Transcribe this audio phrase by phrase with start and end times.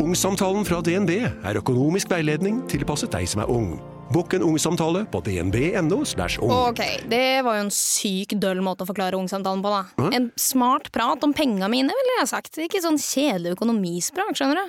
[0.00, 3.74] Ungsamtalen fra DNB er økonomisk veiledning tilpasset deg som er ung.
[4.10, 5.98] Bokk en ungsamtale på dnb.no.
[6.00, 6.54] ung.
[6.56, 6.80] Ok,
[7.12, 10.08] det var jo en syk døll måte å forklare ungsamtalen på, da.
[10.16, 12.56] En smart prat om penga mine, ville jeg sagt.
[12.64, 14.66] Ikke sånn kjedelig økonomisprat, skjønner du.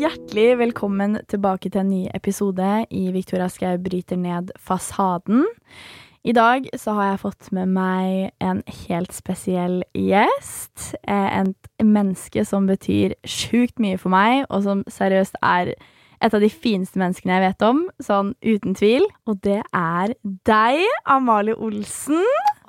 [0.00, 5.44] Hjertelig velkommen tilbake til en ny episode i Victoria Skau bryter ned fasaden.
[6.20, 10.90] I dag så har jeg fått med meg en helt spesiell gjest.
[11.08, 15.72] Eh, Et menneske som betyr sjukt mye for meg, og som seriøst er
[16.20, 19.06] et av de fineste menneskene jeg vet om, sånn uten tvil.
[19.26, 20.12] Og det er
[20.44, 22.20] deg, Amalie Olsen.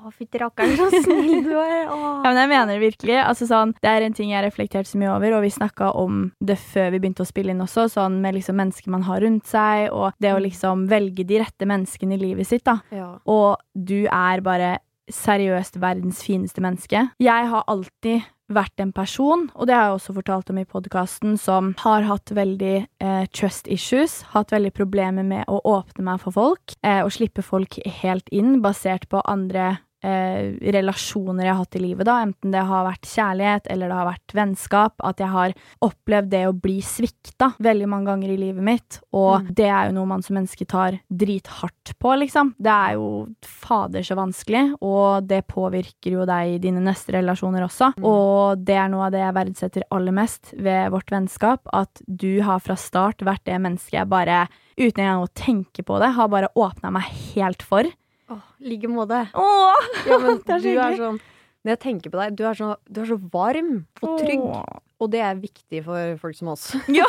[0.01, 1.85] Å, fytti rakkeren, så snill du er.
[1.85, 3.17] Ja, men jeg mener det virkelig.
[3.21, 5.91] Altså, sånn, det er en ting jeg har reflektert så mye over, og vi snakka
[6.01, 9.21] om det før vi begynte å spille inn også, sånn med liksom mennesker man har
[9.21, 12.79] rundt seg, og det å liksom velge de rette menneskene i livet sitt, da.
[12.95, 13.11] Ja.
[13.29, 14.79] Og du er bare
[15.11, 17.09] seriøst verdens fineste menneske.
[17.21, 21.37] Jeg har alltid vært en person, og det har jeg også fortalt om i podkasten,
[21.39, 24.21] som har hatt veldig eh, trust issues.
[24.33, 28.59] Hatt veldig problemer med å åpne meg for folk, eh, og slippe folk helt inn,
[28.63, 33.09] basert på andre eh, relasjoner jeg har hatt i livet, da, enten det har vært
[33.09, 37.89] kjærlighet eller det har vært vennskap, at jeg har opplevd det å bli svikta veldig
[37.91, 41.93] mange ganger i livet mitt, og det er jo noe man som menneske tar drithardt
[42.01, 42.53] på, liksom.
[42.61, 43.09] Det er jo
[43.45, 48.77] fader så vanskelig, og det påvirker jo deg i dine neste relasjoner også, og det
[48.79, 52.77] er noe av det jeg verdsetter aller mest ved vårt vennskap, at du har fra
[52.79, 54.45] start vært det mennesket jeg bare,
[54.79, 57.87] uten engang å tenke på det, har bare åpna meg helt for.
[58.31, 59.23] Åh, like måte.
[59.35, 59.89] Åh!
[60.07, 61.01] Ja, men Det er så du er hyggelig.
[61.03, 61.19] sånn
[61.61, 64.41] Når jeg tenker på deg, du er så, du er så varm og trygg.
[64.47, 64.79] Åh.
[65.01, 66.67] Og det er viktig for folk som oss.
[66.99, 67.05] Ja.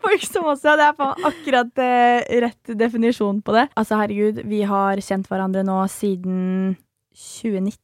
[0.00, 3.66] Folk som også Det er på akkurat eh, rett definisjon på det.
[3.80, 6.76] Altså, herregud, vi har kjent hverandre nå siden
[7.16, 7.76] 2019,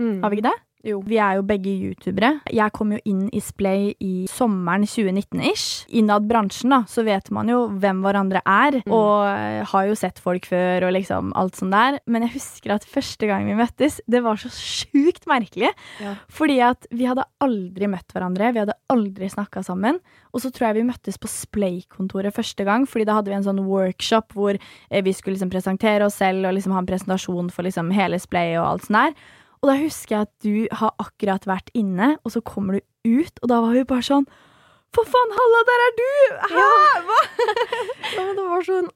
[0.00, 0.22] Mm.
[0.22, 0.58] har vi ikke det?
[0.86, 1.02] Jo.
[1.04, 2.40] Vi er jo begge youtubere.
[2.48, 5.84] Jeg kom jo inn i Splay i sommeren 2019-ish.
[6.00, 8.92] Innad bransjen, da, så vet man jo hvem hverandre er, Mm.
[8.96, 11.98] og eh, har jo sett folk før og liksom alt sånt der.
[12.06, 15.70] Men jeg husker at første gang vi møttes, det var så sjukt merkelig.
[16.00, 16.14] Ja.
[16.32, 20.00] Fordi at vi hadde aldri møtt hverandre, vi hadde aldri snakka sammen.
[20.32, 23.44] Og så tror jeg vi møttes på Splay-kontoret første gang, fordi da hadde vi en
[23.46, 27.50] sånn workshop hvor eh, vi skulle liksom presentere oss selv og liksom ha en presentasjon
[27.52, 29.14] for liksom hele Splay og alt sånt der.
[29.60, 32.80] Og da husker jeg at du har akkurat vært inne, og så kommer du
[33.20, 34.24] ut, og da var hun bare sånn
[34.96, 36.08] For faen, halla, der er du!
[36.54, 36.64] Hæ?
[37.10, 37.18] Hva?
[38.16, 38.88] Ja, men det var sånn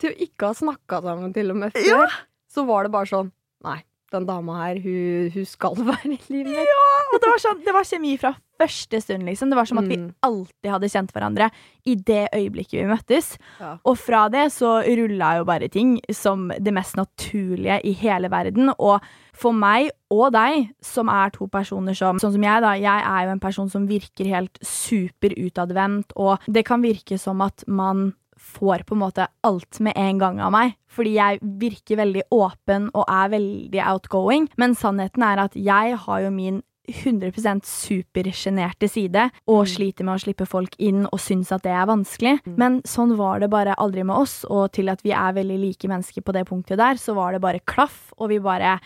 [0.00, 2.08] Til å ikke ha snakka sammen til og med før, Ja.
[2.52, 3.30] så var det bare sånn
[3.64, 3.78] Nei,
[4.14, 6.74] den dama her, hun, hun skal være i livet mitt.
[7.12, 9.50] Og det var, sånn, det var kjemi fra første stund, liksom.
[9.50, 10.14] Det var som at vi Mm.
[10.22, 11.50] alltid hadde kjent hverandre
[11.86, 13.38] i det øyeblikket vi møttes.
[13.60, 13.78] Ja.
[13.84, 18.72] Og fra det så rulla jo bare ting som det mest naturlige i hele verden.
[18.78, 19.00] Og
[19.32, 22.72] for meg og deg, som er to personer som Sånn som jeg, da.
[22.74, 27.40] Jeg er jo en person som virker helt super utadvendt, og det kan virke som
[27.40, 30.74] at man får på en måte alt med en gang av meg.
[30.88, 34.48] Fordi jeg virker veldig åpen og er veldig outgoing.
[34.56, 40.22] Men sannheten er at jeg har jo min 100% supersjenerte side og sliter med å
[40.22, 42.36] slippe folk inn og syns at det er vanskelig.
[42.58, 45.90] Men sånn var det bare aldri med oss, og til at vi er veldig like
[45.90, 48.78] mennesker på det punktet der, så var det bare klaff, og vi bare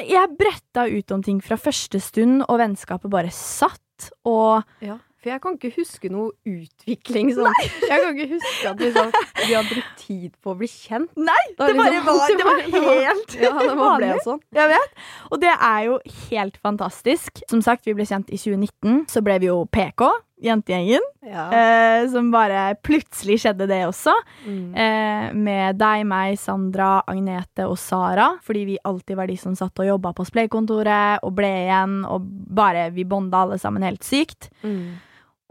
[0.00, 5.32] Jeg bretta ut om ting fra første stund, og vennskapet bare satt, og Ja, for
[5.32, 7.48] jeg kan ikke huske noe utvikling sånn.
[7.88, 11.10] Jeg kan ikke huske at liksom, vi har brukt tid på å bli kjent.
[11.16, 11.40] Nei!
[11.58, 14.12] Da Det liksom- var, det var det var- helt Ja, det ble vanlig.
[14.28, 14.40] sånn.
[14.60, 15.00] Jeg vet.
[15.32, 15.98] Og det er jo
[16.28, 17.42] helt fantastisk.
[17.50, 19.06] Som sagt, vi ble kjent i 2019.
[19.08, 20.10] Så ble vi jo PK,
[20.44, 21.00] jentegjengen.
[21.24, 21.46] Ja.
[21.56, 24.12] Eh, som bare plutselig skjedde, det også.
[24.44, 24.74] Mm.
[24.76, 28.34] Eh, med deg, meg, Sandra, Agnete og Sara.
[28.44, 32.02] Fordi vi alltid var de som satt og jobba på Splay-kontoret og ble igjen.
[32.04, 32.20] Og
[32.54, 34.50] bare vi bonda alle sammen helt sykt.
[34.62, 34.98] Mm.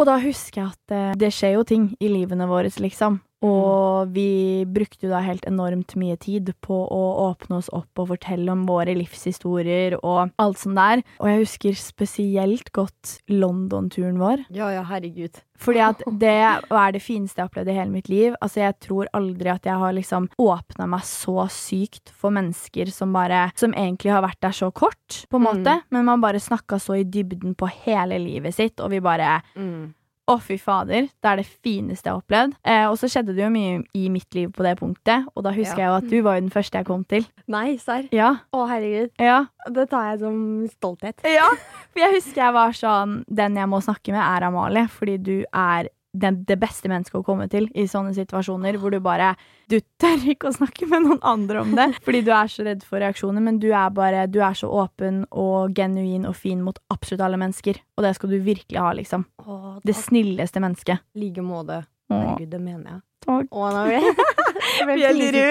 [0.03, 3.21] Og da husker jeg at eh, det skjer jo ting i livene våre, liksom.
[3.43, 8.07] Og vi brukte jo da helt enormt mye tid på å åpne oss opp og
[8.13, 11.01] fortelle om våre livshistorier og alt som det er.
[11.19, 14.45] Og jeg husker spesielt godt London-turen vår.
[14.55, 15.41] Ja, ja, herregud.
[15.59, 18.35] Fordi at det er det fineste jeg har opplevd i hele mitt liv.
[18.39, 23.11] Altså Jeg tror aldri at jeg har liksom åpna meg så sykt for mennesker som
[23.15, 25.49] bare Som egentlig har vært der så kort, på en Mm.
[25.51, 25.75] måte.
[25.91, 29.93] Men man bare snakka så i dybden på hele livet sitt, og vi bare Mm.
[30.31, 31.09] Å, fy fader.
[31.21, 32.53] Det er det fineste jeg har opplevd.
[32.63, 35.51] Eh, og så skjedde det jo mye i mitt liv på det punktet, og da
[35.51, 35.83] husker Ja.
[35.83, 37.25] jeg jo at du var jo den første jeg kom til.
[37.47, 38.07] Nei, serr.
[38.15, 38.29] Ja.
[38.53, 39.11] Å, herregud.
[39.19, 39.45] Ja.
[39.69, 40.37] Det tar jeg som
[40.71, 41.19] stolthet.
[41.27, 41.49] ja.
[41.93, 45.35] For jeg husker jeg var sånn Den jeg må snakke med, er Amalie, fordi du
[45.53, 49.31] er det, det beste mennesket å komme til i sånne situasjoner hvor du bare
[49.71, 52.83] Du tør ikke å snakke med noen andre om det fordi du er så redd
[52.85, 56.77] for reaksjoner, men du er bare Du er så åpen og genuin og fin mot
[56.93, 59.25] absolutt alle mennesker, og det skal du virkelig ha, liksom.
[59.45, 61.01] Åh, Det snilleste mennesket.
[61.15, 61.83] I like måte.
[62.13, 63.01] Herregud, det mener jeg.
[63.23, 63.49] Takk.
[63.55, 65.43] Å, nå ble jeg ble Veldig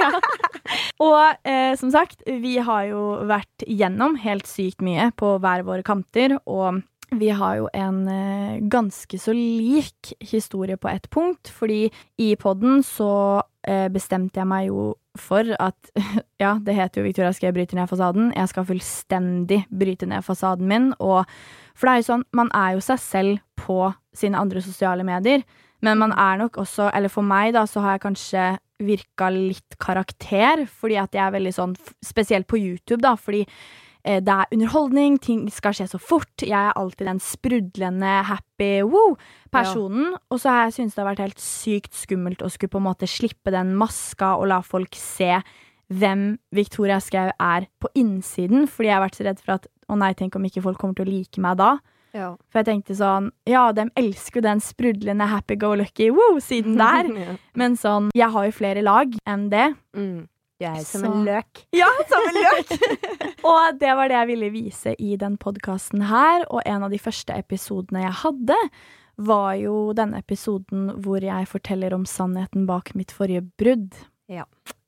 [0.00, 0.10] ja.
[1.02, 5.84] Og eh, som sagt, vi har jo vært gjennom helt sykt mye på hver våre
[5.86, 11.90] kanter, og vi har jo en eh, ganske så lik historie på ett punkt, fordi
[12.18, 15.90] i podden så eh, bestemte jeg meg jo for at
[16.42, 18.30] Ja, det heter jo Victoria skal jeg bryte ned fasaden.
[18.36, 21.26] Jeg skal fullstendig bryte ned fasaden min, og
[21.74, 25.44] For det er jo sånn, man er jo seg selv på sine andre sosiale medier,
[25.80, 28.48] men man er nok også, eller for meg da, så har jeg kanskje
[28.84, 31.72] virka litt karakter, fordi at jeg er veldig sånn,
[32.04, 33.46] spesielt på YouTube, da, fordi
[34.04, 36.32] det er underholdning, ting skal skje så fort.
[36.40, 40.14] Jeg er alltid den sprudlende, happy wow-personen.
[40.30, 42.88] Og så har jeg syntes det har vært helt sykt skummelt å skulle på en
[42.88, 45.34] måte slippe den maska og la folk se
[45.90, 46.24] hvem
[46.54, 50.12] Victoria Skau er på innsiden, fordi jeg har vært så redd for at å nei,
[50.14, 51.74] tenk om ikke folk kommer til å like meg da.
[52.14, 52.32] Ja.
[52.50, 57.10] For jeg tenkte sånn, ja, de elsker jo den sprudlende happy-go-lucky wow-siden der.
[57.20, 57.34] Ja.
[57.58, 59.72] Men sånn, jeg har jo flere lag enn det.
[59.98, 60.28] Mm.
[60.60, 61.62] Jeg er som Så- en løk.
[61.80, 62.72] Ja, som en løk!
[63.50, 67.00] og det var det jeg ville vise i den podkasten her, og en av de
[67.00, 68.58] første episodene jeg hadde,
[69.20, 73.92] var jo denne episoden hvor jeg forteller om sannheten bak mitt forrige brudd.
[74.32, 74.46] Ja.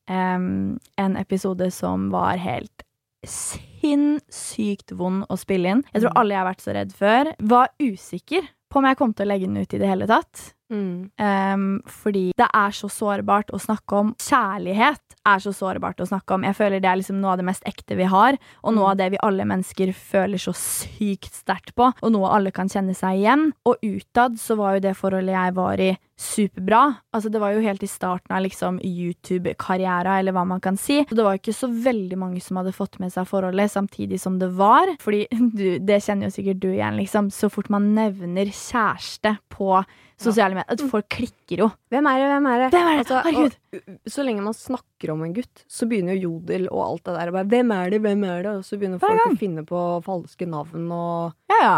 [0.09, 2.83] Um, en episode som var helt
[3.23, 5.83] sinnssykt vond å spille inn.
[5.93, 9.13] Jeg tror alle jeg har vært så redd før, var usikker på om jeg kom
[9.13, 10.47] til å legge den ut i det hele tatt.
[10.71, 11.09] Mm.
[11.19, 14.13] Um, fordi det er så sårbart å snakke om.
[14.21, 16.45] Kjærlighet er så sårbart å snakke om.
[16.47, 18.99] Jeg føler det er liksom noe av det mest ekte vi har, og noe av
[18.99, 23.21] det vi alle mennesker føler så sykt sterkt på, og noe alle kan kjenne seg
[23.21, 23.51] igjen.
[23.69, 25.93] Og utad så var jo det forholdet jeg var i,
[26.23, 26.81] superbra.
[27.13, 31.01] Altså Det var jo helt i starten av liksom YouTube-karriera, eller hva man kan si.
[31.09, 34.21] Så det var jo ikke så veldig mange som hadde fått med seg forholdet samtidig
[34.21, 34.93] som det var.
[35.03, 35.25] Fordi
[35.57, 37.31] du, det kjenner jo sikkert du igjen, liksom.
[37.33, 39.81] Så fort man nevner kjæreste på
[40.21, 41.69] sosiale medier, at folk klikker jo.
[41.93, 42.67] Hvem er det, hvem er det?
[42.73, 43.03] Hvem er det?
[43.03, 47.05] Altså, og, så lenge man snakker om en gutt, så begynner jo Jodel og alt
[47.07, 47.31] det der.
[47.31, 48.53] og Bare, hvem er det, hvem er det?
[48.59, 51.75] Og så begynner folk å finne på falske navn og Ja, ja.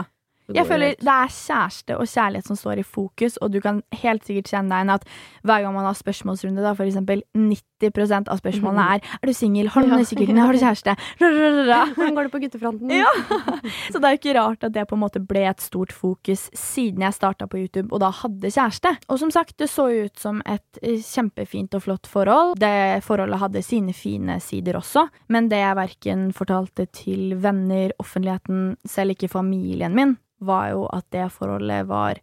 [0.53, 1.01] Jeg føler helt.
[1.01, 4.69] det er kjæreste og kjærlighet som står i fokus, og du kan helt sikkert kjenne
[4.69, 5.07] deg igjen at
[5.45, 9.69] hver gang man har spørsmålsrunde, da, for eksempel 90% av spørsmålene er Er du singel?
[9.73, 10.37] Har du noen sykkel?
[10.37, 10.95] Har du kjæreste?
[11.97, 12.93] Hvordan går det på guttefronten?
[12.93, 13.09] Ja.
[13.91, 16.47] Så det er jo ikke rart at det på en måte ble et stort fokus
[16.53, 18.91] siden jeg starta på YouTube og da hadde kjæreste.
[19.09, 22.55] Og som sagt, det så jo ut som et eh, kjempefint og flott forhold.
[22.61, 28.75] Det forholdet hadde sine fine sider også, men det jeg verken fortalte til venner, offentligheten,
[28.89, 32.15] selv ikke familien min, var jo at det forholdet var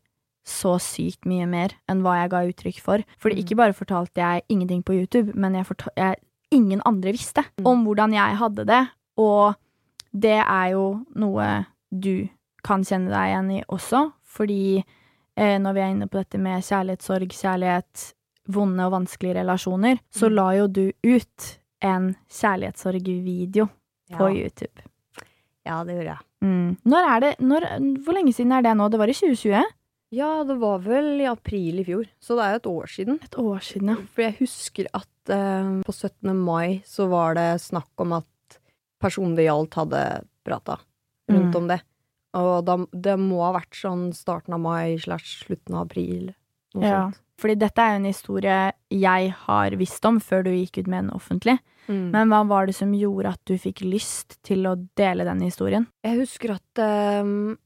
[0.44, 2.98] så sykt mye mer enn hva jeg ga uttrykk for.
[3.18, 3.42] Fordi Mm.
[3.44, 5.66] ikke bare fortalte jeg ingenting på YouTube, men jeg
[5.96, 6.16] jeg,
[6.50, 7.66] ingen andre visste Mm.
[7.66, 8.88] om hvordan jeg hadde det.
[9.16, 9.54] Og
[10.12, 12.28] det er jo noe du
[12.64, 14.84] kan kjenne deg igjen i også, fordi
[15.36, 18.12] eh, når vi er inne på dette med kjærlighetssorg, kjærlighet,
[18.48, 20.34] vonde og vanskelige relasjoner, så Mm.
[20.34, 23.66] la jo du ut en kjærlighetssorgvideo
[24.10, 24.34] på Ja.
[24.44, 24.82] YouTube.
[25.64, 26.18] ja, det gjorde jeg.
[26.42, 26.76] Mm.
[26.84, 27.66] Når er det, når,
[28.04, 28.88] hvor lenge siden er det nå?
[28.90, 29.62] Det var i 2020?
[30.12, 33.20] Ja, det var vel i april i fjor, så det er jo et år siden.
[33.24, 33.96] Et år siden, ja.
[34.12, 36.34] For jeg husker at eh, på 17.
[36.36, 38.58] mai så var det snakk om at
[39.00, 40.02] personen det gjaldt, hadde
[40.44, 40.76] prata
[41.31, 41.56] rundt Mm.
[41.62, 41.81] om det.
[42.34, 46.34] Og da, det må ha vært sånn starten av mai slash slutten av april.
[46.74, 47.00] Noe Ja.
[47.10, 47.19] sånt.
[47.40, 51.05] Fordi dette er jo en historie jeg har visst om før du gikk ut med
[51.08, 51.58] den offentlig.
[51.89, 52.10] Mm.
[52.15, 55.89] Men hva var det som gjorde at du fikk lyst til å dele den historien?
[56.06, 57.24] jeg husker at uh,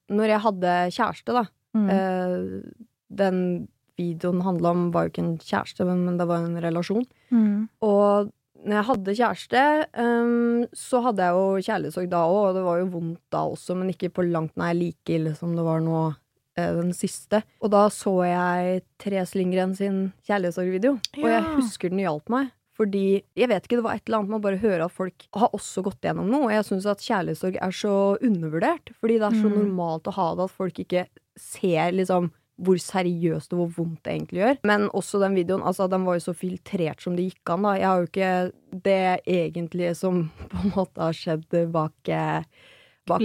[0.08, 1.46] når jeg hadde kjæreste, da
[1.76, 1.90] Mm.
[1.92, 3.68] uh, Den
[3.98, 7.04] videoen handla om var jo ikke en kjæreste, men, men det var en relasjon.
[7.30, 7.68] Mm.
[7.84, 8.30] Og
[8.64, 9.62] når jeg hadde kjæreste,
[10.00, 13.76] um, så hadde jeg jo kjærlighetssorg da òg, og det var jo vondt da også,
[13.76, 16.00] men ikke på langt nær like ille som det var nå
[16.56, 17.42] eh, den siste.
[17.60, 22.50] Og da så jeg Therese Lindgren sin kjærlighetssorgvideo, og jeg husker den hjalp meg.
[22.76, 25.26] Fordi, jeg vet ikke, det var et eller annet med å bare høre at folk
[25.32, 26.50] har også gått gjennom noe.
[26.52, 28.92] Jeg syns at kjærlighetssorg er så undervurdert.
[29.00, 29.56] Fordi det er så Mm.
[29.62, 31.06] normalt å ha det at folk ikke
[31.40, 34.58] ser liksom hvor seriøst og hvor vondt det egentlig gjør.
[34.64, 37.72] Men også den videoen, altså den var jo så filtrert som det gikk an, da.
[37.76, 42.42] Jeg har jo ikke det egentlige som på en måte har skjedd bak, eh,
[43.06, 43.20] bak.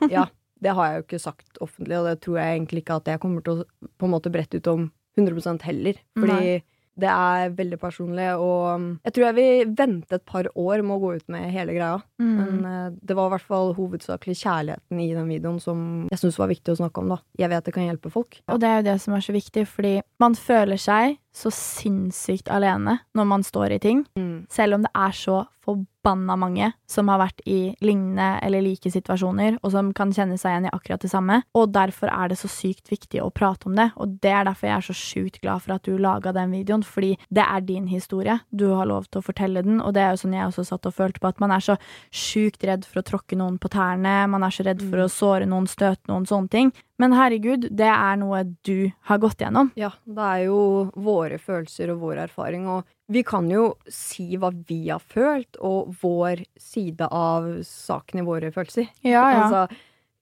[0.12, 0.26] Ja,
[0.60, 3.20] det har jeg jo ikke sagt offentlig, og det tror jeg egentlig ikke at jeg
[3.20, 3.64] kommer til å
[3.98, 5.94] på en måte brette ut om 100% heller.
[6.16, 6.62] Fordi Nei.
[6.98, 10.96] Det er veldig personlig, og um, jeg tror jeg vil vente et par år med
[10.96, 12.00] å gå ut med hele greia.
[12.18, 12.32] Mm.
[12.38, 16.40] Men eh, det var i hvert fall hovedsakelig kjærligheten i den videoen som jeg syntes
[16.40, 17.20] var viktig å snakke om, da.
[17.38, 18.40] Jeg vet det kan hjelpe folk.
[18.50, 22.50] Og det er jo det som er så viktig, fordi man føler seg så sinnssykt
[22.52, 24.02] alene når man står i ting.
[24.18, 24.48] Mm.
[24.52, 29.58] Selv om det er så forbanna mange som har vært i lignende eller like situasjoner,
[29.62, 31.40] og som kan kjenne seg igjen i akkurat det samme.
[31.58, 33.90] Og derfor er det så sykt viktig å prate om det.
[34.00, 36.86] Og det er derfor jeg er så sjukt glad for at du laga den videoen,
[36.86, 38.38] fordi det er din historie.
[38.48, 40.88] Du har lov til å fortelle den, og det er jo sånn jeg også satt
[40.88, 41.78] og følte på, at man er så
[42.08, 45.48] sjukt redd for å tråkke noen på tærne, man er så redd for å såre
[45.48, 46.72] noen, støte noen, sånne ting.
[46.98, 49.68] Men herregud, det er noe du har gått gjennom.
[49.78, 50.60] Ja, det er jo
[50.98, 55.94] våre følelser og vår erfaring, og vi kan jo si hva vi har følt, og
[56.02, 58.90] vår side av saken i våre følelser.
[59.06, 59.62] Ja, Altså,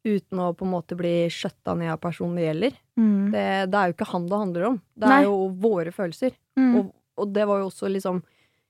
[0.07, 2.77] uten å på en måte bli skjøtta ned av personen det gjelder.
[3.01, 3.33] mm.
[3.33, 4.77] Det, det er jo ikke han det handler om.
[4.95, 5.17] Det Nei.
[5.19, 6.37] er jo våre følelser.
[6.61, 6.77] Mm.
[6.79, 8.23] Og, og det var jo også liksom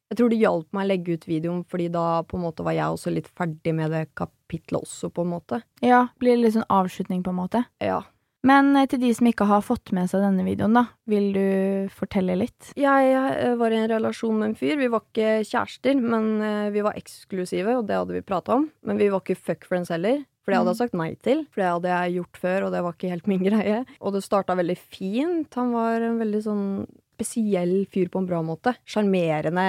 [0.09, 2.73] Jeg tror det hjalp meg å legge ut videoen, fordi da på en måte var
[2.79, 4.05] jeg også litt ferdig med det
[4.47, 5.63] kapitlet også, på en måte.
[5.83, 7.65] Ja, blir det litt sånn avslutning, på en måte.
[7.83, 8.05] Ja.
[8.47, 11.91] Men eh, til de som ikke har fått med seg denne videoen, da, vil du
[11.95, 12.71] fortelle litt?
[12.79, 14.77] Jeg eh, var i en relasjon med en fyr.
[14.79, 18.69] Vi var ikke kjærester, men eh, vi var eksklusive, og det hadde vi prata om.
[18.87, 20.23] Men vi var ikke fuck friends heller.
[20.45, 22.83] For det hadde jeg sagt nei til, for det hadde jeg gjort før, og det
[22.87, 23.81] var ikke helt min greie.
[23.99, 25.59] Og det starta veldig fint.
[25.59, 26.69] Han var en veldig sånn
[27.17, 28.77] spesiell fyr på en bra måte.
[28.87, 29.67] Sjarmerende,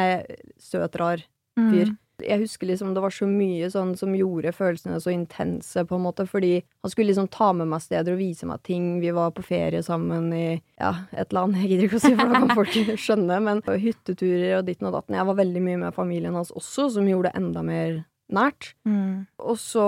[0.61, 1.23] søt, rar
[1.57, 1.95] fyr.
[2.23, 6.05] Jeg husker liksom det var så mye sånn som gjorde følelsene så intense, på en
[6.07, 8.99] måte, fordi han skulle liksom ta med meg steder og vise meg ting.
[9.03, 12.33] Vi var på ferie sammen i ja, et land, jeg gidder ikke å si, for
[12.33, 15.19] da kan folk skjønne, men hytteturer og ditten og datten.
[15.19, 17.99] Jeg var veldig mye med familien hans også, som gjorde det enda mer
[18.33, 18.73] nært.
[18.87, 19.27] Mm.
[19.39, 19.85] Og så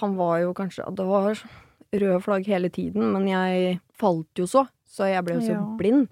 [0.00, 1.38] Han var jo kanskje Det var
[1.96, 5.64] røde flagg hele tiden, men jeg falt jo så, så jeg ble jo så Ja.
[5.78, 6.08] blind.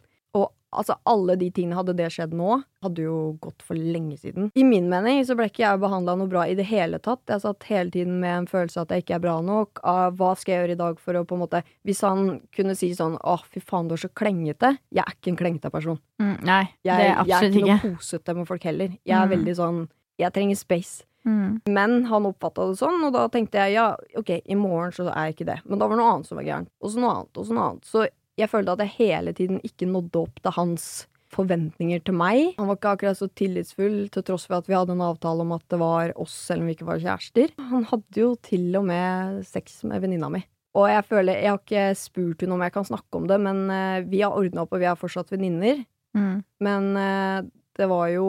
[0.75, 4.51] Altså, alle de tingene, hadde det skjedd nå, hadde jo gått for lenge siden.
[4.59, 7.23] I min mening så ble ikke jeg behandla noe bra i det hele tatt.
[7.31, 9.81] Jeg satt hele tiden med en følelse av at jeg ikke er bra nok.
[9.85, 12.75] Av hva skal jeg gjøre i dag for å på en måte Hvis han kunne
[12.77, 14.75] si sånn åh, fy faen, du er så klengete.
[14.93, 15.99] Jeg er ikke en klengete person.
[16.21, 17.81] Mm, nei, det er jeg er absolutt ikke ikke.
[17.89, 18.89] noe kosete med folk heller.
[19.05, 19.35] Jeg er Mm.
[19.39, 19.89] veldig sånn
[20.19, 21.05] Jeg trenger space.
[21.27, 21.63] Mm.
[21.69, 25.31] Men han oppfatta det sånn, og da tenkte jeg ja, ok, i morgen så er
[25.33, 25.61] jeg ikke det.
[25.65, 26.69] Men da var det noe annet som var gærent.
[26.83, 27.85] Og så noe annet, og så noe annet.
[27.89, 28.05] Så
[28.41, 30.87] jeg følte at jeg hele tiden ikke nådde opp til hans
[31.35, 32.55] forventninger til meg.
[32.59, 35.55] Han var ikke akkurat så tillitsfull, til tross for at vi hadde en avtale om
[35.57, 37.55] at det var oss, selv om vi ikke var kjærester.
[37.73, 40.45] Han hadde jo til og med sex med venninna mi.
[40.75, 43.61] Og jeg føler, jeg har ikke spurt henne om jeg kan snakke om det, men
[43.71, 45.85] eh, vi har ordna opp, og vi er fortsatt venninner.
[46.19, 46.43] Mm.
[46.67, 47.39] Men eh,
[47.75, 48.29] det var jo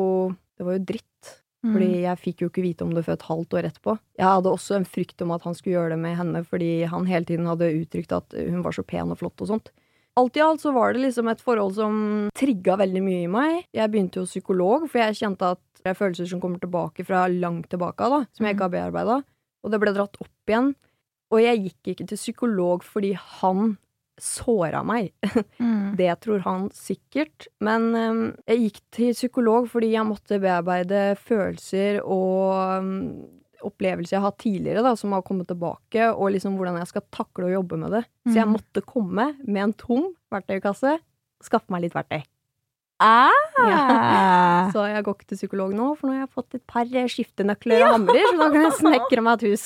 [0.55, 1.31] Det var jo dritt.
[1.65, 1.71] Mm.
[1.73, 3.95] Fordi jeg fikk jo ikke vite om det før et halvt år etterpå.
[4.15, 7.09] Jeg hadde også en frykt om at han skulle gjøre det med henne, fordi han
[7.09, 9.73] hele tiden hadde uttrykt at hun var så pen og flott og sånt.
[10.15, 11.95] Alt i alt så var det liksom et forhold som
[12.39, 13.65] trigga veldig mye i meg.
[13.75, 17.25] Jeg begynte jo psykolog, for jeg kjente at det er følelser som kommer tilbake fra
[17.29, 19.17] langt tilbake da, som jeg ikke har bearbeida.
[19.65, 20.71] Og det ble dratt opp igjen.
[21.33, 23.75] Og jeg gikk ikke til psykolog fordi han
[24.21, 25.11] såra meg.
[25.55, 25.95] Mm.
[25.95, 27.47] Det tror han sikkert.
[27.63, 32.97] Men um, jeg gikk til psykolog fordi jeg måtte bearbeide følelser og øhm,
[33.67, 37.03] opplevelser jeg har hatt tidligere, da, som har kommet tilbake, og liksom hvordan jeg skal
[37.13, 38.03] takle å jobbe med det.
[38.29, 38.55] Så jeg Mm.
[38.57, 40.99] måtte komme med en tom verktøykasse,
[41.43, 42.23] skaffe meg litt verktøy.
[43.03, 44.69] Ah.
[44.71, 47.83] Så jeg går ikke til psykolog nå, for nå har jeg fått et par skiftenøkler
[47.83, 49.65] og hamrer, så da kan jeg snekre meg et hus.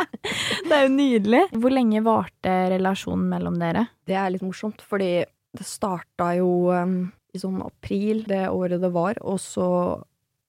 [0.68, 1.42] Det er jo nydelig.
[1.52, 3.86] Hvor lenge varte relasjonen mellom dere?
[4.08, 5.24] Det er litt morsomt, fordi
[5.54, 6.96] det starta jo um,
[7.34, 9.68] i sånn april det året det var, og så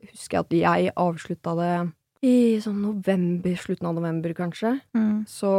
[0.06, 1.74] husker jeg at jeg avslutta det
[2.24, 4.75] i sånn november, slutten av november kanskje.
[4.98, 5.25] Mm.
[5.29, 5.51] Så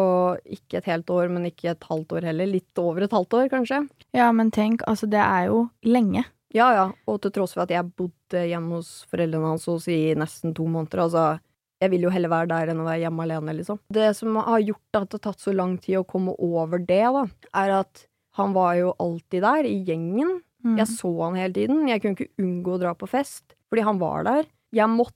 [0.56, 2.48] ikke et helt år, men ikke et halvt år heller.
[2.50, 3.82] Litt over et halvt år, kanskje.
[4.16, 6.24] Ja, men tenk, altså det er jo lenge.
[6.54, 10.14] Ja ja, og til tross for at jeg bodde hjemme hos foreldrene hans hos i
[10.16, 11.24] nesten to måneder, altså
[11.82, 13.80] jeg vil jo heller være der enn å være hjemme alene, liksom.
[13.92, 17.02] Det som har gjort at det har tatt så lang tid å komme over det,
[17.18, 17.26] da,
[17.60, 18.06] er at
[18.38, 20.38] han var jo alltid der, i gjengen.
[20.64, 20.78] Mm.
[20.80, 21.84] Jeg så han hele tiden.
[21.88, 24.48] Jeg kunne ikke unngå å dra på fest, fordi han var der.
[24.76, 25.14] Jeg måtte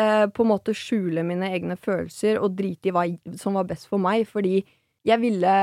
[0.00, 3.06] eh, på en måte skjule mine egne følelser og drite i hva
[3.40, 4.60] som var best for meg, fordi
[5.06, 5.54] jeg ville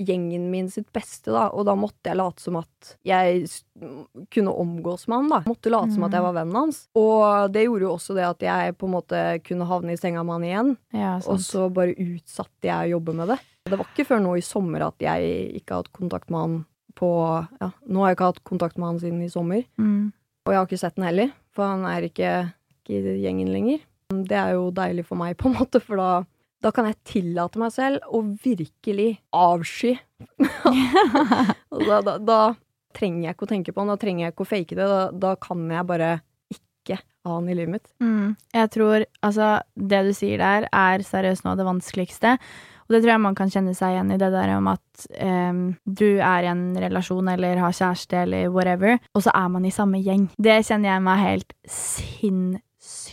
[0.00, 3.44] gjengen min sitt beste, da, og da måtte jeg late som at jeg
[4.32, 5.40] kunne omgås med han, da.
[5.48, 6.82] Måtte late som at jeg var vennen hans.
[6.96, 10.24] Og det gjorde jo også det at jeg på en måte kunne havne i senga
[10.24, 13.40] med han igjen, Ja, og så bare utsatte jeg å jobbe med det.
[13.68, 16.56] Det var ikke før nå i sommer at jeg ikke har hatt kontakt med han
[16.98, 17.10] på
[17.60, 19.66] Ja, nå har jeg ikke hatt kontakt med han siden i sommer.
[19.80, 20.10] Mm.
[20.46, 22.32] Og jeg har ikke sett han heller, for han er ikke,
[22.90, 23.82] ikke i gjengen lenger.
[24.10, 26.10] Det er jo deilig for meg, på en måte, for da,
[26.64, 29.94] da kan jeg tillate meg selv å virkelig avsky.
[31.88, 32.40] da, da, da
[32.96, 34.90] trenger jeg ikke å tenke på den, da trenger jeg ikke å fake det.
[35.22, 36.10] Da, kan jeg bare
[36.50, 37.88] ikke han i livet mitt.
[38.02, 38.34] Mm.
[38.56, 42.36] Jeg tror altså Det du sier der, er seriøst noe av det vanskeligste.
[42.88, 45.60] Og det tror jeg man kan kjenne seg igjen i, det der om at um,
[45.86, 49.70] du er i en relasjon eller har kjæreste eller whatever, og så er man i
[49.70, 50.24] samme gjeng.
[50.34, 52.66] Det kjenner jeg meg helt sinnssykt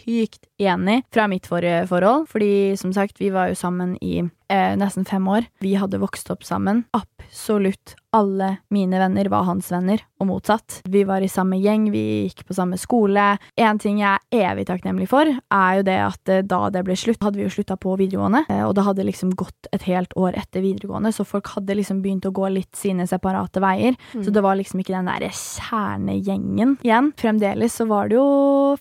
[0.07, 2.27] igjen i fra mitt forrige forhold.
[2.29, 5.47] Fordi som sagt, vi var jo sammen i eh, nesten fem år.
[5.59, 6.85] Vi hadde vokst opp sammen.
[6.97, 10.79] Absolutt alle mine venner var hans venner, og motsatt.
[10.89, 13.25] Vi var i samme gjeng, vi gikk på samme skole.
[13.59, 16.97] En ting jeg er evig takknemlig for, er jo det at eh, da det ble
[16.97, 20.15] slutt, hadde vi jo slutta på videregående, eh, og det hadde liksom gått et helt
[20.17, 23.97] år etter videregående, så folk hadde liksom begynt å gå litt sine separate veier.
[24.15, 24.23] Mm.
[24.25, 27.11] Så det var liksom ikke den derre kjernegjengen igjen.
[27.19, 28.27] Fremdeles så var det jo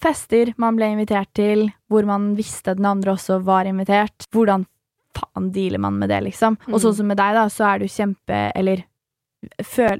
[0.01, 4.29] fester man ble invitert til, hvor man visste den andre også var invitert.
[4.35, 4.67] Hvordan
[5.17, 6.59] faen dealer man med det, liksom?
[6.69, 6.99] Og sånn mm.
[7.01, 8.85] som med deg, da, så er du kjempe Eller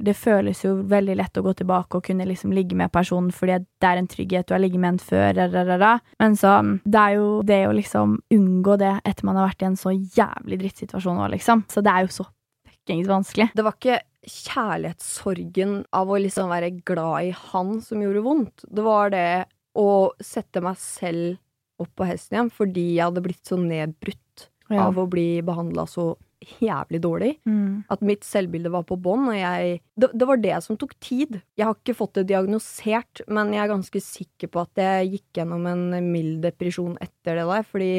[0.03, 3.59] det føles jo veldig lett å gå tilbake og kunne liksom ligge med personen fordi
[3.79, 7.41] det er en trygghet, du har ligget med en før, men så Det er jo
[7.43, 11.31] det å liksom unngå det etter man har vært i en så jævlig drittsituasjon òg,
[11.37, 11.63] liksom.
[11.69, 12.25] Så det er jo så
[12.67, 13.49] fuckings vanskelig.
[13.55, 18.65] Det var ikke kjærlighetssorgen av å liksom være glad i han som gjorde vondt.
[18.67, 19.45] Det var det
[19.77, 21.37] å sette meg selv
[21.81, 24.87] opp på hesten igjen fordi jeg hadde blitt så nedbrutt ja.
[24.87, 26.13] av å bli behandla så
[26.61, 27.31] jævlig dårlig.
[27.49, 27.83] Mm.
[27.91, 31.39] At mitt selvbilde var på bånn, og jeg det, det, var det som tok tid.
[31.57, 35.41] Jeg har ikke fått det diagnosert, men jeg er ganske sikker på at jeg gikk
[35.41, 37.91] gjennom en mild depresjon etter det der, fordi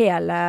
[0.00, 0.40] hele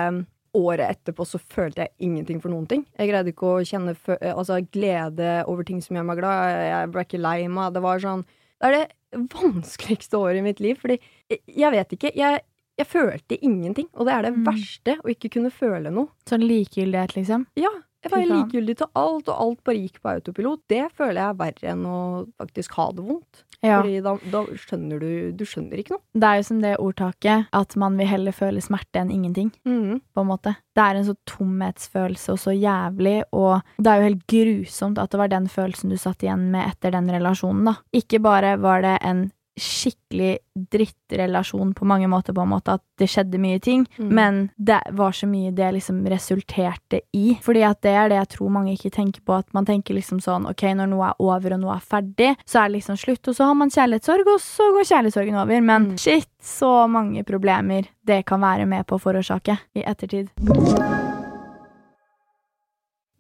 [0.55, 2.85] året etterpå så følte jeg ingenting for noen ting.
[2.95, 3.95] Jeg greide ikke å kjenne
[4.31, 6.59] altså, glede over ting som gjør meg glad.
[6.65, 7.73] Jeg ble ikke lei meg.
[7.75, 10.97] Det var sånn Det er det vanskeligste året i mitt liv, fordi
[11.29, 12.13] jeg vet ikke.
[12.15, 12.41] Jeg,
[12.79, 14.45] jeg følte ingenting, og det er det mm.
[14.47, 16.11] verste, å ikke kunne føle noe.
[16.29, 17.49] Sånn likegyldighet, liksom?
[17.59, 17.71] Ja.
[18.05, 20.59] Jeg var likegyldig til alt, og alt bare gikk på autopilot.
[20.69, 21.99] Det føler jeg er verre enn å
[22.37, 23.39] faktisk ha det vondt.
[23.65, 23.79] Ja.
[23.79, 26.03] Fordi da, da, skjønner du Du skjønner ikke noe.
[26.13, 29.49] Det er jo som det ordtaket at man vil heller føle smerte enn ingenting.
[29.65, 30.03] Mm.
[30.13, 30.53] På en måte.
[30.77, 35.09] Det er en så tomhetsfølelse og så jævlig, og det er jo helt grusomt at
[35.09, 37.77] det var den følelsen du satt igjen med etter den relasjonen, da.
[37.95, 40.37] Ikke bare var det en skikkelig
[40.71, 44.11] drittrelasjon på mange måter, på en måte, at det skjedde mye ting, mm.
[44.15, 47.37] men det var så mye det liksom resulterte i.
[47.43, 50.21] Fordi at det er det jeg tror mange ikke tenker på, at man tenker liksom
[50.23, 53.31] sånn ok, når noe er over og noe er ferdig, så er det liksom slutt,
[53.31, 55.67] og så har man kjærlighetssorg, og så går kjærlighetssorgen over.
[55.71, 55.99] Men mm.
[56.03, 60.31] shit, så mange problemer det kan være med på å forårsake i ettertid.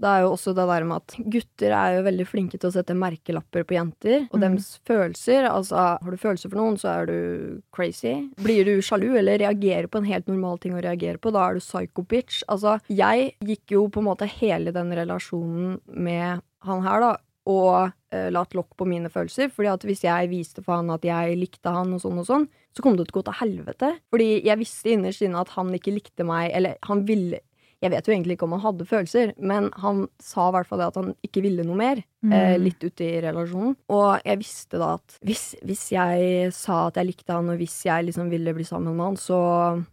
[0.01, 2.75] Det er jo også det der med at gutter er jo veldig flinke til å
[2.75, 4.43] sette merkelapper på jenter og mm.
[4.43, 5.47] deres følelser.
[5.47, 7.17] Altså, har du følelser for noen, så er du
[7.75, 8.15] crazy.
[8.43, 11.55] Blir du sjalu eller reagerer på en helt normal ting å reagere på, da er
[11.55, 12.43] du psycho bitch.
[12.51, 17.13] Altså, jeg gikk jo på en måte hele den relasjonen med han her, da,
[17.45, 19.51] og uh, latt lokk på mine følelser.
[19.53, 22.47] Fordi at hvis jeg viste for han at jeg likte han og sånn og sånn,
[22.75, 23.91] så kom det til å gå til helvete.
[24.11, 27.39] Fordi jeg visste innerst inne at han ikke likte meg, eller han ville
[27.83, 30.81] jeg vet jo egentlig ikke om han hadde følelser, men han sa i hvert fall
[30.81, 32.01] det at han ikke ville noe mer.
[32.25, 32.31] Mm.
[32.33, 33.75] Eh, litt ute i relasjonen.
[33.93, 37.77] Og jeg visste da at hvis, hvis, jeg sa at jeg likte han, og hvis
[37.85, 39.39] jeg liksom ville bli sammen med han, så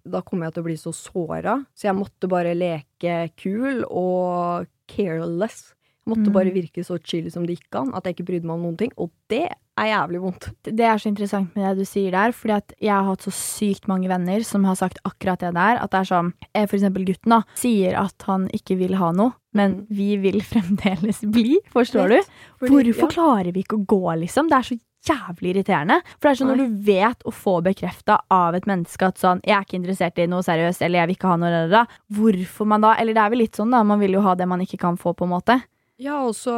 [0.04, 1.58] da kom jeg til å bli så såra.
[1.76, 5.72] Så jeg måtte bare leke kul og careless.
[6.02, 6.34] Jeg måtte mm.
[6.34, 8.78] bare virke så chill som det gikk an, at jeg ikke brydde meg om noen
[8.80, 8.90] ting.
[8.98, 9.44] Og det
[9.78, 10.48] er jævlig vondt.
[10.66, 13.32] Det er så interessant med det du sier der, fordi at jeg har hatt så
[13.36, 15.78] sykt mange venner som har sagt akkurat det der.
[15.78, 19.12] At det er sånn eh, For eksempel gutten, da, sier at han ikke vil ha
[19.14, 19.84] noe, men mm.
[19.94, 21.60] vi vil fremdeles bli.
[21.72, 22.40] Forstår Vet, du?
[22.66, 23.12] Fordi, Hvorfor ja.
[23.14, 24.50] klarer vi ikke å gå, liksom?
[24.50, 25.98] Det er så jævlig irriterende.
[26.18, 29.40] For det er sånn når du vet å få bekrefta av et menneske at sånn
[29.42, 32.66] 'Jeg er ikke interessert i noe seriøst', eller 'jeg vil ikke ha noe', eller, hvorfor
[32.66, 33.82] man da Eller det er vel litt sånn, da.
[33.82, 35.62] Man vil jo ha det man ikke kan få, på en måte.
[36.00, 36.54] Ja, og så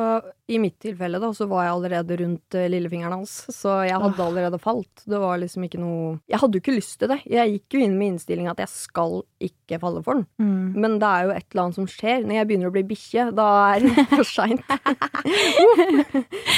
[0.46, 3.32] i mitt tilfelle, da, så var jeg allerede rundt uh, lillefingeren hans.
[3.52, 5.04] Så jeg hadde allerede falt.
[5.08, 7.18] Det var liksom ikke noe Jeg hadde jo ikke lyst til det.
[7.28, 10.26] Jeg gikk jo inn med innstillinga at jeg skal ikke falle for den.
[10.38, 10.78] Mm.
[10.84, 12.24] Men det er jo et eller annet som skjer.
[12.24, 14.64] Når jeg begynner å bli bikkje, da er det for seint.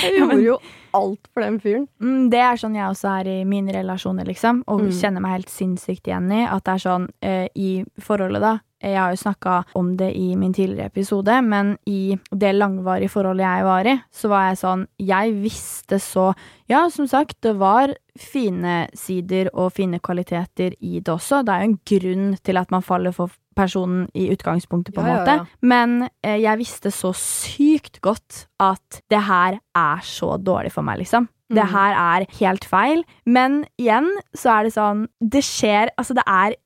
[0.03, 0.61] jeg gjorde jo
[0.97, 1.89] alt for den fyren.
[2.03, 4.62] Mm, det er sånn jeg også er i mine relasjoner, liksom.
[4.71, 4.95] Og mm.
[5.01, 6.45] kjenner meg helt sinnssykt igjen i.
[6.45, 7.71] At det er sånn uh, i
[8.03, 8.57] forholdet, da
[8.92, 13.46] jeg har jo snakka om det i min tidligere episode, men i det langvarige forholdet
[13.46, 16.33] jeg var i, så var jeg sånn Jeg visste så
[16.70, 21.44] Ja, som sagt, det var fine sider og fine kvaliteter i det også.
[21.44, 25.09] Det er jo en grunn til at man faller for personen i utgangspunktet, på en
[25.09, 25.37] ja, måte.
[25.37, 25.61] Ja, ja.
[25.61, 31.01] Men eh, jeg visste så sykt godt at det her er så dårlig for meg,
[31.05, 31.29] liksom.
[31.53, 31.72] Det mm.
[31.72, 33.03] her er helt feil.
[33.25, 36.57] Men igjen så er det sånn Det skjer Altså, det er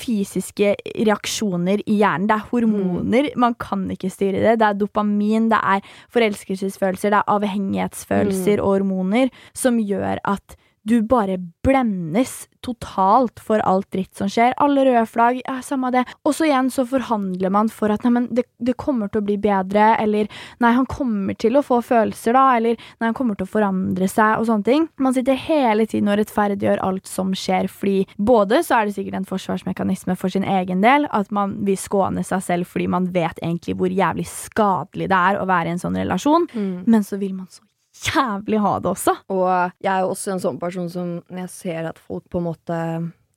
[0.00, 0.74] fysiske
[1.08, 2.28] reaksjoner i hjernen.
[2.30, 3.30] Det er hormoner.
[3.40, 4.56] Man kan ikke styre det.
[4.60, 5.84] Det er dopamin, det er
[6.14, 10.56] forelskelsesfølelser, det er avhengighetsfølelser og hormoner som gjør at
[10.90, 14.52] du bare blendes totalt for alt dritt som skjer.
[14.60, 16.02] Alle røde flagg, ja, samme det.
[16.26, 19.36] Og så igjen så forhandler man for at neimen, det, det, kommer til å bli
[19.40, 20.28] bedre, eller
[20.62, 24.08] nei, han kommer til å få følelser, da, eller nei, han kommer til å forandre
[24.10, 24.88] seg, og sånne ting.
[25.00, 29.20] Man sitter hele tiden og rettferdiggjør alt som skjer, fordi både så er det sikkert
[29.20, 33.40] en forsvarsmekanisme for sin egen del, at man vil skåne seg selv fordi man vet
[33.40, 36.70] egentlig hvor jævlig skadelig det er å være i en sånn relasjon, mm.
[36.90, 37.64] men så vil man så
[38.06, 39.14] jævlig ha det også.
[39.34, 39.48] Og
[39.82, 42.48] jeg er jo også en sånn person som når jeg ser at folk på en
[42.48, 42.78] måte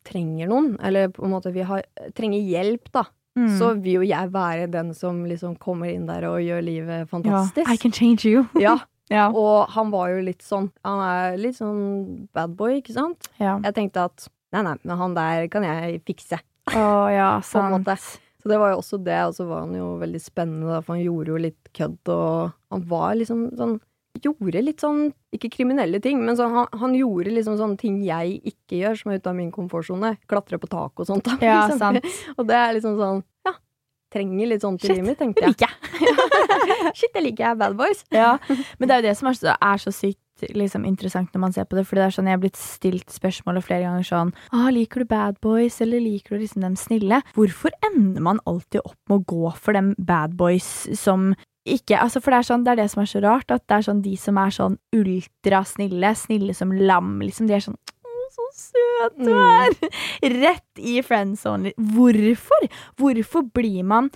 [0.08, 1.84] trenger noen, eller på en måte vi har,
[2.18, 3.06] trenger hjelp, da.
[3.40, 3.50] Mm.
[3.58, 7.66] Så vil jo jeg være den som liksom kommer inn der og gjør livet fantastisk.
[7.66, 8.44] Ja, I can change you.
[8.62, 8.76] ja.
[9.10, 9.30] ja.
[9.32, 13.32] Og han var jo litt sånn Han er litt sånn bad boy, ikke sant?
[13.42, 13.58] Ja.
[13.64, 16.38] Jeg tenkte at nei, nei, men han der kan jeg fikse.
[16.76, 17.90] Oh, ja, sant.
[18.44, 20.98] Så det var jo også det, og så var han jo veldig spennende, da, for
[20.98, 23.78] han gjorde jo litt kødd, og han var liksom sånn
[24.22, 28.40] gjorde litt sånn, ikke kriminelle ting, men så han, han, gjorde liksom sånne ting jeg
[28.54, 30.16] ikke gjør, som er ute av min komfortsone.
[30.30, 31.30] Klatre på tak og sånt.
[31.44, 32.06] Ja, sant.
[32.38, 33.56] Og det er liksom sånn, ja,
[34.14, 35.56] trenger litt sånt i livet mitt, tenkte jeg.
[35.56, 35.72] Liker
[36.98, 37.58] Shit, det liker jeg.
[37.64, 38.04] Bad boys.
[38.14, 38.36] Ja,
[38.78, 40.20] men det er jo det som er så, er så sykt
[40.54, 43.14] liksom, interessant når man ser på det, fordi det er sånn, jeg har blitt stilt
[43.14, 47.22] spørsmålet flere ganger sånn ah, Liker du bad boys, eller liker du liksom dem snille?
[47.38, 51.32] Hvorfor ender man alltid opp med å gå for dem bad boys som
[51.64, 53.76] ikke altså For det er, sånn, det er det som er så rart, at det
[53.78, 57.80] er sånn de som er sånn ultrasnille, snille som lam, liksom, de er sånn
[58.34, 59.42] så søt du mm.
[59.42, 59.74] er!
[59.78, 59.98] Mm.
[60.44, 61.74] Rett i friendzone.
[61.78, 62.70] Hvorfor?
[63.00, 64.10] Hvorfor blir man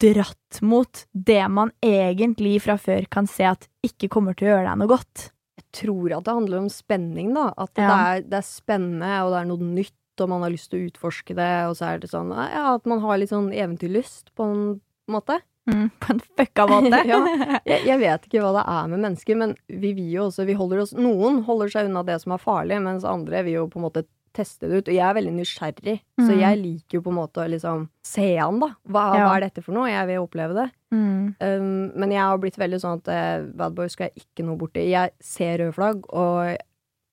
[0.00, 4.66] dratt mot det man egentlig fra før kan se at ikke kommer til å gjøre
[4.70, 5.30] deg noe godt?
[5.60, 7.50] Jeg tror at det handler om spenning, da.
[7.52, 7.86] At ja.
[7.86, 10.80] det, er, det, er, spennende, og det er noe nytt, og man har lyst til
[10.80, 14.32] å utforske det, og så er det sånn ja, at man har litt sånn eventyrlyst,
[14.36, 14.64] på en
[15.12, 15.38] måte.
[15.68, 17.02] Mm, på en fucka måte.
[17.10, 17.18] ja,
[17.64, 20.56] jeg, jeg, vet ikke hva det er med mennesker, men vi vil jo også vi
[20.58, 23.80] holder oss, Noen holder seg unna det som er farlig, mens andre vil jo på
[23.80, 24.88] en måte teste det ut.
[24.88, 26.24] Og jeg er veldig nysgjerrig, mm.
[26.26, 28.72] så jeg liker jo på en måte å liksom se an, da.
[28.86, 29.26] Hva, ja.
[29.26, 29.90] hva, er dette for noe?
[29.90, 30.66] Jeg vil oppleve det.
[30.94, 31.20] Mm.
[31.42, 31.68] Um,
[31.98, 34.86] men jeg har blitt veldig sånn at uh, bad boy skal jeg ikke noe borti.
[34.90, 36.58] Jeg ser røde flagg, og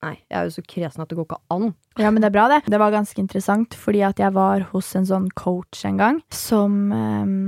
[0.05, 1.71] Nei, jeg er jo så kresen at det går ikke an.
[1.97, 2.59] Ja, men det er bra, det.
[2.69, 6.75] Det var ganske interessant, fordi at jeg var hos en sånn coach en gang, som
[6.93, 7.39] um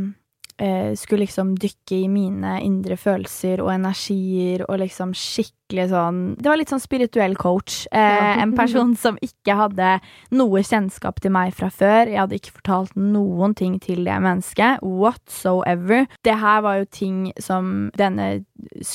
[0.60, 6.50] eh, skulle liksom dykke i mine indre følelser og energier og liksom skikkelig sånn Det
[6.50, 7.88] var litt sånn spirituell coach.
[7.92, 10.00] Eh, en person som ikke hadde
[10.32, 12.08] noe kjennskap til meg fra før.
[12.10, 14.82] Jeg hadde ikke fortalt noen ting til det mennesket.
[14.82, 16.08] Whatsoever.
[16.24, 18.46] Det her var jo ting som denne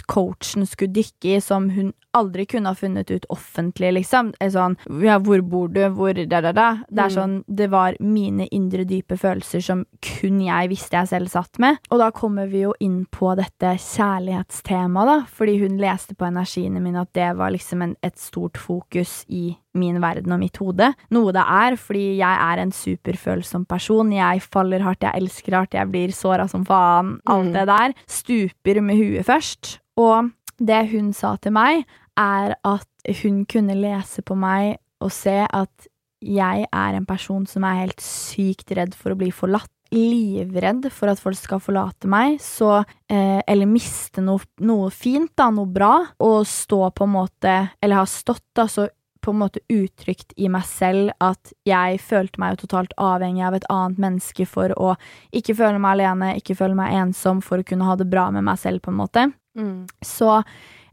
[0.07, 4.33] coachen skulle dykke i, som hun aldri kunne ha funnet ut offentlig, liksom.
[4.39, 5.83] Sånn Ja, hvor bor du?
[5.95, 6.69] Hvor da, da, da.
[6.89, 7.17] Det er mm.
[7.17, 11.81] sånn Det var mine indre, dype følelser som kun jeg visste jeg selv satt med.
[11.91, 16.29] Og da kommer vi jo inn på dette kjærlighetstemaet, da, fordi hun leste på
[16.65, 20.57] energiene mine at det var liksom en, et stort fokus i min verden og mitt
[20.63, 20.93] hode.
[21.11, 24.13] Noe det er, fordi jeg er en superfølsom person.
[24.13, 27.19] Jeg faller hardt, jeg elsker hardt, jeg blir såra som faen.
[27.27, 27.55] Alt mm.
[27.57, 27.97] det der.
[28.07, 29.79] Stuper med huet først.
[29.97, 31.85] Og det hun sa til meg,
[32.17, 35.89] er at hun kunne lese på meg og se at
[36.25, 39.74] jeg er en person som er helt sykt redd for å bli forlatt.
[39.95, 45.51] Livredd for at folk skal forlate meg, så eh, Eller miste noe, noe, fint, da,
[45.55, 48.89] noe bra, og stå på en måte Eller ha stått, da, så
[49.25, 53.57] på en måte uttrykt i meg selv at jeg følte meg jo totalt avhengig av
[53.57, 54.91] et annet menneske for å
[55.33, 58.45] ikke føle meg alene, ikke føle meg ensom, for å kunne ha det bra med
[58.45, 59.25] meg selv, på en måte.
[59.57, 59.87] Mm.
[60.05, 60.29] Så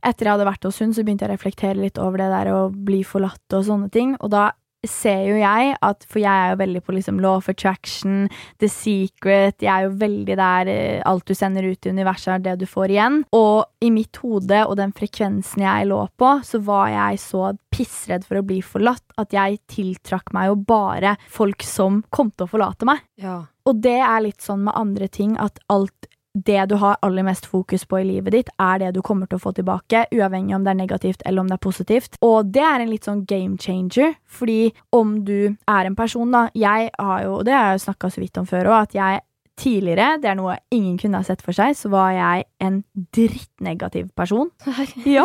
[0.02, 2.54] etter jeg hadde vært hos hun, så begynte jeg å reflektere litt over det der
[2.56, 4.16] å bli forlatt og sånne ting.
[4.24, 4.48] Og da
[4.88, 8.28] ser jo jeg at For jeg er jo veldig på liksom law of attraction,
[8.62, 12.46] the secret Jeg er jo veldig der eh, alt du sender ut i universet, er
[12.46, 13.22] det du får igjen.
[13.36, 18.26] Og i mitt hode og den frekvensen jeg lå på, så var jeg så pissredd
[18.28, 22.52] for å bli forlatt at jeg tiltrakk meg jo bare folk som kom til å
[22.52, 23.04] forlate meg.
[23.22, 23.42] Ja.
[23.70, 27.46] Og det er litt sånn med andre ting at alt det du har aller mest
[27.46, 30.64] fokus på i livet ditt, er det du kommer til å få tilbake, uavhengig om
[30.64, 32.16] det er negativt eller om det er positivt.
[32.24, 36.48] Og det er en litt sånn game changer, fordi om du er en person, da
[36.56, 39.22] Jeg har jo, det har jeg jo snakka så vidt om før òg, at jeg
[39.62, 42.82] tidligere, det er noe ingen kunne ha sett for seg, så var jeg en
[43.16, 44.52] drittnegativ person.
[45.06, 45.24] Ja.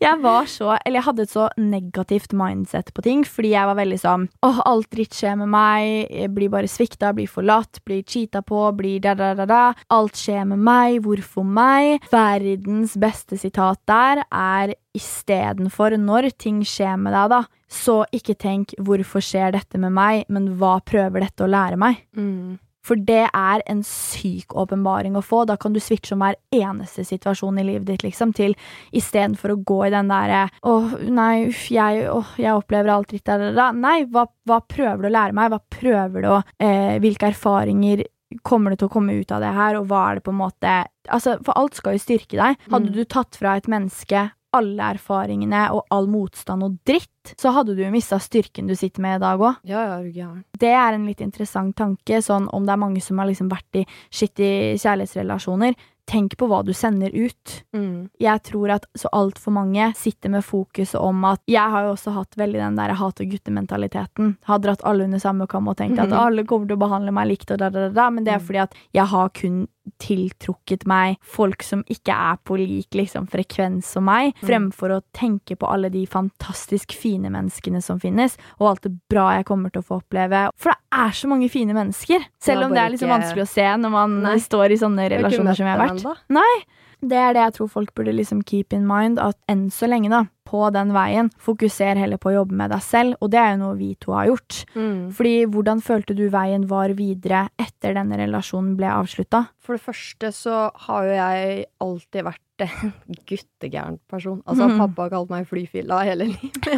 [0.00, 3.78] jeg var så Eller jeg hadde et så negativt mindset på ting, fordi jeg var
[3.78, 8.02] veldig sånn åh, alt dritt skjer med meg, jeg blir bare svikta, blir forlatt, blir
[8.04, 9.62] cheata på, blir da-da-da-da.
[9.94, 12.04] Alt skjer med meg, hvorfor meg?
[12.12, 18.74] Verdens beste sitat der er istedenfor når ting skjer med deg, da, så ikke tenk
[18.82, 22.04] hvorfor skjer dette med meg, men hva prøver dette å lære meg?
[22.16, 22.58] Mm.
[22.82, 25.44] For det er en syk åpenbaring å få.
[25.46, 28.56] Da kan du switche om hver eneste situasjon i livet ditt, liksom, til
[28.92, 30.72] istedenfor å gå i den derre Å,
[31.06, 33.72] nei, uff, jeg, åh, jeg opplever alt dritt der, der, der.
[33.78, 35.52] Nei, hva, hva prøver du å lære meg?
[35.54, 38.02] Hva prøver du å eh, Hvilke erfaringer
[38.42, 40.38] kommer det til å komme ut av det her, og hva er det på en
[40.40, 40.76] måte
[41.12, 42.56] Altså, for alt skal jo styrke deg.
[42.70, 42.94] Hadde Mm.
[42.94, 47.82] du tatt fra et menneske alle erfaringene og all motstand og dritt, så hadde du
[47.84, 49.56] jo mista styrken du sitter med i dag òg.
[49.64, 50.28] Ja, ja.
[50.58, 53.80] Det er en litt interessant tanke, sånn om det er mange som har liksom vært
[53.82, 55.74] i skittige kjærlighetsrelasjoner.
[56.04, 57.62] Tenk på hva du sender ut.
[57.72, 58.08] Mm.
[58.20, 62.12] Jeg tror at så altfor mange sitter med fokus om at Jeg har jo også
[62.12, 64.36] hatt veldig den der hat og gutte-mentaliteten.
[64.44, 66.18] Har dratt alle under samme kam og tenkt at Mhm.
[66.18, 68.10] alle kommer til å behandle meg likt og da, da, da, da.
[68.10, 68.46] Men det er Mm.
[68.46, 73.84] fordi at jeg har kun tiltrukket meg folk som ikke er på lik liksom, frekvens
[73.84, 74.48] som meg, Mm.
[74.48, 79.36] fremfor å tenke på alle de fantastisk fine menneskene som finnes, og alt det bra
[79.36, 80.50] jeg kommer til å få oppleve.
[80.56, 83.48] For det er så mange fine mennesker, selv om det er liksom ikke- vanskelig å
[83.48, 84.36] se når man Nei.
[84.36, 86.16] står i sånne relasjoner som jeg har vært.
[86.28, 86.64] Nei,
[87.02, 90.08] det er det jeg tror folk burde liksom keep in mind, at enn så lenge,
[90.10, 93.54] da, på den veien, fokuser heller på å jobbe med deg selv, og det er
[93.54, 94.62] jo noe vi to har gjort.
[94.76, 95.08] Mm.
[95.16, 99.46] Fordi hvordan følte du veien var videre etter denne relasjonen ble avslutta?
[99.62, 102.92] For det første så har jo jeg alltid vært en
[103.28, 104.42] guttegæren person.
[104.44, 104.76] Altså, mm.
[104.82, 106.68] pappa har kalt meg flyfilla hele livet.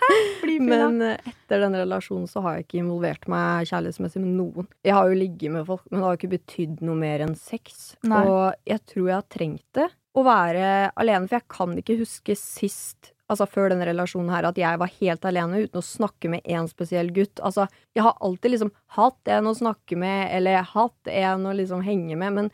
[0.70, 4.68] Men eh, etter den relasjonen så har jeg ikke involvert meg kjærlighetsmessig med noen.
[4.86, 7.34] Jeg har jo ligget med folk, men det har jo ikke betydd noe mer enn
[7.38, 7.94] sex.
[8.06, 8.22] Nei.
[8.28, 9.88] Og jeg tror jeg har trengt det.
[10.14, 10.68] Å være
[11.00, 14.90] alene, for jeg kan ikke huske sist Altså før denne relasjonen her, at jeg var
[15.00, 17.40] helt alene uten å snakke med én spesiell gutt.
[17.40, 17.64] Altså,
[17.96, 22.16] jeg har alltid liksom hatt en å snakke med, eller hatt en å liksom henge
[22.20, 22.50] med, men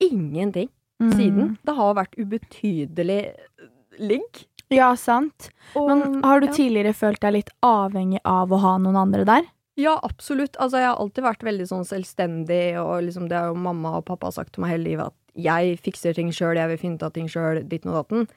[0.00, 0.70] ingenting
[1.02, 1.12] Mm.
[1.12, 1.58] siden.
[1.64, 3.34] Det har vært ubetydelig
[3.98, 4.44] ligg.
[4.70, 5.50] Ja, sant.
[5.76, 6.52] Og- Men har du ja.
[6.52, 9.42] tidligere følt deg litt avhengig av å ha noen andre der?
[9.76, 10.56] Ja, absolutt.
[10.56, 14.04] Altså, jeg har alltid vært veldig sånn selvstendig, og liksom det har jo mamma og
[14.06, 17.02] pappa sagt til meg hele livet, at jeg fikser ting sjøl, jeg vil finne ut
[17.02, 18.28] av ting sjøl, ditten og datten.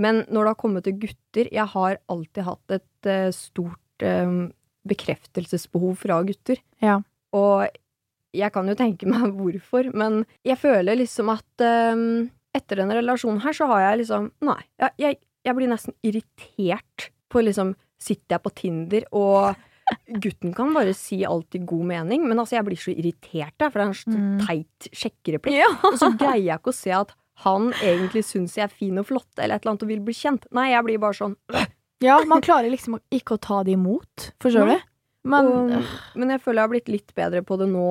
[0.00, 4.48] Men når det har kommet til gutter Jeg har alltid hatt et uh, stort uh,
[4.88, 6.60] bekreftelsesbehov fra gutter.
[6.82, 6.98] Ja.
[7.36, 7.66] Og
[8.36, 12.04] jeg kan jo tenke meg hvorfor, men jeg føler liksom at eh,
[12.56, 14.60] etter denne relasjonen her, så har jeg liksom Nei.
[14.80, 19.58] Jeg, jeg, jeg blir nesten irritert på liksom Sitter jeg på Tinder, og
[20.24, 23.66] gutten kan bare si alt i god mening, men altså, jeg blir så irritert, jeg,
[23.66, 24.38] for det er en så Mm.
[24.46, 25.82] teit sjekkereplikk.
[25.84, 27.12] Og så greier jeg ikke å se at
[27.44, 30.16] han egentlig syns jeg er fin og flott, eller et eller annet, og vil bli
[30.16, 30.46] kjent.
[30.56, 31.36] Nei, jeg blir bare sånn
[32.04, 34.78] Ja, man klarer liksom ikke å ta det imot, forstår du?
[35.28, 35.72] Men og,
[36.16, 37.88] Men jeg føler jeg har blitt litt bedre på det nå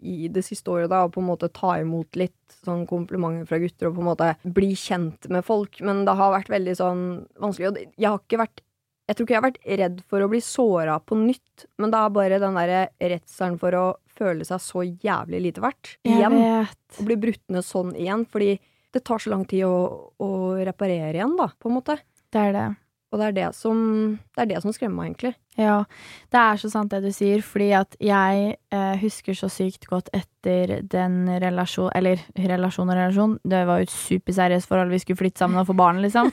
[0.00, 3.60] i det siste året, da, å på en måte ta imot litt sånn komplimenter fra
[3.60, 7.04] gutter, og på en måte bli kjent med folk, men det har vært veldig sånn
[7.40, 8.64] vanskelig, og jeg har ikke vært
[9.10, 11.98] jeg tror ikke jeg har vært redd for å bli såra på nytt, men det
[11.98, 13.86] er bare den derre redselen for å
[14.20, 16.36] føle seg så jævlig lite verdt igjen.
[17.00, 18.52] Og bli brutt ned sånn igjen, fordi
[18.94, 19.74] det tar så lang tid å,
[20.22, 20.30] å
[20.62, 21.98] reparere igjen, da, på en måte.
[22.30, 22.68] Det er det.
[23.10, 23.78] Og det er det som,
[24.36, 25.32] det er det som skremmer meg, egentlig.
[25.58, 25.80] Ja,
[26.30, 30.12] det er så sant det du sier, fordi at jeg eh, husker så sykt godt
[30.14, 35.18] etter den relasjon Eller relasjon og relasjon, det var jo et superseriøst forhold, vi skulle
[35.18, 36.30] flytte sammen og få barn, liksom.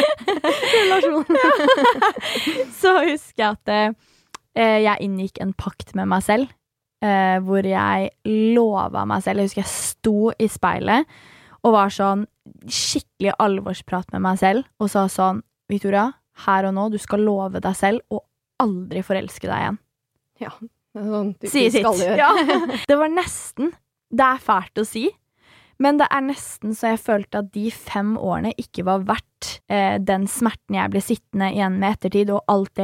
[0.78, 1.26] Relasjon.
[2.80, 6.54] så husker jeg at eh, jeg inngikk en pakt med meg selv,
[7.02, 8.14] eh, hvor jeg
[8.54, 11.20] lova meg selv Jeg husker jeg sto i speilet
[11.60, 12.24] og var sånn
[12.70, 16.08] skikkelig alvorsprat med meg selv, og sa sånn Victoria,
[16.46, 18.22] her og nå, du skal love deg selv å
[18.60, 19.80] aldri forelske deg igjen.
[20.40, 20.52] Ja.
[20.60, 22.04] det er Sånn du Sier sitt.
[22.18, 22.30] Ja.
[22.90, 23.74] Det var nesten.
[24.10, 25.04] Det er fælt å si,
[25.80, 29.96] men det er nesten så jeg følte at de fem årene ikke var verdt eh,
[30.02, 32.82] den smerten jeg ble sittende igjen med ettertid, og alt,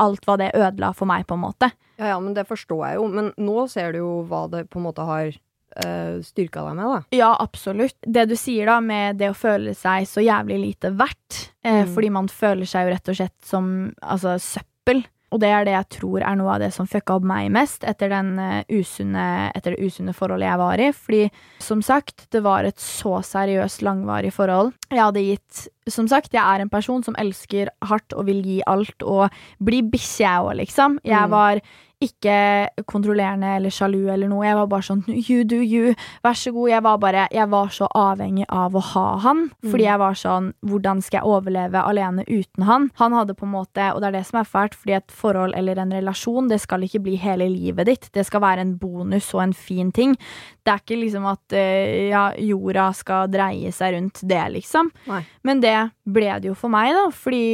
[0.00, 1.68] alt hva det ødela for meg, på en måte.
[1.98, 3.08] Ja, ja, men det forstår jeg jo.
[3.12, 5.34] Men nå ser du jo hva det på en måte har
[5.84, 7.00] uh, styrka deg med, da.
[7.16, 7.96] Ja, absolutt.
[8.06, 11.94] Det du sier da med det å føle seg så jævlig lite verdt, eh, Mm.
[11.94, 15.04] fordi man føler seg jo rett og slett som altså, søppel.
[15.34, 17.82] Og det er det jeg tror er noe av det som fucka opp meg mest
[17.82, 20.92] etter, den, eh, usunne, etter det usunne forholdet jeg var i.
[20.92, 24.72] Fordi, som sagt, det var et så seriøst, langvarig forhold.
[24.92, 28.62] Jeg hadde gitt Som sagt, jeg er en person som elsker hardt og vil gi
[28.66, 29.28] alt, og
[29.62, 30.98] bli bikkje, jeg òg, liksom.
[31.04, 31.30] Jeg Mm.
[31.30, 31.60] var
[32.04, 34.44] ikke kontrollerende eller sjalu eller noe.
[34.46, 36.70] Jeg var bare sånn you do you, vær så god.
[36.72, 39.46] Jeg var bare Jeg var så avhengig av å ha han.
[39.64, 42.90] Fordi jeg var sånn Hvordan skal jeg overleve alene uten han?
[43.00, 45.54] Han hadde på en måte, og det er det som er fælt, fordi et forhold
[45.56, 48.08] eller en relasjon, det skal ikke bli hele livet ditt.
[48.14, 50.16] Det skal være en bonus og en fin ting.
[50.64, 54.88] Det er ikke liksom at eh, ja, jorda skal dreie seg rundt det, liksom.
[55.10, 55.20] Nei.
[55.44, 55.76] Men det
[56.08, 57.06] ble det jo for meg, da.
[57.12, 57.44] Fordi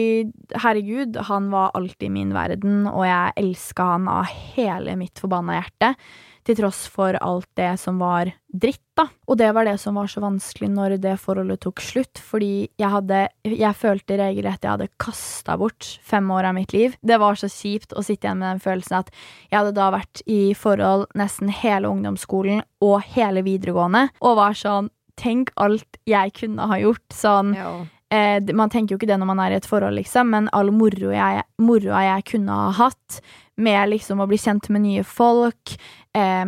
[0.63, 5.95] herregud, han var alltid min verden, og jeg elska han av hele mitt forbanna hjerte.
[6.51, 9.05] Til tross for alt det som var dritt, da.
[9.31, 12.91] Og det var det som var så vanskelig når det forholdet tok slutt, fordi jeg
[12.91, 16.97] hadde Jeg følte regelrett jeg hadde kasta bort fem år av mitt liv.
[17.07, 19.15] Det var så kjipt å sitte igjen med den følelsen at
[19.47, 24.91] jeg hadde da vært i forhold nesten hele ungdomsskolen og hele videregående, og var sånn
[25.21, 27.05] Tenk alt jeg kunne ha gjort.
[27.13, 27.85] Sånn Ja.
[28.11, 30.71] Eh, Man tenker jo ikke det når man er i et forhold, liksom, men all
[30.75, 33.21] moroa jeg, moro jeg kunne ha hatt
[33.61, 35.75] med liksom å bli kjent med nye folk,
[36.17, 36.45] eh,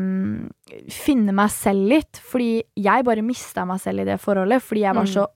[0.90, 4.94] finne meg selv litt, fordi jeg bare mista meg selv i det forholdet, fordi jeg
[4.94, 5.12] var Mm.
[5.12, 5.26] så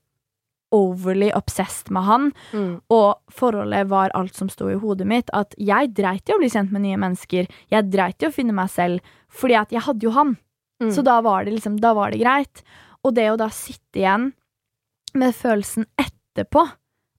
[0.73, 2.81] overly obsessed med han, Mm.
[2.91, 6.49] og forholdet var alt som sto i hodet mitt, at jeg dreit i å bli
[6.49, 10.03] kjent med nye mennesker, jeg dreit i å finne meg selv, fordi at jeg hadde
[10.03, 10.37] jo han.
[10.83, 10.91] Mm.
[10.93, 12.62] Så da var det liksom, da var det greit.
[13.05, 14.33] Og det å da sitte igjen
[15.15, 15.87] med følelsen
[16.37, 16.66] etterpå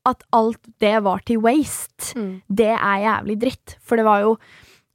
[0.08, 2.42] at alt det var til waste, Mm.
[2.48, 3.76] det er jævlig dritt.
[3.82, 4.38] For det var jo,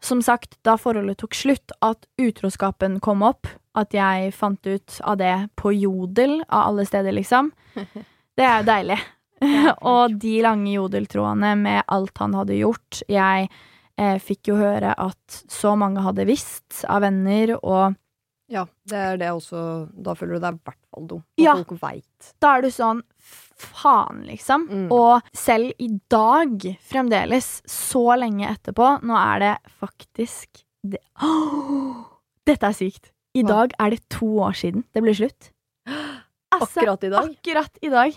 [0.01, 5.19] som sagt, da forholdet tok slutt, at utroskapen kom opp, at jeg fant ut av
[5.19, 7.53] det på Jodel, av alle steder, liksom.
[8.37, 8.99] Det er jo deilig.
[9.83, 13.03] og de lange jodeltrådene med alt han hadde gjort.
[13.11, 13.51] Jeg
[13.99, 17.99] eh, fikk jo høre at så mange hadde visst av venner, og
[18.49, 21.23] Ja, det er det også Da føler du deg i hvert fall dum.
[21.41, 21.55] Ja.
[21.57, 22.33] folk veit.
[22.41, 23.03] da er du sånn
[23.59, 24.67] faen, liksom.
[24.69, 24.87] Mm.
[24.95, 31.03] Og selv i dag, fremdeles, så lenge etterpå, nå er det faktisk det.
[31.27, 32.05] oh,
[32.47, 33.13] Dette er sykt.
[33.39, 35.53] I dag er det to år siden det ble slutt.
[36.53, 37.29] Altså, Akkurat i dag.
[37.33, 38.17] Akkurat i dag.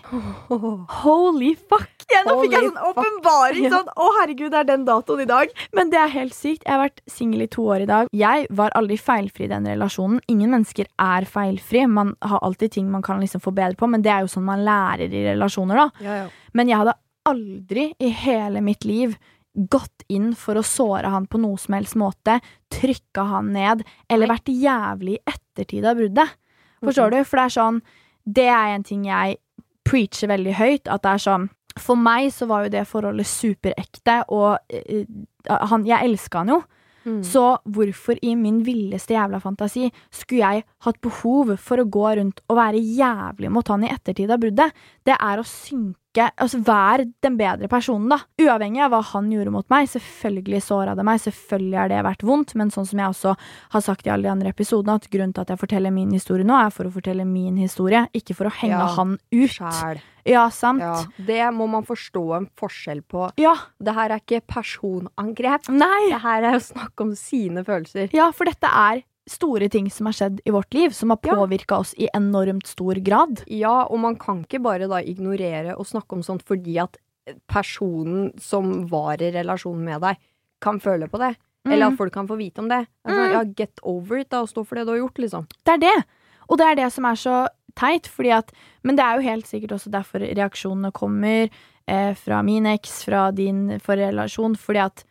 [1.04, 1.92] Holy fuck!
[2.12, 3.68] Ja, nå fikk jeg sånn åpenbaring.
[3.74, 5.54] Sånn, å herregud, det er den datoen i dag.
[5.76, 6.66] Men det er helt sykt.
[6.68, 8.12] Jeg har vært singel i to år i dag.
[8.16, 10.20] Jeg var aldri feilfri i den relasjonen.
[10.32, 11.86] Ingen mennesker er feilfri.
[11.90, 14.46] Man har alltid ting man kan liksom få bedre på, men det er jo sånn
[14.48, 16.06] man lærer i relasjoner, da.
[16.06, 16.28] Ja, ja.
[16.54, 19.18] Men jeg hadde aldri i hele mitt liv
[19.56, 22.38] gått inn for å såre han på noe som helst måte,
[22.76, 26.36] trykka han ned, eller vært jævlig i ettertid av bruddet.
[26.84, 27.22] Forstår du?
[27.24, 27.80] For det er sånn
[28.26, 29.38] Det er en ting jeg
[29.86, 34.22] preacher veldig høyt, at det er sånn For meg så var jo det forholdet superekte,
[34.32, 35.04] og eh,
[35.46, 36.62] han, jeg elska han jo.
[37.06, 37.20] Mm.
[37.28, 42.42] Så hvorfor i min villeste jævla fantasi skulle jeg hatt behov for å gå rundt
[42.48, 44.74] og være jævlig mot han i ettertid av bruddet?
[45.06, 48.22] Det er å synke Altså vær den bedre personen, da.
[48.42, 49.90] Uavhengig av hva han gjorde mot meg.
[49.92, 53.36] Selvfølgelig såra det meg, selvfølgelig har det vært vondt, men sånn som jeg også
[53.76, 56.48] har sagt i alle de andre episodene, at grunnen til at jeg forteller min historie
[56.48, 59.56] nå, er for å fortelle min historie, ikke for å henge Ja, han ut.
[59.56, 60.04] Selv.
[60.26, 60.82] Ja, sant?
[60.82, 61.04] Ja.
[61.22, 63.28] Det må man forstå en forskjell på.
[63.38, 63.54] Ja.
[63.78, 65.70] Det her er ikke personangrep.
[65.70, 66.08] Nei.
[66.10, 68.10] Det her er å snakke om sine følelser.
[68.16, 71.78] Ja, for dette er store ting som har skjedd i vårt liv, som har Ja.
[71.80, 73.44] oss i enormt stor grad.
[73.48, 76.98] Ja, og man kan ikke bare da ignorere og snakke om sånt fordi at
[77.48, 80.18] personen som var i relasjon med deg,
[80.62, 81.36] kan føle på det.
[81.68, 82.86] Eller at folk kan få vite om det.
[83.06, 83.32] sånn, Mm.
[83.32, 85.48] ja, get over it, da, og stå for det du har gjort, liksom.
[85.66, 86.06] Det er det.
[86.48, 88.52] Og det er det som er så teit, fordi at
[88.84, 91.50] Men det er jo helt sikkert også derfor reaksjonene kommer
[91.88, 95.04] eh, fra min eks, fra din forrelasjon, fordi at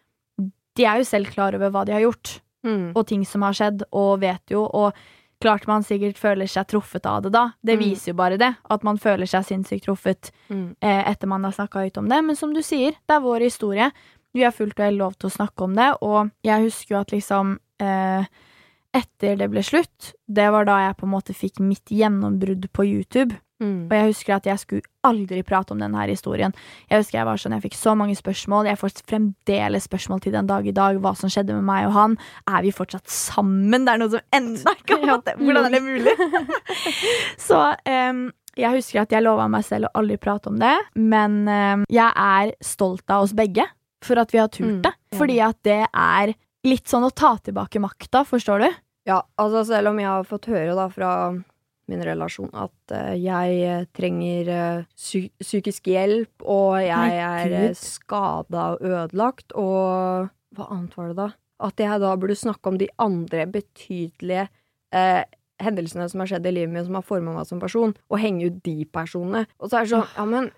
[0.77, 2.93] de er jo selv klar over hva de har gjort, Mm.
[2.97, 4.95] og ting som har skjedd, og vet jo, og
[5.41, 7.51] klart man sikkert føler seg truffet av det da.
[7.63, 7.85] Det Mm.
[7.85, 10.75] viser jo bare det, at man føler seg sinnssykt truffet Mm.
[10.81, 12.23] eh, etter man har snakka ut om det.
[12.25, 13.91] Men som du sier, det er vår historie.
[14.35, 17.01] Vi har fullt og helt lov til å snakke om det, og jeg husker jo
[17.01, 18.25] at liksom eh,
[18.97, 22.85] Etter det ble slutt, det var da jeg på en måte fikk mitt gjennombrudd på
[22.87, 23.35] YouTube.
[23.65, 23.87] Mm.
[23.89, 26.55] Og jeg husker at jeg skulle aldri prate om denne historien.
[26.91, 28.69] Jeg husker jeg var sånn, jeg fikk så mange spørsmål.
[28.71, 31.01] Jeg får fremdeles spørsmål til den dag i dag.
[31.03, 32.17] Hva som skjedde med meg og han.
[32.49, 33.85] Er vi fortsatt sammen?
[33.89, 35.37] Det er noe som ennå ikke har fått det.
[35.43, 36.17] Hvordan er det mulig?
[37.49, 40.75] så um, jeg husker at jeg lova meg selv å aldri prate om det.
[40.95, 43.67] Men um, jeg er stolt av oss begge
[44.05, 44.93] for at vi har turt Mm, det.
[45.13, 45.19] Mm.
[45.19, 48.69] Fordi at det er litt sånn å ta tilbake makta, forstår du?
[49.09, 51.11] Ja, altså selv om jeg har fått høre da fra
[51.91, 58.85] min relasjon at eh, jeg eh, trenger eh, psykisk hjelp, og jeg er skada og
[58.89, 61.31] ødelagt, og hva annet var det da?
[61.65, 64.49] At jeg da burde snakke om de andre betydelige
[64.95, 65.23] eh,
[65.63, 68.51] hendelsene som har skjedd i livet mitt, som har forma meg som person, og henge
[68.51, 69.47] ut de personene.
[69.61, 70.53] Og så er det sånn, ja, men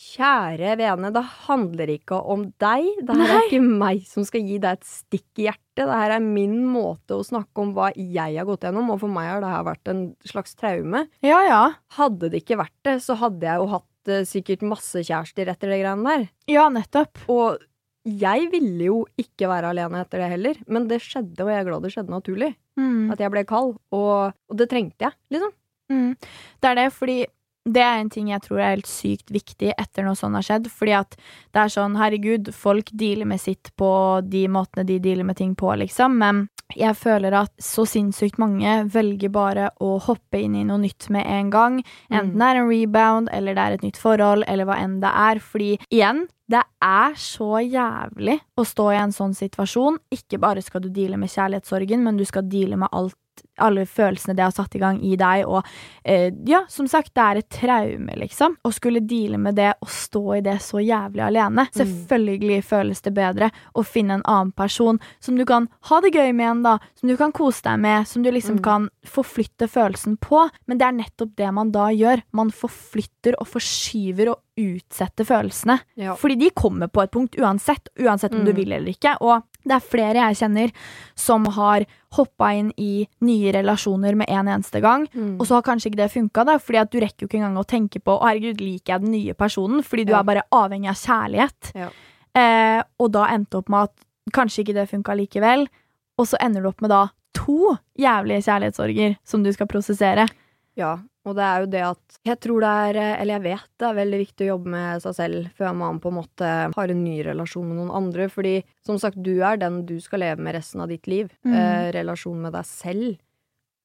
[0.00, 2.86] Kjære vene, det handler ikke om deg.
[3.04, 5.60] Det er ikke meg som skal gi deg et stikk i hjertet.
[5.88, 9.12] Det her er min måte å snakke om hva jeg har gått gjennom, og for
[9.12, 11.06] meg har det her vært en slags traume.
[11.24, 11.62] Ja, ja.
[11.96, 15.72] Hadde det ikke vært det, så hadde jeg jo hatt eh, sikkert masse kjærester etter
[15.72, 16.28] det greiene der.
[16.50, 17.22] Ja, nettopp.
[17.32, 17.62] Og
[18.08, 21.68] jeg ville jo ikke være alene etter det heller, men det skjedde, og jeg er
[21.68, 22.52] glad det skjedde naturlig.
[22.80, 23.10] Mm.
[23.12, 25.52] At jeg ble kald, og, og det trengte jeg, liksom.
[25.90, 26.14] Mm.
[26.62, 27.18] Det er det, fordi
[27.68, 30.70] det er en ting jeg tror er helt sykt viktig etter noe sånt har skjedd.
[30.72, 31.16] Fordi at
[31.52, 33.90] det er sånn, herregud, folk dealer med sitt på
[34.24, 36.16] de måtene de dealer med ting på, liksom.
[36.20, 36.46] Men
[36.78, 41.26] jeg føler at så sinnssykt mange velger bare å hoppe inn i noe nytt med
[41.26, 41.78] en gang.
[42.08, 45.10] Enten det er en rebound, eller det er et nytt forhold, eller hva enn det
[45.10, 45.42] er.
[45.44, 50.00] Fordi igjen, det er så jævlig å stå i en sånn situasjon.
[50.14, 53.18] Ikke bare skal du deale med kjærlighetssorgen, men du skal deale med alt
[53.60, 55.64] alle følelsene det har satt i gang i deg, og
[56.04, 58.56] eh, ja, som sagt, det er et traume, liksom.
[58.64, 61.66] Å skulle deale med det og stå i det så jævlig alene.
[61.76, 66.32] Selvfølgelig føles det bedre å finne en annen person som du kan ha det gøy
[66.32, 68.62] med igjen, da, som du kan kose deg med, som du liksom Mm.
[68.62, 72.22] kan forflytte følelsen på, men det er nettopp det man da gjør.
[72.32, 75.78] Man forflytter og forskyver og utsetter følelsene.
[75.96, 76.14] Ja.
[76.18, 78.56] Fordi de kommer på et punkt uansett, uansett om du Mm.
[78.56, 79.16] vil eller ikke.
[79.22, 80.72] Og det er flere jeg kjenner
[81.14, 85.40] som har hoppa inn i nye relasjoner med en eneste gang, Mm.
[85.40, 87.66] og så har kanskje ikke det funka, fordi at du rekker jo ikke engang å
[87.66, 90.20] tenke på 'Å, herregud, liker jeg den nye personen?' Fordi du Ja.
[90.20, 91.72] er bare avhengig av kjærlighet.
[91.74, 91.88] Ja.
[92.34, 93.92] Eh, og da endte opp med at
[94.32, 95.66] kanskje ikke det funka likevel,
[96.18, 100.28] og så ender du opp med da to jævlige kjærlighetssorger som du skal prosessere.
[100.76, 103.68] Ja, og det er jo det at Jeg tror det er, eh, eller jeg vet
[103.78, 106.88] det er veldig viktig å jobbe med seg selv før man på en måte har
[106.90, 108.28] en ny relasjon med noen andre.
[108.28, 111.30] Fordi som sagt, du er den du skal leve med resten av ditt liv.
[111.46, 111.54] Mm.
[111.54, 113.18] Eh, relasjon med deg selv.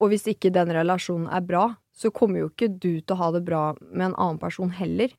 [0.02, 3.32] Og hvis ikke den relasjonen er bra, så kommer jo ikke du til å ha
[3.32, 5.14] det bra med en annen person heller.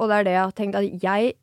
[0.00, 1.34] Og det er det jeg har tenkt at jeg,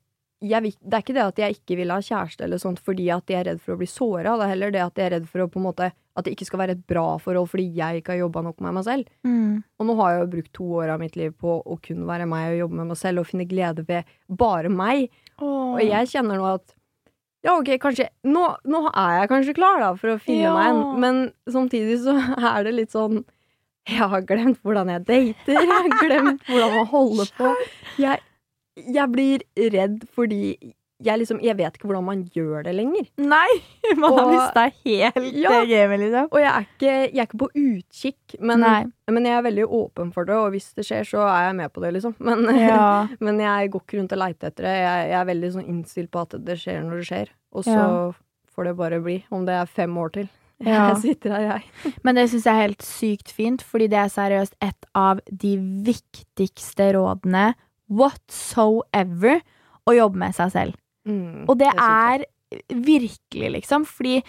[0.41, 3.07] jeg vil- Det er ikke det at jeg ikke vil ha kjæreste eller sånt fordi
[3.15, 4.35] at jeg er redd for å bli såra.
[4.37, 6.33] Det er heller det at jeg er redd for å på en måte At det
[6.35, 9.05] ikke skal være et bra forhold fordi jeg ikke har jobba nok med meg selv.
[9.23, 9.63] Mm.
[9.79, 12.27] Og nå har jeg jo brukt to år av mitt liv på å kun være
[12.27, 15.09] meg og jobbe med meg selv og finne glede ved bare meg.
[15.39, 16.73] Og jeg kjenner nå at
[17.45, 20.53] ja, ok, kanskje Nå, nå er jeg kanskje klar da for å finne Ja.
[20.57, 22.15] meg en, men samtidig så
[22.53, 23.21] er det litt sånn
[23.89, 25.53] Jeg har glemt hvordan jeg dater.
[25.55, 27.53] Jeg har glemt hvordan man holder på.
[28.05, 28.19] Jeg,
[28.79, 29.41] jeg blir
[29.73, 30.57] redd fordi
[31.03, 33.05] jeg liksom Jeg vet ikke hvordan man gjør det lenger.
[33.17, 33.47] Nei!
[34.01, 35.49] Man har mista helt Ja.
[35.61, 36.27] det gamet, liksom.
[36.31, 38.65] Og jeg er ikke, jeg er ikke på utkikk, men,
[39.07, 41.71] men jeg er veldig åpen for det, og hvis det skjer, så er jeg med
[41.73, 42.15] på det, liksom.
[42.27, 43.07] Men, Ja.
[43.25, 44.75] Men jeg går ikke rundt og leiter etter det.
[44.81, 47.31] Jeg, jeg er veldig sånn innstilt på at det skjer når det skjer.
[47.55, 48.11] Og så Ja.
[48.55, 49.17] får det bare bli.
[49.31, 50.27] Om det er fem år til.
[50.59, 50.89] Ja.
[50.91, 51.93] Jeg sitter her, jeg.
[52.03, 55.55] Men det syns jeg er helt sykt fint, fordi det er seriøst et av de
[55.87, 57.53] viktigste rådene
[57.87, 59.39] whatsoever
[59.87, 60.75] å jobbe med seg selv.
[61.07, 62.23] Mm, Og det det er
[62.73, 64.23] virkelig, liksom, fordi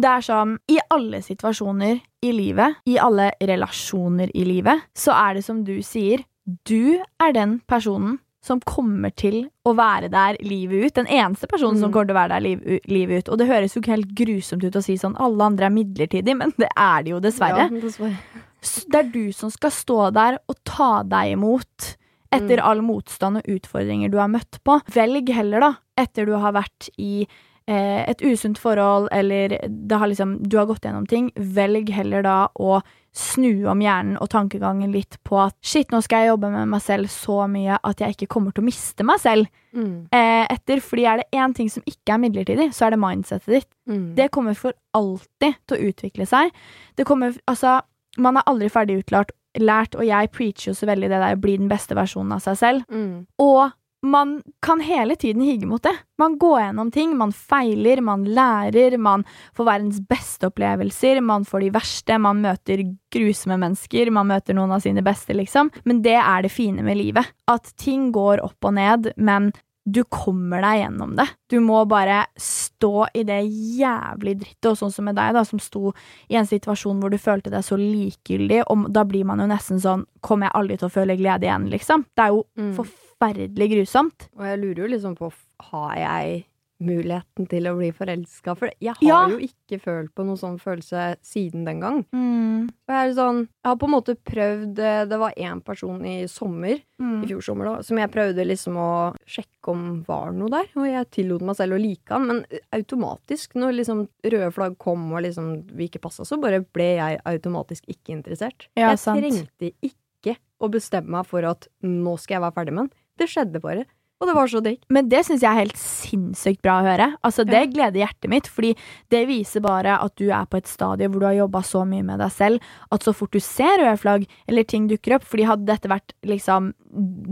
[0.00, 5.34] det er som I alle situasjoner i livet, i alle relasjoner i livet, så er
[5.34, 6.22] det som du sier,
[6.66, 10.94] du er den personen som kommer til å være der livet ut.
[10.94, 11.92] Den eneste personen som Mm.
[11.92, 13.28] kommer til å være der liv, livet ut.
[13.32, 16.36] Og det høres jo ikke helt grusomt ut å si sånn alle andre er midlertidige,
[16.36, 17.68] men det er det jo dessverre.
[17.70, 18.16] Ja, dessverre.
[18.62, 21.96] Det er du som skal stå der og ta deg imot
[22.32, 22.64] etter Mm.
[22.64, 24.80] all motstand og utfordringer du har møtt på.
[24.88, 30.38] Velg heller, da, etter du har vært i eh, et usunt forhold, eller har liksom,
[30.42, 32.80] du har gått gjennom ting, velg heller da å
[33.16, 36.82] snu om hjernen og tankegangen litt på at shit, nå skal jeg jobbe med meg
[36.84, 40.80] selv så mye at jeg ikke kommer til å miste meg selv Mm, eh, etter.
[40.82, 43.68] Fordi er det én ting som ikke er midlertidig, så er det mindsetet ditt.
[43.88, 44.14] mm.
[44.16, 46.50] Det kommer for alltid til å utvikle seg.
[46.96, 47.80] Det kommer, altså,
[48.18, 51.40] man er aldri ferdig utlært, lært, og jeg preacher jo så veldig det der å
[51.40, 52.82] bli den beste versjonen av seg selv.
[52.90, 53.26] Mm.
[53.38, 53.70] Og
[54.02, 55.92] man kan hele tiden hige mot det.
[56.18, 59.24] Man går gjennom ting, man feiler, man lærer, man
[59.56, 64.72] får verdens beste opplevelser, man får de verste, man møter grusomme mennesker, man møter noen
[64.72, 65.70] av sine beste, liksom.
[65.84, 67.28] Men det er det fine med livet.
[67.50, 69.52] At ting går opp og ned, men
[69.90, 71.24] du kommer deg gjennom det.
[71.50, 73.40] Du må bare stå i det
[73.80, 75.92] jævlig drittet, og sånn som med deg, da, som sto
[76.30, 79.80] i en situasjon hvor du følte deg så likegyldig, og da blir man jo nesten
[79.82, 82.04] sånn Kommer jeg aldri til å føle glede igjen, liksom?
[82.14, 82.74] Det er jo Mm.
[82.76, 84.28] forferdelig grusomt.
[84.38, 85.32] Og jeg lurer jo liksom på
[85.70, 86.46] Har jeg
[86.80, 88.54] muligheten til å bli forelska?
[88.56, 89.28] For jeg har Ja.
[89.28, 92.06] jo ikke følt på noen sånn følelse siden den gang.
[92.14, 92.70] Mm.
[92.70, 96.00] Og jeg er sånn Jeg har på en måte prøvd eh, Det var én person
[96.06, 97.22] i sommer, Mm.
[97.22, 100.66] i fjor sommer, da, som jeg prøvde liksom å sjekke om var noe der.
[100.76, 105.12] Og jeg tillot meg selv å like han, men automatisk, når liksom røde flagg kom
[105.12, 108.68] og liksom vi ikke passa, så bare ble jeg automatisk ikke interessert.
[108.76, 109.20] Ja, jeg sant.
[109.20, 112.90] trengte ikke å bestemme meg for at nå skal jeg være ferdig med han.
[113.20, 113.84] Det skjedde bare.
[114.20, 114.82] Og det var så digg.
[114.92, 117.06] Men det syns jeg er helt sinnssykt bra å høre.
[117.24, 117.70] Altså, det Ja.
[117.72, 118.74] gleder hjertet mitt, fordi
[119.08, 122.04] det viser bare at du er på et stadie hvor du har jobba så mye
[122.04, 122.60] med deg selv
[122.92, 126.12] at så fort du ser røde flagg eller ting dukker opp Fordi hadde dette vært
[126.22, 126.74] liksom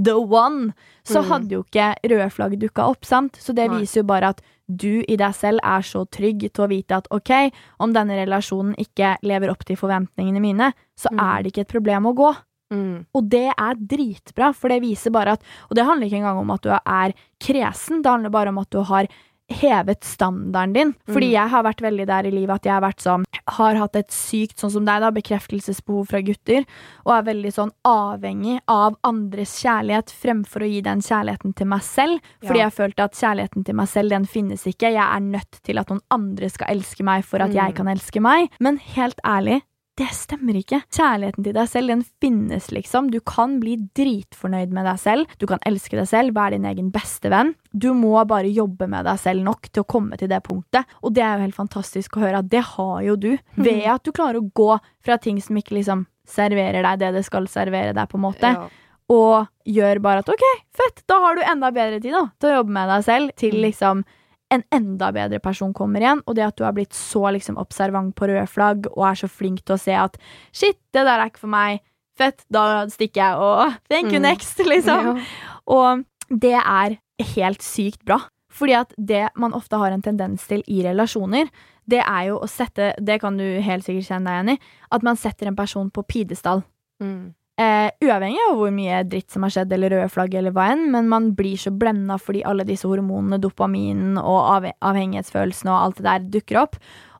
[0.02, 0.72] the one,
[1.04, 1.28] så Mm.
[1.28, 3.32] hadde jo ikke røde flagg dukka opp, sant?
[3.36, 3.80] Så det Nei.
[3.80, 4.40] viser jo bare at
[4.74, 8.74] du i deg selv er så trygg til å vite at ok, om denne relasjonen
[8.78, 11.20] ikke lever opp til forventningene mine, så Mm.
[11.20, 12.34] er det ikke et problem å gå.
[12.70, 13.06] Mm.
[13.14, 16.50] Og det er dritbra, for det viser bare at Og det handler ikke engang om
[16.50, 19.06] at du er kresen, det handler bare om at du har
[19.50, 20.94] hevet standarden din.
[21.08, 21.32] Fordi Mm.
[21.32, 24.08] jeg har vært veldig der i livet at jeg har vært sånn Har hatt et
[24.12, 26.66] sykt, sånn som deg, da, bekreftelsesbehov fra gutter,
[27.06, 31.80] og er veldig sånn avhengig av andres kjærlighet fremfor å gi den kjærligheten til meg
[31.80, 32.20] selv.
[32.44, 32.68] Fordi Ja.
[32.68, 34.92] jeg følte at kjærligheten til meg selv, den finnes ikke.
[34.92, 37.74] Jeg er nødt til at noen andre skal elske meg for at jeg Mm.
[37.76, 38.50] kan elske meg.
[38.60, 39.62] Men helt ærlig,
[39.98, 40.78] det stemmer ikke.
[40.94, 43.08] Kjærligheten til deg selv, den finnes, liksom.
[43.10, 45.26] Du kan bli dritfornøyd med deg selv.
[45.42, 47.52] Du kan elske deg selv, være din egen beste venn.
[47.74, 50.86] Du må bare jobbe med deg selv nok til å komme til det punktet.
[51.02, 53.32] Og det er jo helt fantastisk å høre at det har jo du.
[53.58, 54.70] Ved at du klarer å gå
[55.04, 58.48] fra ting som ikke liksom serverer deg det det skal servere deg, på en måte
[58.54, 58.68] Ja.
[59.08, 60.42] og gjør bare at ok,
[60.76, 63.54] fett, da har du enda bedre tid da, til å jobbe med deg selv, til
[63.56, 63.62] Mm.
[63.64, 64.04] liksom
[64.50, 68.14] en enda bedre person kommer igjen, og det at du har blitt så liksom observant
[68.16, 70.16] på røde flagg, og er så flink til å se at
[70.52, 71.82] shit, det der er ikke for meg,
[72.18, 74.22] fett, da stikker jeg, og thank you Mm.
[74.22, 75.04] next, liksom.
[75.04, 75.24] Ja.
[75.66, 76.04] Og
[76.40, 76.98] det er
[77.34, 78.20] helt sykt bra.
[78.50, 81.48] Fordi at det man ofte har en tendens til i relasjoner,
[81.86, 84.58] det er jo å sette, det kan du helt sikkert kjenne deg igjen i,
[84.90, 86.64] at man setter en person på pidestall.
[87.00, 87.34] Mm.
[87.58, 90.84] Eh, uavhengig av hvor mye dritt som har skjedd, eller røde flagg, eller hva enn,
[90.94, 95.96] men man blir så blenda fordi alle disse hormonene, dopaminen og av avhengighetsfølelsene og alt
[95.98, 96.76] det der dukker opp.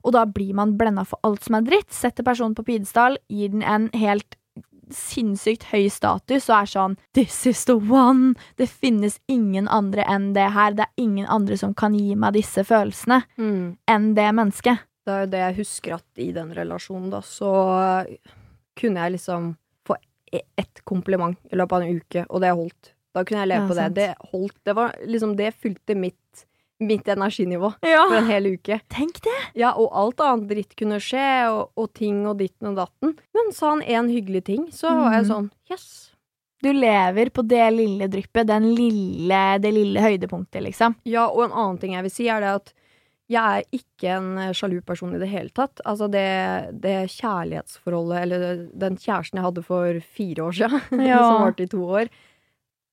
[0.07, 3.51] Og da blir man blenda for alt som er dritt, setter personen på pidestall, gir
[3.51, 4.37] den en helt
[4.89, 8.31] sinnssykt høy status og er sånn This is the one!
[8.57, 10.71] Det finnes ingen andre enn det her.
[10.73, 13.75] Det er ingen andre som kan gi meg disse følelsene Mm.
[13.87, 14.79] enn det mennesket.
[15.05, 17.51] Det er jo det jeg husker at i den relasjonen, da, så
[18.79, 19.57] kunne jeg liksom
[20.57, 22.93] ett kompliment i løpet av en uke, og det holdt.
[23.15, 23.83] Da kunne jeg leve Ja, på det.
[23.83, 23.95] sant.
[23.95, 24.57] Det holdt.
[24.65, 26.45] Det var liksom Det fylte mitt,
[26.79, 28.79] mitt energinivå Ja, for en hel uke.
[28.89, 29.37] tenk det!
[29.55, 33.17] Ja, og alt annet dritt kunne skje, og, og ting og ditten og datten.
[33.33, 35.31] Men sa han én hyggelig ting, så var jeg Mhm.
[35.31, 36.11] sånn Yes.
[36.61, 40.95] Du lever på det lille dryppet, den lille, det lille høydepunktet, liksom.
[41.05, 42.73] Ja, og en annen ting jeg vil si, er det at
[43.29, 45.81] jeg er ikke en eh, sjalu person i det hele tatt.
[45.85, 46.25] Altså det,
[46.81, 51.19] det kjærlighetsforholdet, eller den kjæresten jeg hadde for fire år siden, Ja.
[51.21, 52.09] som varte i to år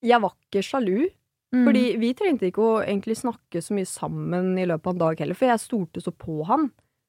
[0.04, 1.06] Jeg var ikke sjalu,
[1.54, 1.62] Mm.
[1.64, 5.20] fordi vi trengte ikke å egentlig snakke så mye sammen i løpet av en dag
[5.22, 6.64] heller, for jeg stolte så på han.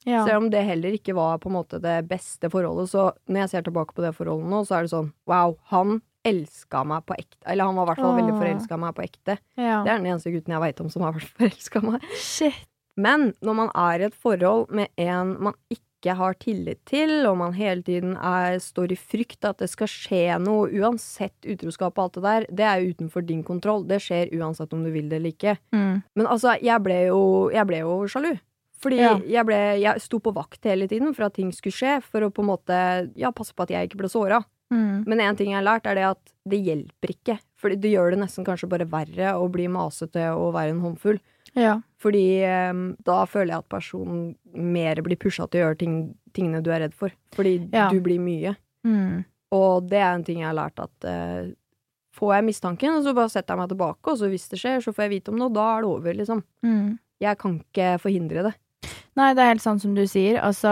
[0.06, 0.20] ja.
[0.28, 3.50] Selv om det heller ikke var på en måte det beste forholdet, så når jeg
[3.50, 7.18] ser tilbake på det forholdet nå, så er det sånn wow, han elska meg på
[7.18, 7.42] ekte.
[7.50, 9.38] Eller han var i hvert fall veldig forelska i meg på ekte.
[9.58, 9.82] ja.
[9.84, 12.08] Det er den eneste gutten jeg veit om som har vært forelska i meg.
[12.22, 12.66] Shit.
[12.98, 17.38] Men når man er i et forhold med en man ikke har tillit til, og
[17.40, 22.04] man hele tiden er, står i frykt at det skal skje noe, uansett utroskap og
[22.08, 23.86] alt det der, det er utenfor din kontroll.
[23.90, 25.56] Det skjer uansett om du vil det eller ikke.
[25.74, 26.04] Mm.
[26.18, 27.22] Men altså, jeg ble jo,
[27.54, 28.36] jeg ble jo sjalu.
[28.78, 29.16] Fordi Ja.
[29.26, 32.30] jeg, ble, jeg sto på vakt hele tiden for at ting skulle skje, for å
[32.30, 32.78] på en måte
[33.18, 34.44] ja, passe på at jeg ikke ble såra.
[34.74, 35.02] Mm.
[35.08, 37.40] Men en ting jeg har lært, er det at det hjelper ikke.
[37.58, 41.18] For det gjør det nesten kanskje bare verre å bli masete og være en håndfull.
[41.58, 41.76] Ja.
[41.98, 42.24] Fordi
[42.70, 45.96] um, da føler jeg at personen mer blir pusha til å gjøre ting,
[46.38, 47.14] tingene du er redd for.
[47.36, 47.88] Fordi Ja.
[47.90, 48.56] du blir mye.
[48.86, 49.26] Mm.
[49.58, 51.50] Og det er en ting jeg har lært at uh,
[52.18, 54.94] får jeg mistanken, så bare setter jeg meg tilbake, og så hvis det skjer, så
[54.94, 56.44] får jeg vite om det, og da er det over, liksom.
[56.66, 56.88] Mm.
[57.24, 58.54] Jeg kan ikke forhindre det.
[59.18, 60.38] Nei, det er helt sånn som du sier.
[60.46, 60.70] Altså,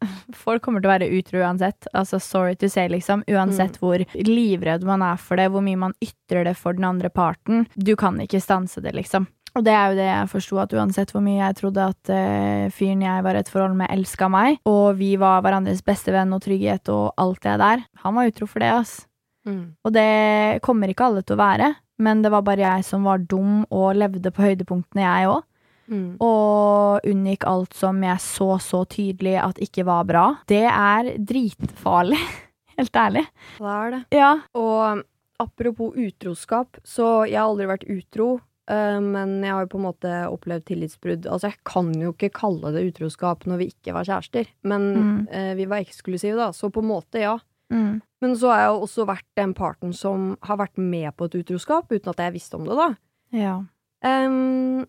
[0.44, 1.84] folk kommer til å være utro uansett.
[1.92, 3.24] Altså, sorry to say, liksom.
[3.28, 7.10] Uansett hvor livredd man er for det, hvor mye man ytrer det for den andre
[7.12, 7.66] parten.
[7.76, 9.28] Du kan ikke stanse det, liksom.
[9.52, 12.72] Og det er jo det jeg forsto, at uansett hvor mye jeg trodde at uh,
[12.72, 16.32] fyren jeg var i et forhold med, elska meg, og vi var hverandres beste venn
[16.32, 18.94] og trygghet og alt det der, han var utro for det, ass.
[19.84, 21.72] Og det kommer ikke alle til å være,
[22.02, 25.42] men det var bare jeg som var dum og levde på høydepunktene, jeg òg.
[25.92, 26.14] Mm.
[26.22, 30.26] Og unngikk alt som jeg så så tydelig at ikke var bra.
[30.48, 32.20] Det er dritfarlig,
[32.78, 33.26] helt ærlig.
[33.58, 34.02] Det er det.
[34.16, 34.32] Ja.
[34.56, 35.02] Og
[35.42, 38.30] apropos utroskap, så jeg har aldri vært utro.
[38.68, 41.26] Eh, Men jeg har jo på en måte opplevd tillitsbrudd.
[41.26, 44.46] Altså, jeg kan jo ikke kalle det utroskap når vi ikke var kjærester.
[44.64, 45.28] Men Mm.
[45.30, 47.38] eh, vi var eksklusive, da, så på en måte, ja.
[47.72, 48.00] Mm.
[48.20, 51.34] Men så har jeg jo også vært den parten som har vært med på et
[51.44, 52.96] utroskap, uten at jeg visste om det, da.
[53.32, 53.64] Ja.
[54.04, 54.86] Um,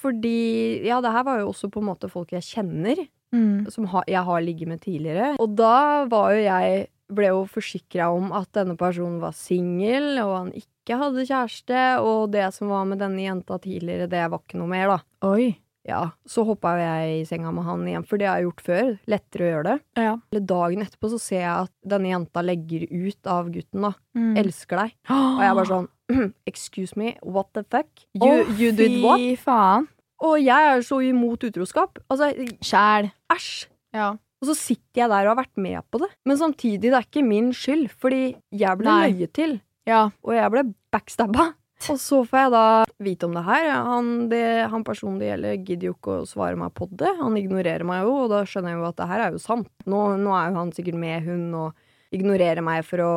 [0.00, 3.68] fordi Ja, det her var jo også på en måte folk jeg kjenner, Mm.
[3.70, 5.34] som ha, jeg har ligget med tidligere.
[5.40, 10.36] Og da var jo jeg ble jo forsikra om at denne personen var singel, og
[10.38, 14.42] han ikke ikke hadde kjæreste, og det som var med denne jenta tidligere, det var
[14.44, 15.30] ikke noe mer, da.
[15.32, 15.54] Oi.
[15.84, 18.86] Ja, så hoppa jeg i senga med han igjen, for det har jeg gjort før.
[19.12, 19.76] Lettere å gjøre det.
[20.00, 20.14] Ja.
[20.32, 23.92] Eller dagen etterpå så ser jeg at denne jenta legger ut av gutten, da.
[24.16, 24.30] Mm.
[24.40, 24.94] Elsker deg.
[25.12, 25.90] Og jeg er bare sånn
[26.50, 27.90] Excuse me, what the fuck?
[28.16, 29.20] You, oh, you did what?
[29.20, 29.90] Fy faen.
[30.24, 32.00] Og jeg er så imot utroskap.
[32.08, 32.30] Altså,
[32.64, 33.10] Sjæl.
[33.34, 33.66] æsj!
[33.94, 34.14] Ja.
[34.40, 36.10] Og så sitter jeg der og har vært med på det.
[36.28, 38.22] Men samtidig, det er ikke min skyld, fordi
[38.52, 39.12] jeg ble Nei.
[39.12, 39.54] løyet til.
[39.88, 40.08] Ja.
[40.24, 40.64] Og jeg ble
[40.94, 41.52] backstabba.
[41.90, 42.66] Og så får jeg da
[43.02, 43.66] vite om det her.
[43.84, 47.10] Han, det, han personen det gjelder, gidder jo ikke å svare meg på det.
[47.18, 49.68] Han ignorerer meg jo, og da skjønner jeg jo at det her er jo sant.
[49.90, 53.14] Nå, nå er jo han sikkert med hun og ignorerer meg for å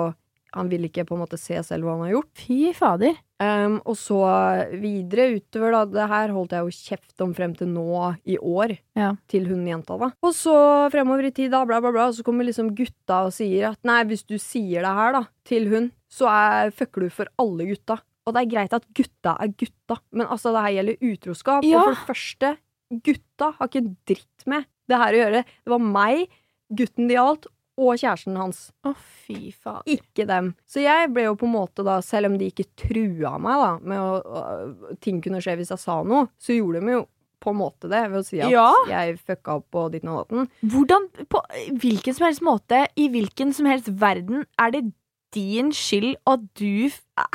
[0.56, 2.30] Han vil ikke på en måte se selv hva han har gjort.
[2.40, 3.18] Fy fader.
[3.38, 4.20] Um, og så
[4.82, 5.82] videre utover, da.
[5.92, 8.78] Det her holdt jeg jo kjeft om frem til nå i år.
[8.98, 9.12] Ja.
[9.30, 10.10] Til hun jenta, da.
[10.26, 10.56] Og så
[10.94, 14.00] fremover i tid, da, bla, bla, bla, så kommer liksom gutta og sier at nei,
[14.10, 18.00] hvis du sier det her, da, til hun, så er, fucker du for alle gutta.
[18.28, 21.68] Og det er greit at gutta er gutta, men altså, det her gjelder utroskap.
[21.68, 21.84] Ja.
[21.84, 22.56] Og for det første,
[23.06, 25.46] gutta har ikke dritt med det her å gjøre.
[25.46, 26.26] Det var meg,
[26.76, 27.48] gutten det gjaldt,
[27.78, 28.62] og kjæresten hans.
[28.88, 28.94] Å,
[29.26, 29.84] fy faen.
[29.94, 30.52] Ikke dem.
[30.66, 33.70] Så jeg ble jo på en måte da, selv om de ikke trua meg da,
[33.86, 37.04] med å, å ting kunne skje hvis jeg sa noe, så gjorde de jo
[37.44, 38.72] på en måte det ved å si at Ja.
[38.90, 40.48] jeg fucka opp på ditten og datten.
[40.74, 41.42] Hvordan, på
[41.84, 44.88] hvilken som helst måte, i hvilken som helst verden, er det
[45.36, 47.28] din skyld at du Hæ?!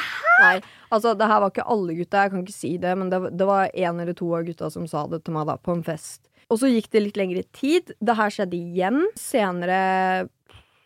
[0.42, 0.56] Nei,
[0.90, 3.46] altså det her var ikke alle gutta, jeg kan ikke si det, men det, det
[3.46, 6.26] var en eller to av gutta som sa det til meg da, på en fest.
[6.52, 7.94] Og så gikk det litt lengre tid.
[7.96, 10.28] Det her skjedde igjen senere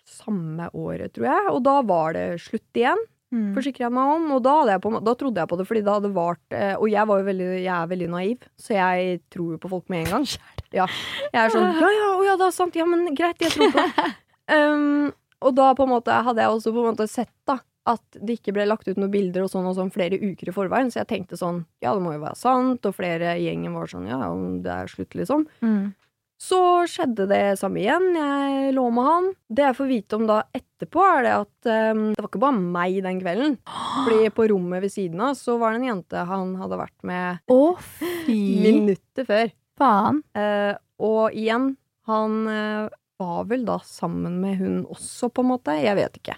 [0.06, 3.00] samme året, tror jeg, og da var det slutt igjen.
[3.34, 3.56] Mm.
[3.56, 6.10] forsikrer jeg meg om, og da, på, da trodde jeg på det, fordi det hadde
[6.14, 9.58] vart eh, Og jeg var jo veldig, jeg er veldig naiv, så jeg tror jo
[9.64, 10.28] på folk med en gang.
[10.76, 10.86] Ja.
[11.32, 13.82] Jeg er sånn Ja, ja, ja, det er sant, ja, men greit, jeg tror på
[13.82, 14.06] det.
[14.54, 15.10] um,
[15.42, 18.38] og da på en måte hadde jeg også på en måte sett da at det
[18.40, 21.02] ikke ble lagt ut noen bilder og sånn og sånn flere uker i forveien, så
[21.02, 24.08] jeg tenkte sånn Ja, det må jo være sant, og flere i gjengen var sånn
[24.10, 25.46] Ja, om det er slutt, liksom.
[25.62, 25.94] Mm.
[26.36, 26.58] Så
[26.92, 28.10] skjedde det samme igjen.
[28.12, 29.28] Jeg lå med han.
[29.48, 32.64] Det jeg får vite om da etterpå, er det at um, det var ikke bare
[32.76, 33.56] meg den kvelden.
[34.04, 37.54] Fordi på rommet ved siden av så var det en jente han hadde vært med
[37.56, 37.60] Å,
[38.26, 39.54] fy minutter før.
[39.80, 40.20] faen.
[40.36, 41.72] Uh, og igjen,
[42.10, 45.80] han uh, var vel da sammen med hun også, på en måte.
[45.80, 46.36] Jeg vet ikke.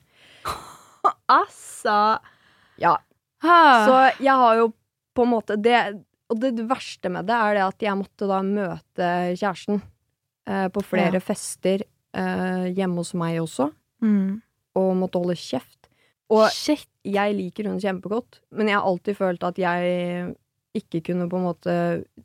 [1.29, 2.19] Altså
[2.79, 2.97] Ja.
[3.43, 4.73] Så jeg har jo
[5.15, 5.79] på en måte det
[6.31, 9.07] Og det verste med det er det at jeg måtte da møte
[9.39, 9.81] kjæresten
[10.49, 11.21] eh, på flere Ja.
[11.25, 11.85] fester
[12.15, 13.71] eh, hjemme hos meg også,
[14.03, 14.43] mm.
[14.77, 15.89] og måtte holde kjeft.
[16.31, 16.85] Og Shit.
[17.05, 20.35] jeg liker hun kjempegodt, men jeg har alltid følt at jeg
[20.77, 21.75] ikke kunne på en måte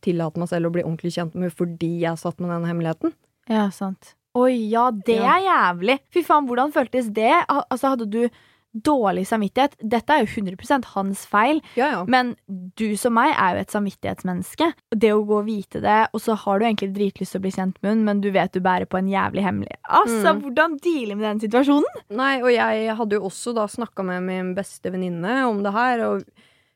[0.04, 3.14] tillate meg selv å bli ordentlig kjent med henne fordi jeg satt med den hemmeligheten.
[3.48, 4.16] Ja, sant.
[4.36, 5.38] Oi, ja, det Ja.
[5.38, 6.00] er jævlig.
[6.12, 7.32] Fy faen, hvordan føltes det?
[7.48, 8.30] Al- Altså, hadde du
[8.74, 9.76] dårlig samvittighet?
[9.80, 12.04] Dette er jo 100 hans feil, Ja, ja.
[12.10, 12.36] men
[12.76, 14.74] du som meg er jo et samvittighetsmenneske.
[14.96, 17.52] Det å gå og vite det, og så har du egentlig dritlyst til å bli
[17.52, 20.42] kjent med henne, men du vet du bærer på en jævlig hemmelig Altså, Mm.
[20.42, 22.02] hvordan deale med den situasjonen?
[22.10, 26.00] Nei, og jeg hadde jo også da snakka med min beste venninne om det her,
[26.08, 26.24] og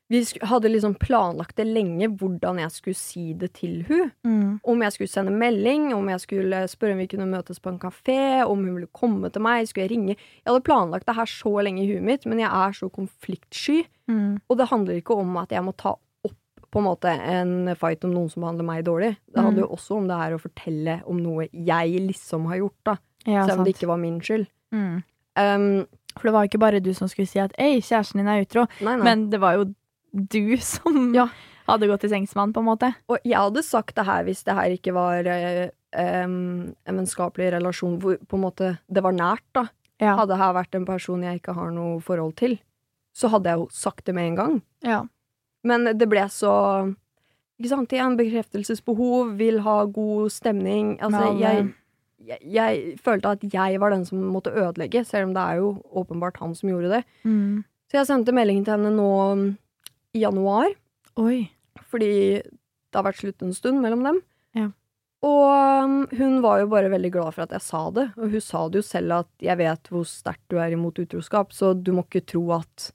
[0.08, 4.10] vi hadde liksom planlagt det lenge hvordan jeg skulle si det til hun.
[4.64, 7.80] Om jeg skulle sende melding, om jeg skulle spørre om vi kunne møtes på en
[7.82, 10.16] kafé, om hun ville komme til meg, skulle jeg ringe.
[10.16, 13.82] Jeg hadde planlagt det her så lenge i huet mitt, men jeg er så konfliktsky.
[14.08, 14.38] Mm.
[14.48, 16.36] Og det handler ikke om at jeg må ta opp
[16.68, 19.14] på en måte en fight om noen som behandler meg dårlig.
[19.28, 22.80] Det handler jo også om det her å fortelle om noe jeg liksom har gjort,
[22.88, 22.96] da.
[23.28, 24.48] Ja, selv om det ikke var min skyld.
[24.72, 25.00] Mm.
[25.38, 25.86] Um,
[26.16, 28.64] For det var ikke bare du som skulle si at ei, kjæresten din er utro,
[28.82, 29.04] nei, nei.
[29.06, 29.68] men det var jo
[30.12, 31.28] du som Ja.
[31.68, 32.94] hadde gått til sengs med han, på en måte.
[33.08, 37.98] Og jeg hadde sagt det her hvis det her ikke var eh, en vennskapelig relasjon
[38.00, 39.66] hvor på en måte det var nært, da.
[40.00, 40.14] Ja.
[40.16, 42.58] Hadde her vært en person jeg ikke har noe forhold til,
[43.16, 44.62] så hadde jeg jo sagt det med en gang.
[44.86, 45.00] Ja.
[45.66, 46.94] Men det ble så
[47.58, 50.92] Ikke sant, igjen bekreftelsesbehov, vil ha god stemning.
[51.02, 51.72] Altså, jeg,
[52.22, 55.72] jeg, jeg følte at jeg var den som måtte ødelegge, selv om det er jo
[55.90, 57.00] åpenbart han som gjorde det.
[57.26, 57.64] Mm.
[57.90, 59.08] Så jeg sendte melding til henne nå
[60.16, 60.72] i januar.
[61.18, 61.50] Oi.
[61.90, 64.20] fordi det har vært slutt en stund mellom dem.
[64.56, 64.68] Ja.
[65.26, 68.40] Og um, hun var jo bare veldig glad for at jeg sa det, og hun
[68.44, 71.90] sa det jo selv at jeg vet hvor sterkt du er imot utroskap, så du
[71.96, 72.92] må ikke tro at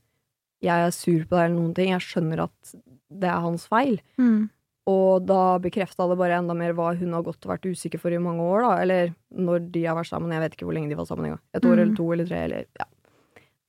[0.64, 1.92] jeg er sur på deg eller noen ting.
[1.92, 2.74] Jeg skjønner at
[3.12, 3.98] det er hans feil.
[4.18, 4.46] Mm.
[4.88, 8.16] Og da bekrefta det bare enda mer hva hun har gått og vært usikker for
[8.16, 8.72] i mange år, da.
[8.84, 10.32] Eller når de har vært sammen.
[10.32, 11.44] Jeg vet ikke hvor lenge de var sammen engang.
[11.56, 11.82] Et år Mm.
[11.84, 12.88] eller to eller tre, eller ja.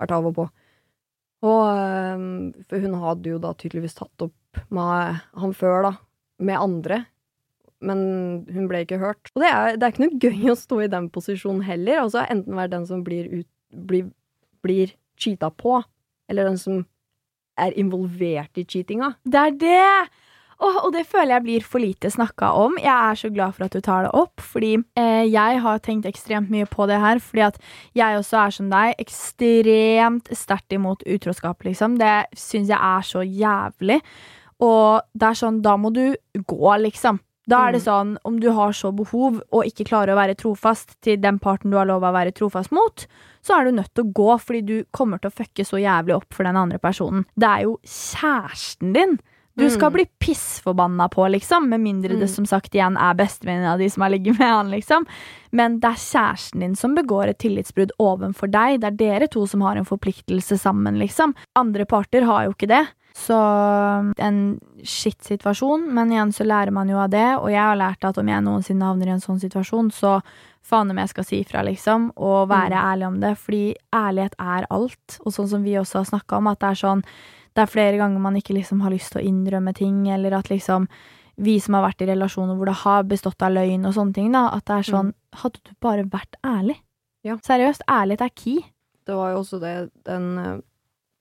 [0.01, 0.47] Vært av og på.
[1.45, 5.93] Og um, For hun hadde jo da tydeligvis tatt opp med han før, da.
[6.45, 7.03] Med andre.
[7.85, 8.01] Men
[8.49, 9.29] hun ble ikke hørt.
[9.35, 12.05] Og det er, det er ikke noe gøy å stå i den posisjonen heller.
[12.07, 13.49] Altså enten være den som blir, ut,
[13.91, 14.09] blir,
[14.65, 15.83] blir cheata på,
[16.31, 16.85] eller den som
[17.61, 19.13] er involvert i cheatinga.
[19.23, 20.23] Det er det!
[20.65, 22.79] Åh, og det føler jeg blir for lite snakka om.
[22.81, 26.09] Jeg er så glad for at du tar det opp, fordi eh, jeg har tenkt
[26.09, 27.21] ekstremt mye på det her.
[27.21, 27.59] Fordi at
[27.99, 31.99] jeg også er som deg, ekstremt sterkt imot utroskap, liksom.
[32.01, 34.01] Det syns jeg er så jævlig.
[34.65, 36.07] Og det er sånn, da må du
[36.49, 37.21] gå, liksom.
[37.51, 40.95] Da er det sånn, om du har så behov og ikke klarer å være trofast
[41.05, 43.05] til den parten du har lov å være trofast mot,
[43.45, 46.17] så er du nødt til å gå fordi du kommer til å fucke så jævlig
[46.17, 47.27] opp for den andre personen.
[47.37, 49.19] Det er jo kjæresten din
[49.55, 53.87] du skal bli pissforbanna på, liksom, med mindre det som sagt igjen er bestevenninna di
[53.91, 55.07] som har ligget med han, liksom.
[55.55, 58.81] Men det er kjæresten din som begår et tillitsbrudd overfor deg.
[58.83, 61.37] Det er dere to som har en forpliktelse sammen, liksom.
[61.55, 62.83] Andre parter har jo ikke det.
[63.15, 63.37] Så
[64.19, 64.41] en
[64.83, 68.33] shit-situasjon, men igjen så lærer man jo av det, og jeg har lært at om
[68.33, 70.17] jeg noensinne havner i en sånn situasjon, så
[70.67, 73.63] faen om jeg skal si ifra, liksom, og være ærlig om det, fordi
[73.95, 77.07] ærlighet er alt, og sånn som vi også har snakka om, at det er sånn
[77.55, 80.51] det er flere ganger man ikke liksom har lyst til å innrømme ting, eller at
[80.51, 80.89] liksom
[81.37, 84.31] vi som har vært i relasjoner hvor det har bestått av løgn og sånne ting,
[84.35, 86.77] da, at det er sånn Hadde du bare vært ærlig?
[87.27, 87.35] Ja.
[87.43, 88.61] Seriøst, ærlighet er key.
[89.03, 89.73] Det var jo også det,
[90.07, 90.61] den uh,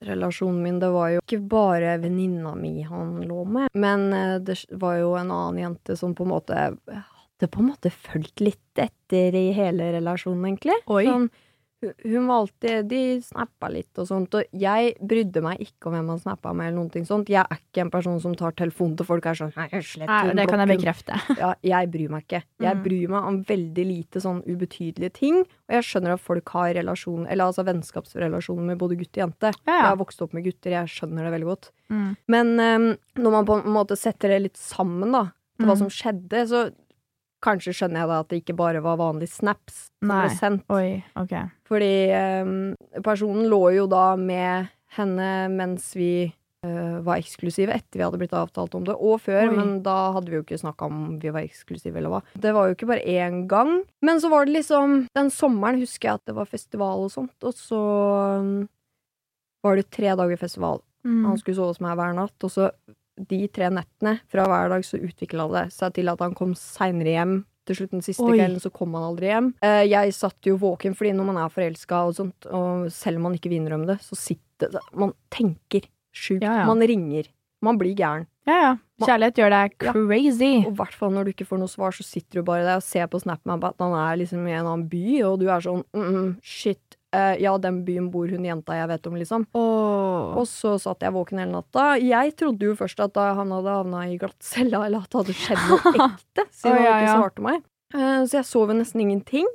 [0.05, 4.59] relasjonen min, det var jo ikke bare venninna mi han lå med, men uh, det
[4.77, 6.59] var jo en annen jente som på en måte
[6.93, 10.77] hadde på en måte fulgt litt etter i hele relasjonen, egentlig.
[10.93, 11.07] Oi.
[11.09, 11.27] Sånn,
[12.03, 16.07] hun- var alltid De snappa litt og sånt, og jeg brydde meg ikke om hvem
[16.09, 17.27] han snappa med, eller noen ting sånt.
[17.29, 20.07] Jeg er ikke en person som tar telefonen til folk og er sånn «Nei, slett
[20.07, 21.37] Nei, det kan jeg bekrefte.
[21.37, 22.43] Ja, jeg bryr meg ikke.
[22.59, 22.83] Jeg Mm.
[22.83, 25.39] bryr meg om veldig lite sånn ubetydelige ting.
[25.41, 29.51] Og jeg skjønner at folk har relasjon, eller altså vennskapsrelasjoner med både gutt og jente.
[29.67, 29.79] Ja, ja.
[29.81, 31.71] Jeg har vokst opp med gutter, jeg skjønner det veldig godt.
[31.89, 32.17] Mm.
[32.27, 35.77] Men um, når man på en måte setter det litt sammen, da, til hva Mm.
[35.77, 36.73] som skjedde, så
[37.43, 40.21] kanskje skjønner jeg da at det ikke bare var vanlige snaps som Nei.
[40.23, 40.63] ble sendt.
[40.73, 41.35] Oi, ok.
[41.69, 41.95] Fordi
[42.45, 42.55] um,
[43.03, 46.29] personen lå jo da med henne mens vi
[46.65, 49.55] uh, var eksklusive, etter vi hadde blitt avtalt om det, og før, Oi.
[49.57, 52.21] men da hadde vi jo ikke snakka om vi var eksklusive eller hva.
[52.45, 53.75] Det var jo ikke bare én gang.
[54.05, 57.35] Men så var det liksom Den sommeren husker jeg at det var festival og sånt,
[57.43, 57.83] og så
[58.39, 58.57] um,
[59.63, 60.83] var det tre dager festival.
[61.03, 61.23] Mm.
[61.27, 62.69] Han skulle sove hos meg hver natt, og så
[63.17, 67.13] de tre nettene fra hver dag så utvikla det seg til at han kom seinere
[67.17, 67.35] hjem.
[67.63, 68.35] Til slutt den siste Oi.
[68.35, 69.53] kvelden så kom han aldri hjem.
[69.63, 73.29] Eh, jeg satt jo våken, fordi når man er forelska og sånt, og selv om
[73.29, 76.43] man ikke vil innrømme det, så sitter Man tenker sjukt.
[76.43, 76.65] Ja, ja.
[76.67, 77.29] Man ringer.
[77.63, 78.27] Man blir gæren.
[78.47, 78.73] Ja, ja.
[79.03, 79.91] Kjærlighet gjør deg Ja.
[79.93, 80.51] crazy.
[80.65, 82.75] Og i hvert fall når du ikke får noe svar, så sitter du bare der
[82.79, 85.63] og ser på SnapMap at han er liksom i en annen by, og du er
[85.63, 86.97] sånn mm, mm, shit.
[87.13, 89.45] Eh, ja, den byen bor hun jenta jeg vet om, liksom.
[89.57, 90.33] Oh.
[90.41, 91.93] Og så satt jeg våken hele natta.
[92.01, 95.63] Jeg trodde jo først at han hadde havna i glattcella, eller at det hadde skjedd
[95.69, 97.63] noe ekte, siden Å, ja, han ikke svarte meg.
[97.93, 99.49] Eh, så jeg sov jo nesten ingenting.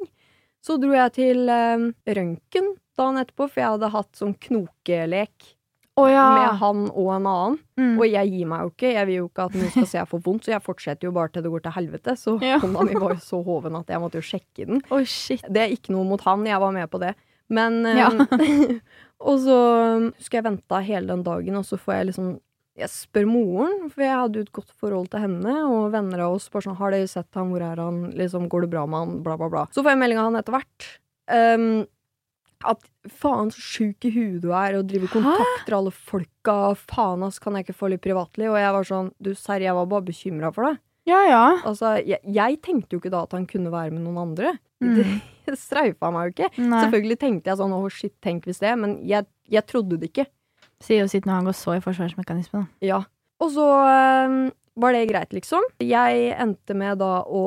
[0.65, 1.89] Så dro jeg til uh,
[2.19, 5.55] røntgen dagen etterpå, for jeg hadde hatt sånn knokelek
[5.99, 6.25] Oh, ja.
[6.31, 7.55] med han og en annen.
[7.75, 7.95] Mm.
[7.99, 8.91] Og jeg gir meg jo ikke.
[8.95, 11.15] Jeg vil jo ikke at noen skal se jeg får vondt, så jeg fortsetter jo
[11.17, 12.15] bare til det går til helvete.
[12.21, 12.61] Så Ja.
[12.63, 14.79] hånda mi var jo så hoven at jeg måtte jo sjekke den.
[14.95, 15.43] Oh, shit.
[15.51, 17.17] Det er ikke noe mot han, jeg var med på det.
[17.49, 18.11] Men eh, Ja.
[19.29, 19.55] Og så
[20.15, 22.27] husker jeg venta hele den dagen, og så får jeg liksom
[22.79, 26.37] Jeg spør moren, for jeg hadde jo et godt forhold til henne, og venner av
[26.37, 27.51] oss bare sånn 'Har dere sett han?
[27.51, 28.13] Hvor er han?
[28.15, 29.65] Liksom, går det bra med han?' Bla, bla, bla.
[29.75, 30.87] Så får jeg melding av han etter hvert.
[31.27, 31.87] Um,
[32.65, 32.79] at
[33.11, 36.75] faen så sjuk i huet du er, og driver kontakter alle folka.
[36.79, 38.51] Faen, ass, kan jeg ikke få litt privatliv?
[38.55, 40.79] Og jeg var sånn Du, serr, jeg var bare bekymra for deg.
[41.09, 41.43] Ja, ja.
[41.67, 44.55] Altså, jeg, jeg tenkte jo ikke da at han kunne være med noen andre.
[44.85, 44.99] Mm.
[45.49, 46.51] Det streifa meg jo ikke.
[46.69, 46.83] Nei.
[46.85, 50.27] Selvfølgelig tenkte jeg sånn åh shit, tenk hvis det, men jeg, jeg trodde det ikke.
[50.85, 52.87] Sier jo sitt når han går så i forsvarsmekanisme, da.
[52.87, 53.01] Ja.
[53.43, 54.37] Og så øh,
[54.79, 55.65] var det greit, liksom.
[55.83, 57.43] Jeg endte med da å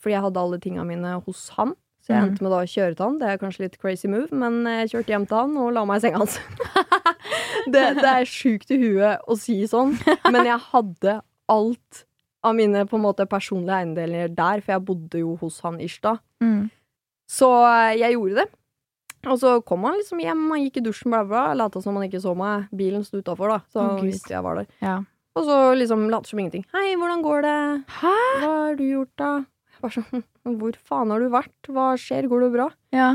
[0.00, 1.74] Fordi jeg hadde alle tinga mine hos han.
[2.02, 2.28] Så jeg Mhm.
[2.30, 3.16] endte med da å kjøre til han.
[3.18, 5.98] Det er kanskje litt crazy move, men jeg kjørte hjem til han og la meg
[5.98, 6.36] i senga hans.
[7.74, 9.96] det, det er sjukt i huet å si sånn,
[10.32, 11.16] men jeg hadde
[11.50, 12.05] alt
[12.46, 15.98] av mine på en måte personlige eiendeler der, for jeg bodde jo hos han ish
[16.04, 16.16] da.
[16.44, 16.68] Mm.
[17.30, 18.48] Så eh, jeg gjorde det.
[19.26, 21.48] Og så kom han liksom hjem, han gikk i dusjen, bla, bla.
[21.58, 22.68] Lata som han ikke så meg.
[22.76, 24.68] Bilen sto utafor, da, så Å, han visste jeg var der.
[24.84, 24.96] Ja.
[25.36, 26.64] Og så liksom later som ingenting.
[26.72, 27.58] Hei, hvordan går det?
[27.98, 28.16] Hæ?
[28.40, 29.32] Hva har du gjort, da?
[29.74, 30.26] Jeg bare sånn,
[30.62, 31.72] hvor faen har du vært?
[31.74, 32.30] Hva skjer?
[32.30, 32.68] Går det bra?
[32.96, 33.10] Ja.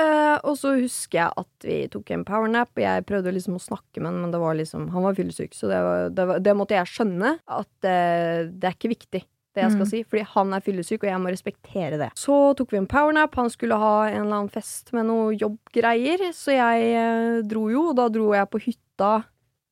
[0.00, 3.62] Eh, og så husker jeg at vi tok en powernap, og jeg prøvde liksom å
[3.62, 6.40] snakke med han, men det var liksom, han var fyllesyk, så det, var, det, var,
[6.42, 9.20] det måtte jeg skjønne, at eh, det er ikke viktig,
[9.54, 9.90] det jeg skal Mm.
[9.92, 12.08] si, fordi han er fyllesyk, og jeg må respektere det.
[12.18, 16.26] Så tok vi en powernap, han skulle ha en eller annen fest med noe jobbgreier,
[16.34, 19.12] så jeg eh, dro jo, og da dro jeg på hytta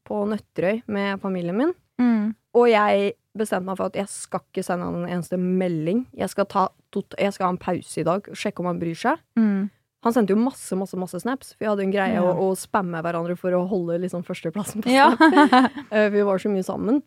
[0.07, 2.33] på Nøtterøy med familien min, Mm.
[2.55, 6.07] og jeg bestemte meg for at jeg skal ikke sende han en eneste melding.
[6.15, 8.81] Jeg skal, ta, tot- jeg skal ha en pause i dag og sjekke om han
[8.81, 9.19] bryr seg.
[9.39, 9.71] Mm.
[10.03, 12.23] Han sendte jo masse, masse masse snaps, vi hadde en greie Ja.
[12.27, 15.13] å, å spamme hverandre for å holde liksom førsteplassen på Ja.
[15.17, 15.77] Snap.
[15.93, 17.03] Eh, vi var så mye sammen.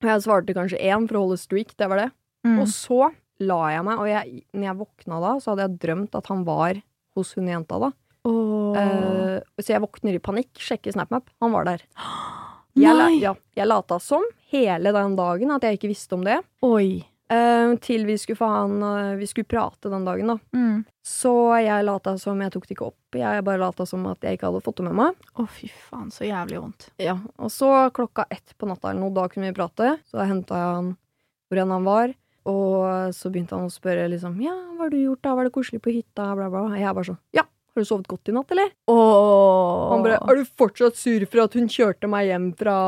[0.00, 2.10] Jeg svarte kanskje én for å holde streak, det var det.
[2.46, 2.60] Mm.
[2.62, 3.10] Og så
[3.44, 6.44] la jeg meg, og jeg, når jeg våkna da, så hadde jeg drømt at han
[6.48, 6.80] var
[7.16, 7.90] hos hun jenta da.
[8.28, 8.76] Oh.
[8.76, 11.84] Eh, så jeg våkner i panikk, sjekker SnapMap, han var der.
[12.80, 14.22] Jeg, la, ja, jeg lata som
[14.52, 16.36] hele den dagen at jeg ikke visste om det.
[16.64, 17.00] Oi.
[17.28, 20.36] Eh, til vi skulle, få han, eh, vi skulle prate den dagen, da.
[20.54, 20.84] Mm.
[21.10, 23.18] Så jeg lata som jeg tok det ikke opp.
[23.18, 25.28] Jeg bare lata som at jeg ikke hadde fått det med meg.
[25.34, 26.90] Å, fy faen, så jævlig vondt.
[27.02, 29.96] Ja, Og så klokka ett på natta eller noe, da kunne vi prate.
[30.06, 30.92] Så henta jeg han
[31.50, 32.12] hvor enn han var.
[32.50, 35.34] Og så begynte han å spørre liksom Ja, hva har du gjort da?
[35.36, 36.30] Var det koselig på hytta?
[36.38, 36.62] Bla, bla.
[36.78, 38.70] Jeg bare sånn Ja, har du sovet godt i natt, eller?
[38.90, 39.90] Oh.
[39.92, 42.78] Han bare Er du fortsatt sur for at hun kjørte meg hjem fra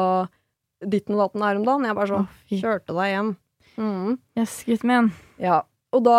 [0.83, 1.91] ditten og datten her om dagen?
[1.91, 2.41] Jeg bare sånn oh.
[2.55, 3.35] Kjørte deg hjem.
[3.83, 4.17] Mm.
[4.39, 5.13] Yes, gutten min.
[5.43, 5.63] Ja.
[5.93, 6.19] Og da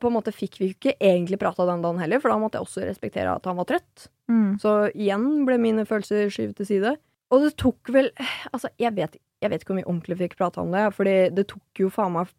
[0.00, 2.66] på en måte fikk vi ikke egentlig prata den dagen heller, for da måtte jeg
[2.66, 4.08] også respektere at han var trøtt.
[4.28, 4.56] Mm.
[4.60, 6.94] Så igjen ble mine følelser skyvet til side.
[7.32, 8.10] Og det tok vel
[8.52, 11.46] Altså, jeg vet, jeg vet ikke om vi ordentlig fikk prata om det, Fordi det
[11.50, 12.32] tok jo faen meg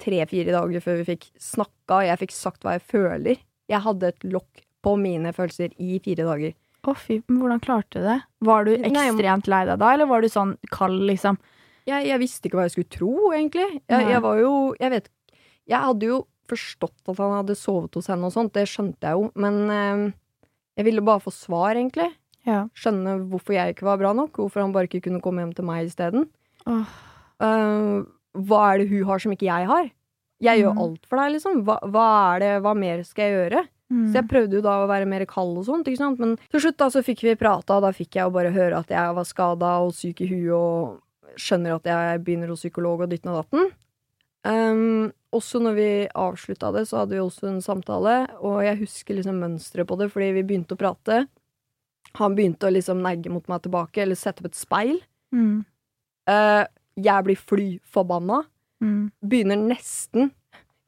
[0.00, 3.40] tre-fire dager før vi fikk snakka, og jeg fikk sagt hva jeg føler.
[3.68, 6.54] Jeg hadde et lokk på mine følelser i fire dager.
[6.80, 8.16] Å, fy, men hvordan klarte du det?
[8.48, 11.36] Var du ekstremt lei deg da, eller var du sånn kald, liksom?
[11.84, 13.68] Jeg, jeg visste ikke hva jeg skulle tro, egentlig.
[13.90, 15.08] Jeg, jeg var jo Jeg vet
[15.68, 16.18] Jeg hadde jo
[16.50, 20.04] forstått at han hadde sovet hos henne og sånt, det skjønte jeg jo, men eh,
[20.80, 22.08] jeg ville bare få svar, egentlig.
[22.48, 22.64] Ja.
[22.78, 25.66] Skjønne hvorfor jeg ikke var bra nok, hvorfor han bare ikke kunne komme hjem til
[25.68, 26.28] meg isteden.
[26.68, 26.94] Oh.
[27.40, 29.90] Uh, hva er det hun har som ikke jeg har?
[30.40, 30.80] Jeg gjør mm.
[30.84, 31.60] alt for deg, liksom.
[31.66, 33.64] Hva, hva er det, hva mer skal jeg gjøre?
[33.90, 34.06] Mm.
[34.06, 36.20] Så jeg prøvde jo da å være mer kald og sånt, ikke sant.
[36.22, 38.80] Men til slutt da så fikk vi prata, og da fikk jeg jo bare høre
[38.80, 43.04] at jeg var skada og syk i huet og skjønner at jeg begynner hos psykolog
[43.04, 43.72] og dytten og datten.
[44.48, 49.18] Um, også når vi avslutta det, så hadde vi også en samtale, og jeg husker
[49.18, 51.22] liksom mønsteret på det, fordi vi begynte å prate.
[52.18, 54.98] Han begynte å liksom negge mot meg tilbake, eller sette opp et speil.
[55.34, 55.60] Mm.
[56.30, 56.64] Uh,
[56.98, 58.42] jeg blir fly forbanna.
[58.80, 59.10] Mm.
[59.20, 60.30] Begynner nesten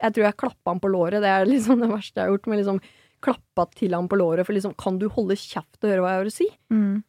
[0.01, 1.21] Jeg tror jeg klappa han på låret.
[1.23, 2.47] Det er liksom det verste jeg har gjort.
[2.49, 2.79] Men liksom
[3.23, 6.23] klappa til han på låret, for liksom Kan du holde kjeft og høre hva jeg
[6.23, 6.49] har å si?
[6.73, 7.03] Mm.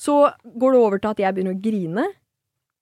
[0.00, 2.06] Så går det over til at jeg begynner å grine.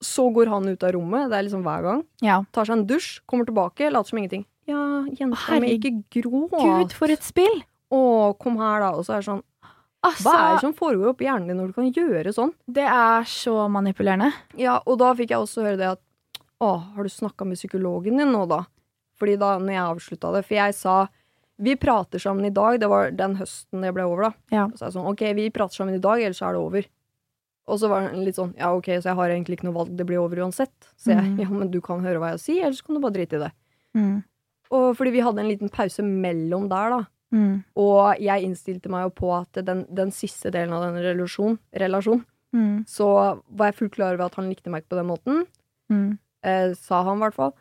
[0.04, 1.26] Så går han ut av rommet.
[1.30, 2.04] Det er liksom hver gang.
[2.22, 2.42] Ja.
[2.54, 4.44] Tar seg en dusj, kommer tilbake, later som ingenting.
[4.68, 4.82] Ja,
[5.16, 6.54] jenta mi, ikke gråt.
[6.54, 7.62] Gud, for et spill!
[7.90, 8.00] Å,
[8.38, 8.90] kom her, da.
[8.98, 9.44] Og så er det sånn
[10.06, 12.52] Altså, Hva er det som foregår oppi hjernen din når du kan gjøre sånn?
[12.70, 14.28] det er så manipulerende.
[14.54, 16.02] Ja, og da fikk jeg også høre det at
[16.62, 18.60] Å, har du snakka med psykologen din nå, da?
[19.18, 20.94] Fordi da når jeg avslutta det For jeg sa
[21.58, 22.76] vi prater sammen i dag.
[22.78, 24.54] Det var den høsten det ble over, da.
[24.54, 24.68] Ja.
[24.78, 26.86] Så jeg sånn, ok, vi prater sammen i dag, ellers er det over.
[27.68, 29.92] Og så var han litt sånn, ja, ok, så jeg har egentlig ikke noe valg,
[29.98, 30.74] det blir over uansett.
[30.96, 31.38] Så jeg, mm.
[31.44, 33.52] ja, men du kan høre hva jeg sier, ellers kan du bare drite i det.
[33.98, 34.16] Mm.
[34.78, 37.00] Og fordi vi hadde en liten pause mellom der, da.
[37.34, 37.54] Mm.
[37.84, 42.24] Og jeg innstilte meg jo på at den, den siste delen av den relasjonen, relasjon,
[42.48, 42.86] Mm.
[42.88, 43.06] så
[43.52, 45.42] var jeg fullt klar over at han likte meg ikke på den måten.
[45.92, 46.18] Mm.
[46.44, 47.52] eh, sa han i hvert fall.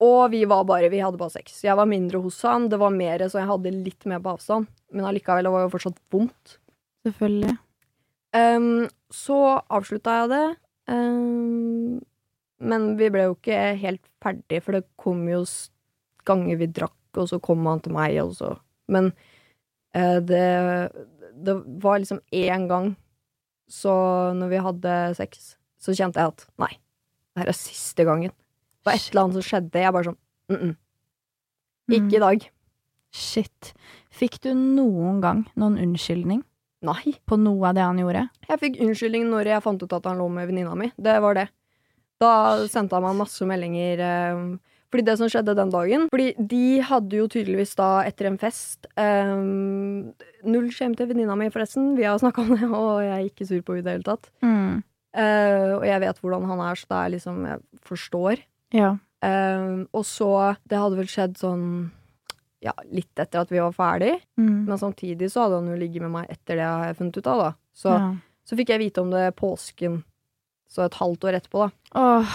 [0.00, 1.58] Og vi var bare, vi hadde bare sex.
[1.64, 4.68] Jeg var mindre hos han, det var mer, så jeg hadde litt mer på avstand.
[4.92, 6.56] Men allikevel, det var jo fortsatt vondt.
[7.06, 7.56] Selvfølgelig.
[8.36, 10.46] Ehm, så avslutta jeg det.
[10.90, 12.00] Um,
[12.60, 15.42] men vi ble jo ikke helt ferdig, for det kom jo
[16.28, 18.56] ganger vi drakk, og så kom han til meg, og så
[18.90, 19.12] Men
[19.94, 20.46] uh, det,
[21.46, 22.96] det var liksom én gang,
[23.70, 23.92] så
[24.34, 26.72] når vi hadde sex, så kjente jeg at nei,
[27.30, 28.34] det her er siste gangen.
[28.34, 29.78] Det var et eller annet som skjedde.
[29.78, 30.18] Jeg bare sånn
[30.50, 30.76] mm -mm.
[31.90, 32.50] Ikke i dag.
[33.12, 33.74] Shit.
[34.10, 36.42] Fikk du noen gang noen unnskyldning
[36.86, 37.14] Nei.
[37.28, 38.24] på noe av det han gjorde?
[38.48, 40.90] Jeg fikk unnskyldning når jeg fant ut at han lå med venninna mi.
[40.96, 41.46] Det var det.
[42.20, 42.32] Da
[42.68, 44.00] sendte han meg masse meldinger.
[44.04, 44.42] Eh,
[44.90, 48.88] fordi det som skjedde den dagen Fordi de hadde jo tydeligvis da, etter en fest
[48.98, 50.10] um,
[50.42, 51.92] Null skjem til venninna mi, forresten.
[51.98, 54.08] Vi har snakka om det, og jeg er ikke sur på henne i det hele
[54.08, 54.32] tatt.
[54.42, 54.80] Mm.
[55.10, 58.42] Uh, og jeg vet hvordan han er, så det er liksom Jeg forstår.
[58.74, 58.90] Ja.
[59.20, 61.64] Eh, og så Det hadde vel skjedd sånn
[62.60, 64.12] Ja, litt etter at vi var ferdig.
[64.40, 64.68] Mm.
[64.68, 67.30] Men samtidig så hadde han jo ligget med meg etter det har jeg funnet ut
[67.32, 67.50] av, da.
[67.76, 68.08] Så ja.
[68.44, 70.00] så fikk jeg vite om det påsken,
[70.70, 72.00] så et halvt år etterpå, da.
[72.00, 72.34] Åh,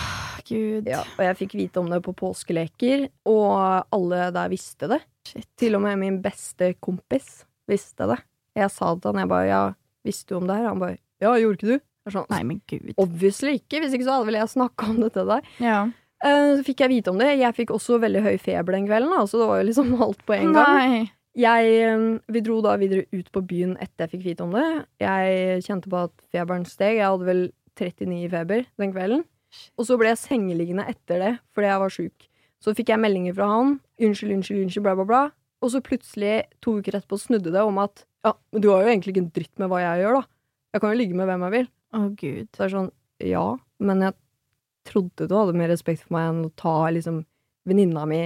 [0.49, 0.89] gud.
[0.89, 3.53] Ja, og jeg fikk vite om det på påskeleker, og
[3.95, 5.01] alle der visste det.
[5.26, 5.47] Shit.
[5.61, 8.19] Til og med min beste kompis visste det.
[8.57, 9.63] Jeg sa det til han, jeg bare ja,
[10.05, 10.69] visste du om det her?
[10.71, 11.86] Han bare ja, gjorde ikke du?
[12.13, 12.91] Sånn, Nei, men gud.
[13.01, 15.47] Obviously ikke, hvis ikke så hadde vel jeg snakka om det til deg.
[15.63, 15.80] Ja.
[16.26, 17.36] Eh, Så fikk jeg vite om det.
[17.39, 20.38] Jeg fikk også veldig høy feber den kvelden, så det var jo liksom alt på
[20.38, 20.95] en gang.
[21.36, 24.65] Jeg, eh, vi dro da videre ut på byen etter jeg fikk vite om det.
[25.03, 26.97] Jeg kjente på at feberen steg.
[27.01, 27.43] Jeg hadde vel
[27.76, 29.26] 39 i feber den kvelden.
[29.80, 32.30] Og så ble jeg sengeliggende etter det fordi jeg var sjuk.
[32.63, 33.76] Så fikk jeg meldinger fra han.
[33.99, 35.23] 'Unnskyld, unnskyld, unnskyld', bla, bla, bla.
[35.63, 38.89] Og så plutselig, to uker etterpå, snudde det om at ja, men du har jo
[38.89, 40.23] egentlig ikke en dritt med hva jeg gjør, da.
[40.73, 41.67] Jeg kan jo ligge med hvem jeg vil.
[41.95, 42.47] Å, gud.
[42.51, 42.89] Så det er sånn,
[43.23, 43.43] ja,
[43.80, 44.15] men jeg
[44.86, 47.24] trodde du hadde mer respekt for meg enn å ta liksom
[47.66, 48.22] venninna mi,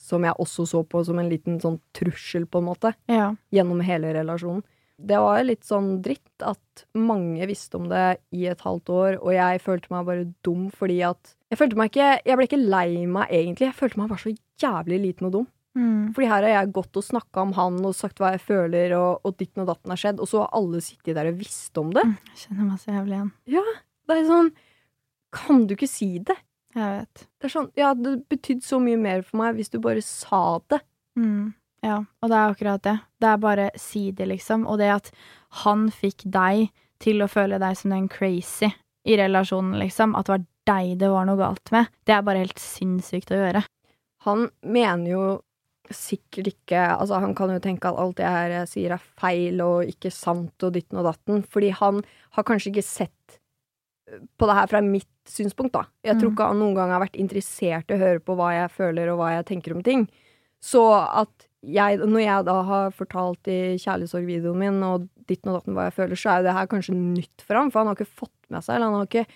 [0.00, 3.34] som jeg også så på som en liten sånn trussel, på en måte, Ja.
[3.52, 4.62] gjennom hele relasjonen.
[5.00, 9.32] Det var litt sånn dritt at mange visste om det i et halvt år, og
[9.32, 13.06] jeg følte meg bare dum fordi at Jeg følte meg ikke Jeg ble ikke lei
[13.06, 13.66] meg, egentlig.
[13.72, 15.46] Jeg følte meg bare så jævlig liten og dum.
[15.74, 16.12] Mm.
[16.14, 19.20] Fordi her har jeg gått og snakka om han og sagt hva jeg føler, og,
[19.24, 21.90] og ditten og datten har skjedd, og så har alle sittet der og visst om
[21.94, 22.02] det.
[22.04, 23.32] Jeg kjenner meg så jævlig igjen.
[23.46, 23.64] Ja,
[24.10, 24.52] Det er sånn
[25.34, 26.36] Kan du ikke si det?
[26.74, 27.24] Jeg vet.
[27.40, 30.60] Det er sånn Ja, det betydde så mye mer for meg hvis du bare sa
[30.70, 30.80] det.
[31.18, 31.52] Mm.
[31.82, 32.96] Ja, og det er akkurat det.
[33.20, 34.66] Det er bare si det, liksom.
[34.68, 35.10] Og det at
[35.64, 36.68] han fikk deg
[37.00, 38.68] til å føle deg som den crazy
[39.08, 40.14] i relasjonen, liksom.
[40.18, 41.88] At det var deg det var noe galt med.
[42.04, 43.64] Det er bare helt sinnssykt å gjøre.
[44.26, 45.22] Han mener jo
[45.90, 49.58] sikkert ikke Altså, han kan jo tenke at alt det her jeg sier er feil
[49.64, 52.04] og ikke sant og ditten og datten, fordi han
[52.36, 53.39] har kanskje ikke sett
[54.38, 55.84] på det her fra mitt synspunkt, da.
[56.04, 56.34] Jeg tror Mm.
[56.34, 59.18] ikke han noen gang har vært interessert i å høre på hva jeg føler og
[59.20, 60.08] hva jeg tenker om ting.
[60.60, 65.74] Så at jeg, når jeg da har fortalt i kjærlighetssorgvideoen min og ditten og datten
[65.76, 67.96] hva jeg føler, så er jo det her kanskje nytt for ham, for han har
[67.96, 69.26] ikke fått med seg, eller han har ikke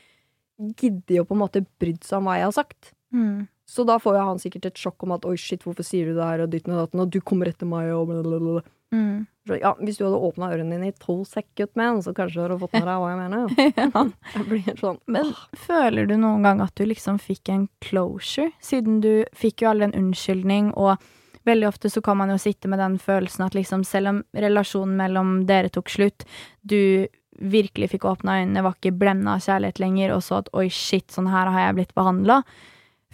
[0.81, 2.93] giddet å på en måte brydd seg om hva jeg har sagt.
[3.15, 3.49] Mm.
[3.67, 6.19] Så da får jo han sikkert et sjokk om at oi, shit, hvorfor sier du
[6.19, 8.65] det her, og ditten og datten, og du kommer etter meg, og blablabla.
[8.95, 9.25] Mm.
[9.49, 12.45] Så ja, hvis du hadde åpna ørene dine i to sekund med så kanskje du
[12.45, 13.57] hadde fått med deg hva jeg mener.
[13.83, 14.05] ja.
[14.37, 15.33] Jeg blir sånn Men
[15.67, 19.85] føler du noen gang at du liksom fikk en closure, siden du fikk jo all
[19.85, 21.03] den unnskyldning, og
[21.45, 24.97] veldig ofte så kan man jo sitte med den følelsen at liksom selv om relasjonen
[25.01, 26.25] mellom dere tok slutt,
[26.63, 30.69] du virkelig fikk åpna øynene, var ikke blenda av kjærlighet lenger, og så at oi,
[30.73, 32.45] shit, sånn her har jeg blitt behandla.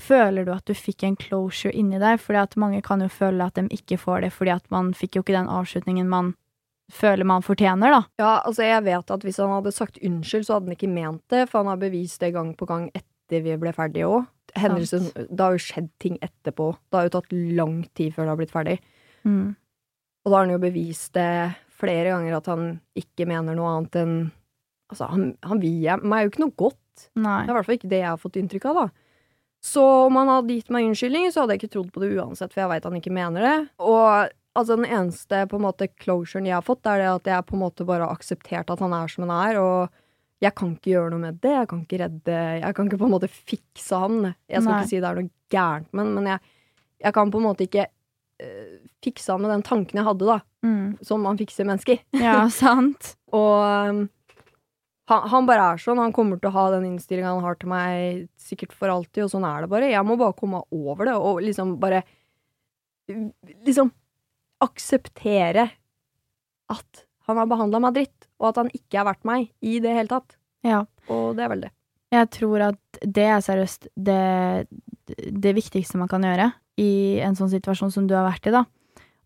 [0.01, 2.20] Føler du at du fikk en closure inni deg?
[2.22, 5.18] Fordi at mange kan jo føle at de ikke får det, fordi at man fikk
[5.18, 6.34] jo ikke den avslutningen man
[6.90, 8.01] føler man fortjener, da.
[8.18, 11.22] Ja, altså, jeg vet at hvis han hadde sagt unnskyld, så hadde han ikke ment
[11.30, 14.26] det, for han har bevist det gang på gang etter vi ble ferdige òg.
[14.59, 16.72] Hendelsen Det har jo skjedd ting etterpå.
[16.90, 18.76] Det har jo tatt lang tid før det har blitt ferdig.
[19.22, 19.53] Mm.
[20.24, 21.30] Og da har han jo bevist det
[21.80, 22.64] flere ganger at han
[22.98, 24.20] ikke mener noe annet enn
[24.90, 27.03] Altså, han, han vil meg jo ikke noe godt.
[27.14, 27.44] Nei.
[27.44, 29.10] Det er i hvert fall ikke det jeg har fått inntrykk av, da.
[29.61, 32.53] Så om han hadde gitt meg unnskyldning, så hadde jeg ikke trodd på det uansett,
[32.53, 33.57] for jeg veit han ikke mener det.
[33.85, 37.49] Og altså, den eneste på en måte closuren jeg har fått, er det at jeg
[37.49, 40.01] på en måte bare har akseptert at han er som han er, og
[40.41, 41.53] jeg kan ikke gjøre noe med det.
[41.53, 44.31] Jeg kan ikke redde Jeg kan ikke på en måte fikse han.
[44.49, 44.79] Jeg skal Nei.
[44.79, 46.55] ikke si det er noe gærent med han, men jeg,
[47.05, 47.85] jeg kan på en måte ikke
[48.41, 50.39] øh, fikse han med den tanken jeg hadde, da.
[50.65, 50.87] Mm.
[51.05, 52.01] Som man fikser mennesker.
[52.17, 53.15] Ja, sant.
[53.37, 54.01] Og um,
[55.11, 55.99] han, han bare er sånn.
[55.99, 59.33] Han kommer til å ha den innstillinga han har til meg sikkert for alltid, og
[59.33, 59.91] sånn er det bare.
[59.91, 62.05] Jeg må bare komme meg over det, og liksom bare
[63.67, 63.89] Liksom
[64.63, 65.65] akseptere
[66.71, 69.95] at han har behandla meg dritt, og at han ikke er verdt meg i det
[69.97, 70.37] hele tatt.
[70.63, 70.85] Ja.
[71.11, 71.73] Og det er vel det.
[72.15, 74.69] Jeg tror at det er seriøst det,
[75.11, 78.63] det viktigste man kan gjøre i en sånn situasjon som du har vært i, da.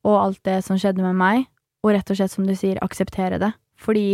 [0.05, 1.45] Og alt det som skjedde med meg.
[1.85, 3.53] Og rett og slett, som du sier, akseptere det.
[3.77, 4.07] Fordi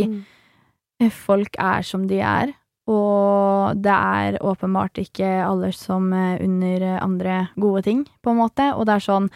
[1.09, 2.53] folk er som de er.
[2.91, 8.71] Og det er åpenbart ikke alle som eh, unner andre gode ting, på en måte.
[8.75, 9.29] Og det er sånn,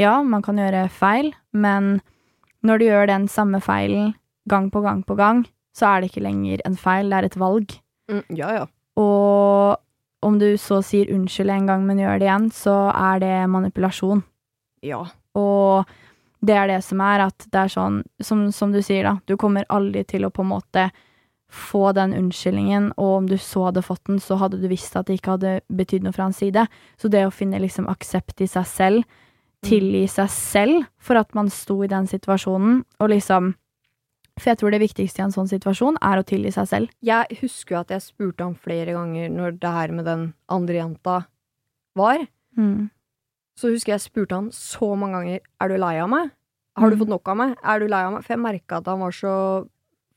[0.00, 1.98] ja, man kan gjøre feil, men
[2.66, 4.14] når du gjør den samme feilen
[4.50, 5.44] gang på gang på gang,
[5.76, 7.76] så er det ikke lenger en feil, det er et valg.
[8.10, 8.66] Mm, ja, ja.
[9.00, 13.34] Og om du så sier unnskyld en gang, men gjør det igjen, så er det
[13.50, 14.22] manipulasjon.
[14.84, 15.04] Ja.
[15.38, 15.88] Og
[16.44, 19.36] det er det som er at det er sånn, som, som du sier, da, du
[19.40, 20.90] kommer aldri til å på en måte
[21.50, 25.06] få den unnskyldningen, og om du så hadde fått den, så hadde du visst at
[25.06, 26.66] det ikke hadde betydd noe fra hans side.
[26.96, 29.04] Så det å finne liksom aksept i seg selv,
[29.62, 33.54] tilgi seg selv for at man sto i den situasjonen, og liksom
[34.40, 36.88] For jeg tror det viktigste i en sånn situasjon er å tilgi seg selv.
[37.04, 40.74] Jeg husker jo at jeg spurte han flere ganger når det her med den andre
[40.78, 41.16] jenta
[41.94, 42.22] var.
[42.56, 42.88] Mm.
[43.58, 46.30] Så husker jeg spurte han så mange ganger Er du lei av meg.
[46.78, 47.00] Har du Mhm.
[47.02, 47.56] fått nok av meg?
[47.62, 48.24] Er du lei av meg?
[48.24, 49.68] For jeg merka at han var så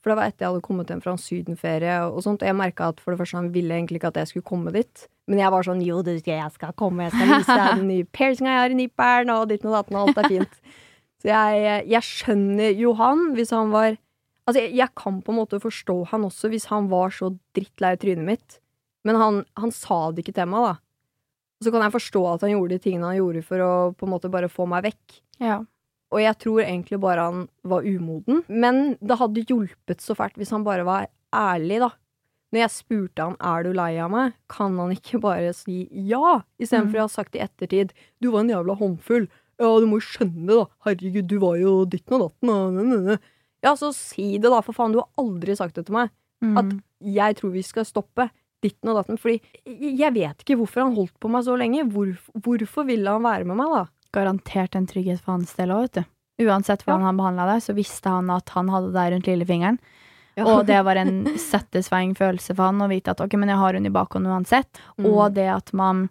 [0.04, 2.42] For det var etter jeg hadde kommet hjem fra en sydenferie og sånt.
[2.44, 4.74] Og jeg merka at for det første han ville egentlig ikke at jeg skulle komme
[4.74, 5.06] dit.
[5.32, 8.08] Men jeg var sånn jo, du, jeg skal komme, jeg skal vise deg den nye
[8.12, 10.58] piercinga jeg har i nipperen, og ditt og datten, og alt er fint.
[11.24, 13.94] Så jeg, jeg skjønner Johan hvis han var
[14.44, 17.94] Altså, jeg, jeg kan på en måte forstå han også, hvis han var så drittlei
[17.96, 18.58] trynet mitt.
[19.08, 20.74] Men han, han sa det ikke til meg, da.
[21.56, 24.04] Og så kan jeg forstå at han gjorde de tingene han gjorde for å på
[24.04, 25.16] en måte bare få meg vekk.
[25.40, 25.62] Ja.
[26.14, 28.44] Og jeg tror egentlig bare han var umoden.
[28.48, 31.90] Men det hadde hjulpet så fælt hvis han bare var ærlig, da.
[32.54, 36.36] Når jeg spurte han er du lei av meg, kan han ikke bare si ja,
[36.62, 37.00] istedenfor Mm.
[37.02, 37.90] å ha sagt i ettertid
[38.22, 39.26] du var en jævla håndfull,
[39.58, 40.66] Ja, du må jo skjønne det, da.
[40.86, 43.18] Herregud, du var jo ditten og datten.
[43.62, 44.90] Ja, så si det, da, for faen.
[44.92, 46.10] Du har aldri sagt det til meg.
[46.42, 46.56] Mm.
[46.58, 46.72] At
[47.06, 48.26] jeg tror vi skal stoppe
[48.64, 49.16] ditten og datten.
[49.16, 49.38] Fordi
[49.94, 51.86] jeg vet ikke hvorfor han holdt på meg så lenge.
[51.86, 52.10] Hvor,
[52.42, 53.84] hvorfor ville han være med meg, da?
[54.14, 56.46] Garantert en trygghet for hans del òg, vet du.
[56.46, 57.10] Uansett hvordan Ja.
[57.10, 59.78] han behandla deg, så visste han at han hadde deg rundt lillefingeren.
[60.34, 60.46] Ja.
[60.50, 63.78] Og det var en satisfying følelse for han å vite at ok, men jeg har
[63.78, 64.80] hun i bakhånd uansett.
[64.98, 65.06] Mm.
[65.12, 66.08] Og det at man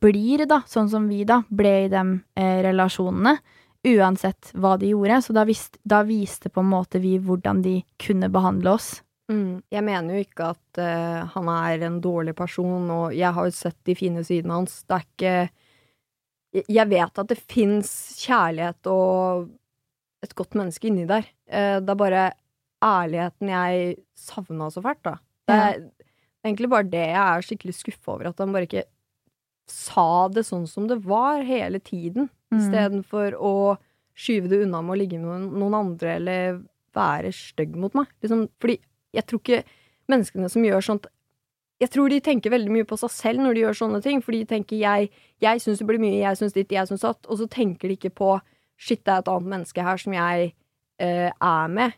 [0.00, 2.02] blir, da, sånn som vi da, ble i de
[2.36, 3.38] eh, relasjonene.
[3.84, 5.20] Uansett hva de gjorde.
[5.26, 9.02] Så da, visst, da viste på en måte vi hvordan de kunne behandle oss.
[9.32, 9.60] Mm.
[9.72, 13.54] Jeg mener jo ikke at uh, han er en dårlig person, og jeg har jo
[13.56, 14.82] sett de fine sidene hans.
[14.88, 15.34] Det er ikke
[16.54, 17.88] Jeg- vet at det fins
[18.22, 19.48] kjærlighet og
[20.22, 21.24] et godt menneske inni der.
[21.50, 22.32] Eh, det er bare
[22.82, 25.16] ærligheten jeg savna så fælt, da.
[25.48, 25.90] Det er
[26.44, 28.84] egentlig bare det jeg er skikkelig skuffa over, at han bare ikke
[29.66, 32.58] sa det sånn som det var hele tiden, Mm.
[32.60, 33.78] istedenfor å
[34.14, 36.62] skyve det unna med å ligge med noen andre eller
[36.94, 38.06] være stygg mot meg.
[38.22, 38.78] Liksom, fordi
[39.12, 39.64] jeg tror ikke
[40.08, 41.06] menneskene som gjør sånt
[41.82, 44.36] Jeg tror de tenker veldig mye på seg selv når de gjør sånne ting, for
[44.36, 45.10] de tenker jeg,
[45.42, 47.98] jeg syns det blir mye, jeg syns ditt, jeg syns datt, og så tenker de
[47.98, 48.30] ikke på
[48.80, 50.52] shit, det er et annet menneske her som jeg
[51.02, 51.96] eh, er med,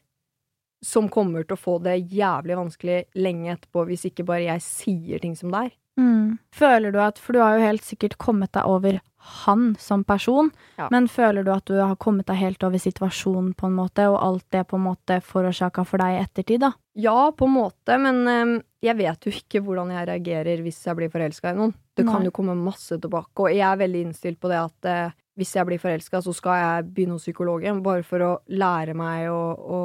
[0.85, 5.23] som kommer til å få det jævlig vanskelig lenge etterpå hvis ikke bare jeg sier
[5.23, 5.75] ting som det er.
[5.97, 6.37] Mm.
[6.53, 10.51] Føler du at For du har jo helt sikkert kommet deg over han som person,
[10.79, 10.89] Ja.
[10.91, 14.19] men føler du at du har kommet deg helt over situasjonen, på en måte, og
[14.23, 16.73] alt det på en måte forårsaka for deg i ettertid, da?
[16.95, 20.97] Ja, på en måte, men um, jeg vet jo ikke hvordan jeg reagerer hvis jeg
[20.97, 21.75] blir forelska i noen.
[21.97, 22.13] Det Nei.
[22.15, 25.53] kan jo komme masse tilbake, og jeg er veldig innstilt på det at uh, hvis
[25.59, 29.43] jeg blir forelska, så skal jeg begynne hos psykologen, bare for å lære meg å,
[29.55, 29.81] å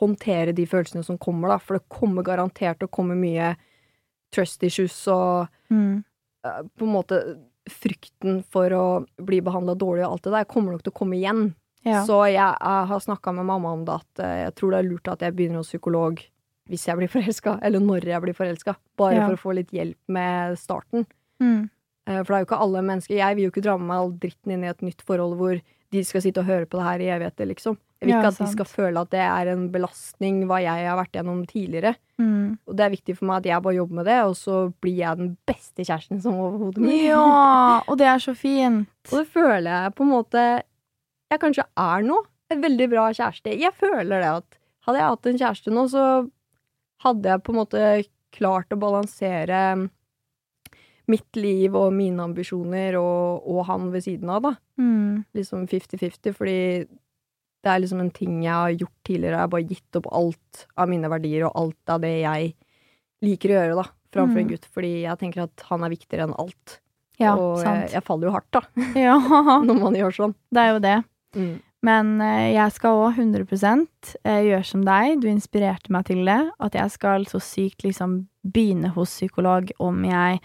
[0.00, 1.58] håndtere de følelsene som kommer, da.
[1.62, 3.54] For det kommer garantert til å komme mye
[4.34, 6.04] trust issues og Mm.
[6.46, 7.16] uh, på en måte
[7.70, 8.84] frykten for å
[9.22, 11.54] bli behandla dårlig og alt det der kommer nok til å komme igjen.
[11.86, 12.00] Ja.
[12.06, 14.88] Så jeg, jeg har snakka med mamma om det, at eh, jeg tror det er
[14.90, 16.22] lurt at jeg begynner hos psykolog
[16.66, 18.74] hvis jeg blir forelska, eller når jeg blir forelska.
[18.98, 19.26] Bare Ja.
[19.28, 21.06] for å få litt hjelp med starten.
[21.42, 21.68] Mm.
[22.08, 23.98] Eh, For det er jo ikke alle mennesker Jeg vil jo ikke dra med meg
[24.02, 25.60] all dritten inn i et nytt forhold hvor
[25.92, 27.76] de skal sitte og høre på det her i evigheter, liksom.
[27.96, 28.50] Jeg vil Ja, ikke at sant.
[28.50, 31.94] de skal føle at det er en belastning hva jeg har vært gjennom tidligere.
[32.20, 32.58] Mm.
[32.68, 34.98] Og det er viktig for meg at jeg bare jobber med det, og så blir
[35.00, 36.98] jeg den beste kjæresten som overhodet mulig.
[37.08, 37.22] Ja,
[37.88, 38.90] og det er så fint.
[39.10, 40.44] Og det føler jeg på en måte
[41.32, 42.20] jeg kanskje er nå.
[42.52, 43.56] En veldig bra kjæreste.
[43.58, 46.04] Jeg føler det at hadde jeg hatt en kjæreste nå, så
[47.02, 47.80] hadde jeg på en måte
[48.36, 49.62] klart å balansere
[51.10, 54.52] mitt liv og mine ambisjoner og, og han ved siden av, da.
[54.78, 55.24] Mm.
[55.38, 56.56] Liksom 50-50, fordi
[57.66, 59.34] det er liksom en ting jeg har gjort tidligere.
[59.36, 62.52] Jeg har bare gitt opp alt av mine verdier og alt av det jeg
[63.26, 64.52] liker å gjøre, da, framfor en Mm.
[64.54, 64.66] gutt.
[64.76, 66.76] Fordi jeg tenker at han er viktigere enn alt.
[67.18, 68.60] Ja, og jeg, jeg faller jo hardt, da,
[69.06, 69.16] Ja,
[69.66, 70.34] når man gjør sånn.
[70.52, 70.96] det er jo det.
[71.34, 71.54] Mm.
[71.86, 73.86] Men eh, jeg skal òg 100
[74.24, 75.20] eh, gjøre som deg.
[75.22, 76.38] Du inspirerte meg til det.
[76.60, 80.40] At jeg skal så sykt liksom begynne hos psykolog om jeg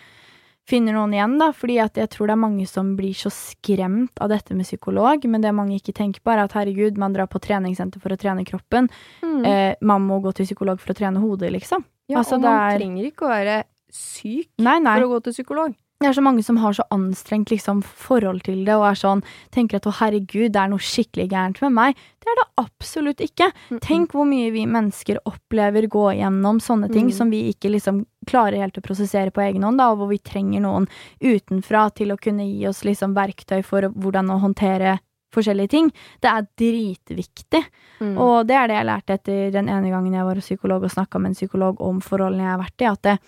[0.72, 1.52] finner noen igjen, da.
[1.56, 5.28] Fordi jeg tror det er mange som blir så skremt av dette med psykolog.
[5.30, 8.20] Men det mange ikke tenker på, er at herregud, man drar på treningssenter for å
[8.22, 8.90] trene kroppen.
[9.22, 9.42] Mm.
[9.46, 11.84] Eh, man må gå til psykolog for å trene hodet, liksom.
[12.12, 13.60] Ja, altså, og det man er- trenger ikke å være
[13.92, 14.96] syk Nei, nei.
[14.98, 15.76] for å gå til psykolog.
[16.02, 19.22] Det er så mange som har så anstrengt liksom, forhold til det, og er sånn,
[19.54, 22.00] tenker at å herregud, det er noe skikkelig gærent med meg.
[22.22, 23.52] Det er det absolutt ikke.
[23.86, 27.14] Tenk hvor mye vi mennesker opplever gå gjennom sånne ting Mm.
[27.14, 30.18] som vi ikke liksom klarer helt å prosessere på egen hånd, da, og hvor vi
[30.18, 30.88] trenger noen
[31.22, 35.00] utenfra til å kunne gi oss liksom verktøy for hvordan å håndtere
[35.34, 35.92] forskjellige ting.
[36.20, 37.64] Det er dritviktig.
[38.02, 38.18] Mm.
[38.18, 41.20] Og det er det jeg lærte etter den ene gangen jeg var psykolog og snakka
[41.22, 43.20] med en psykolog om forholdene jeg har vært i, at det,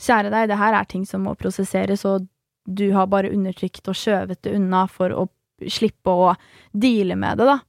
[0.00, 2.26] kjære deg, det her er ting som må prosesseres, og
[2.66, 5.28] du har bare undertrykt og skjøvet det unna for å
[5.70, 6.34] slippe å
[6.76, 7.60] deale med det, da.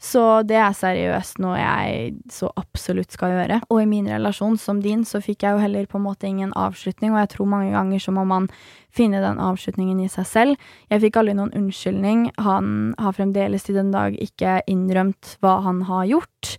[0.00, 3.58] Så det er seriøst noe jeg så absolutt skal gjøre.
[3.68, 6.54] Og i min relasjon som din, så fikk jeg jo heller på en måte ingen
[6.56, 8.48] avslutning, og jeg tror mange ganger så må man
[8.96, 10.70] finne den avslutningen i seg selv.
[10.88, 12.30] Jeg fikk aldri noen unnskyldning.
[12.40, 16.56] Han har fremdeles til den dag ikke innrømt hva han har gjort.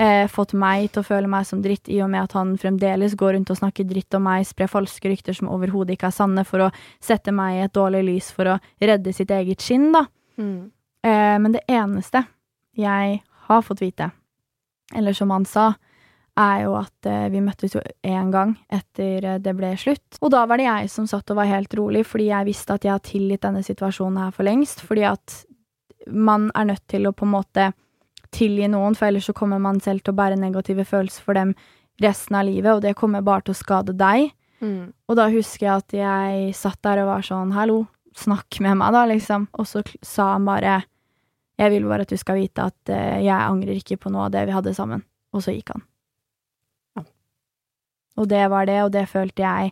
[0.00, 3.16] Eh, fått meg til å føle meg som dritt, i og med at han fremdeles
[3.20, 6.44] går rundt og snakker dritt om meg, sprer falske rykter som overhodet ikke er sanne,
[6.48, 6.70] for å
[7.04, 10.06] sette meg i et dårlig lys for å redde sitt eget skinn, da.
[10.40, 10.72] Mm.
[11.04, 12.24] Eh, men det eneste
[12.80, 13.20] jeg
[13.50, 14.08] har fått vite,
[14.96, 15.74] eller som han sa,
[16.34, 20.18] er jo at eh, vi møttes jo én gang etter eh, det ble slutt.
[20.24, 22.86] Og da var det jeg som satt og var helt rolig, fordi jeg visste at
[22.86, 24.82] jeg har tilgitt denne situasjonen her for lengst.
[24.88, 25.44] Fordi at
[26.10, 27.70] man er nødt til å på en måte
[28.34, 31.54] tilgi noen, for ellers så kommer man selv til å bære negative følelser for dem
[32.02, 34.32] resten av livet, og det kommer bare til å skade deg.
[34.64, 34.92] Mm.
[35.08, 37.84] Og da husker jeg at jeg satt der og var sånn, hallo,
[38.16, 39.48] snakk med meg, da, liksom.
[39.58, 40.82] Og så sa han bare
[41.54, 44.32] Jeg vil bare at du skal vite at uh, jeg angrer ikke på noe av
[44.34, 45.04] det vi hadde sammen.
[45.30, 45.84] Og så gikk han.
[46.98, 47.04] Ja.
[48.18, 49.70] Og det var det, og det følte jeg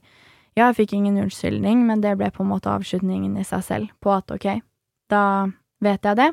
[0.55, 3.91] Ja, jeg fikk ingen unnskyldning, men det ble på en måte avslutningen i seg selv,
[4.05, 4.61] på at ok,
[5.09, 5.49] da
[5.81, 6.29] vet jeg det,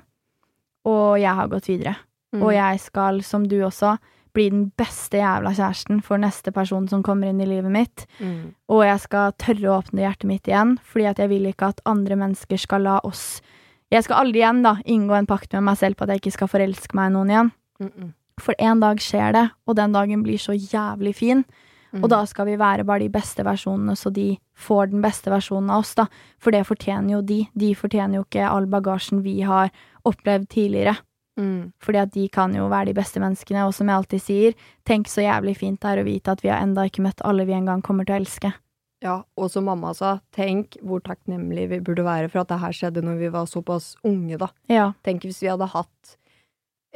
[0.92, 1.96] og jeg har gått videre.
[2.34, 2.44] Mm.
[2.44, 3.98] Og jeg skal, som du også,
[4.36, 8.06] bli den beste jævla kjæresten for neste person som kommer inn i livet mitt.
[8.20, 8.54] Mm.
[8.70, 11.82] Og jeg skal tørre å åpne hjertet mitt igjen, fordi at jeg vil ikke at
[11.90, 13.42] andre mennesker skal la oss
[13.90, 16.36] Jeg skal aldri igjen da inngå en pakt med meg selv på at jeg ikke
[16.36, 17.48] skal forelske meg i noen igjen.
[17.82, 18.12] Mm.
[18.38, 21.42] For en dag skjer det, og den dagen blir så jævlig fin.
[21.90, 22.04] Mm.
[22.04, 25.72] Og da skal vi være bare de beste versjonene, så de får den beste versjonen
[25.74, 26.06] av oss, da.
[26.38, 27.40] For det fortjener jo de.
[27.58, 29.74] De fortjener jo ikke all bagasjen vi har
[30.06, 31.00] opplevd tidligere.
[31.40, 31.72] Mm.
[31.80, 34.58] Fordi at de kan jo være de beste menneskene, og som jeg alltid sier,
[34.88, 37.46] tenk så jævlig fint det er å vite at vi har enda ikke møtt alle
[37.48, 38.52] vi en gang kommer til å elske.
[39.00, 42.76] Ja, og som mamma sa, tenk hvor takknemlige vi burde være for at det her
[42.76, 44.50] skjedde når vi var såpass unge, da.
[44.68, 44.90] Ja.
[45.08, 46.18] Tenk hvis vi hadde hatt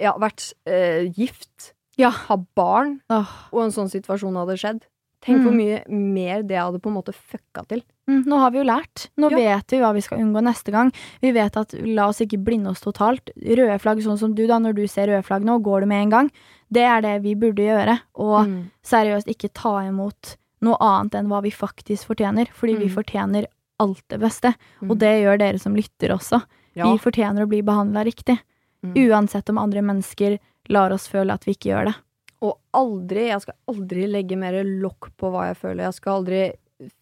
[0.01, 1.71] Ja, vært eh, gift,
[2.01, 2.09] Ja.
[2.09, 3.29] ha barn, oh.
[3.53, 4.81] og en sånn situasjon hadde skjedd.
[5.23, 5.57] Tenk hvor Mm.
[5.57, 7.81] mye mer det hadde på en måte fucka til.
[8.09, 9.07] Mm, nå har vi jo lært.
[9.17, 9.37] Nå Ja.
[9.37, 10.91] vet vi hva vi skal unngå neste gang.
[11.21, 13.29] Vi vet at la oss ikke blinde oss totalt.
[13.37, 16.01] Røde flagg, sånn som du, da, når du ser røde flagg nå, går du med
[16.03, 16.31] en gang.
[16.71, 17.99] Det er det vi burde gjøre.
[18.15, 18.71] Og Mm.
[18.83, 22.47] seriøst ikke ta imot noe annet enn hva vi faktisk fortjener.
[22.49, 22.95] Fordi vi Mm.
[23.03, 23.45] fortjener
[23.79, 24.55] alt det beste.
[24.81, 24.91] Mm.
[24.91, 26.43] Og det gjør dere som lytter også.
[26.75, 26.91] ja.
[26.91, 28.39] Vi fortjener å bli behandla riktig.
[28.83, 28.93] Mm.
[29.09, 30.39] Uansett om andre mennesker
[30.69, 31.95] lar oss føle at vi ikke gjør det.
[32.43, 35.85] Og aldri, jeg skal aldri legge mer lokk på hva jeg føler.
[35.87, 36.43] Jeg skal aldri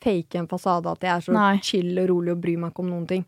[0.04, 1.54] fake en fasade at jeg er så Nei.
[1.66, 3.24] chill og rolig og bryr meg ikke om noen ting.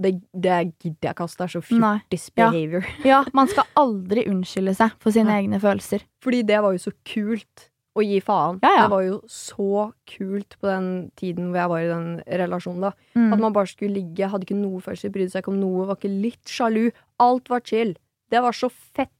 [0.00, 1.34] Det, det gidder jeg ikke, ass.
[1.36, 2.86] Det er så fjortis behavior.
[3.04, 3.08] Ja.
[3.10, 5.42] Ja, man skal aldri unnskylde seg for sine Nei.
[5.42, 6.06] egne følelser.
[6.24, 7.66] Fordi det var jo så kult
[7.98, 8.60] å gi faen.
[8.64, 8.82] Ja, ja.
[8.86, 10.88] Det var jo så kult på den
[11.20, 12.08] tiden hvor jeg var i den
[12.40, 12.92] relasjonen, da.
[13.18, 13.32] Mm.
[13.34, 15.98] At man bare skulle ligge, hadde ikke noe følelser, brydde seg ikke om noe, var
[16.00, 16.86] ikke litt sjalu.
[17.20, 17.92] Alt var chill.
[18.30, 19.12] Det var så fett.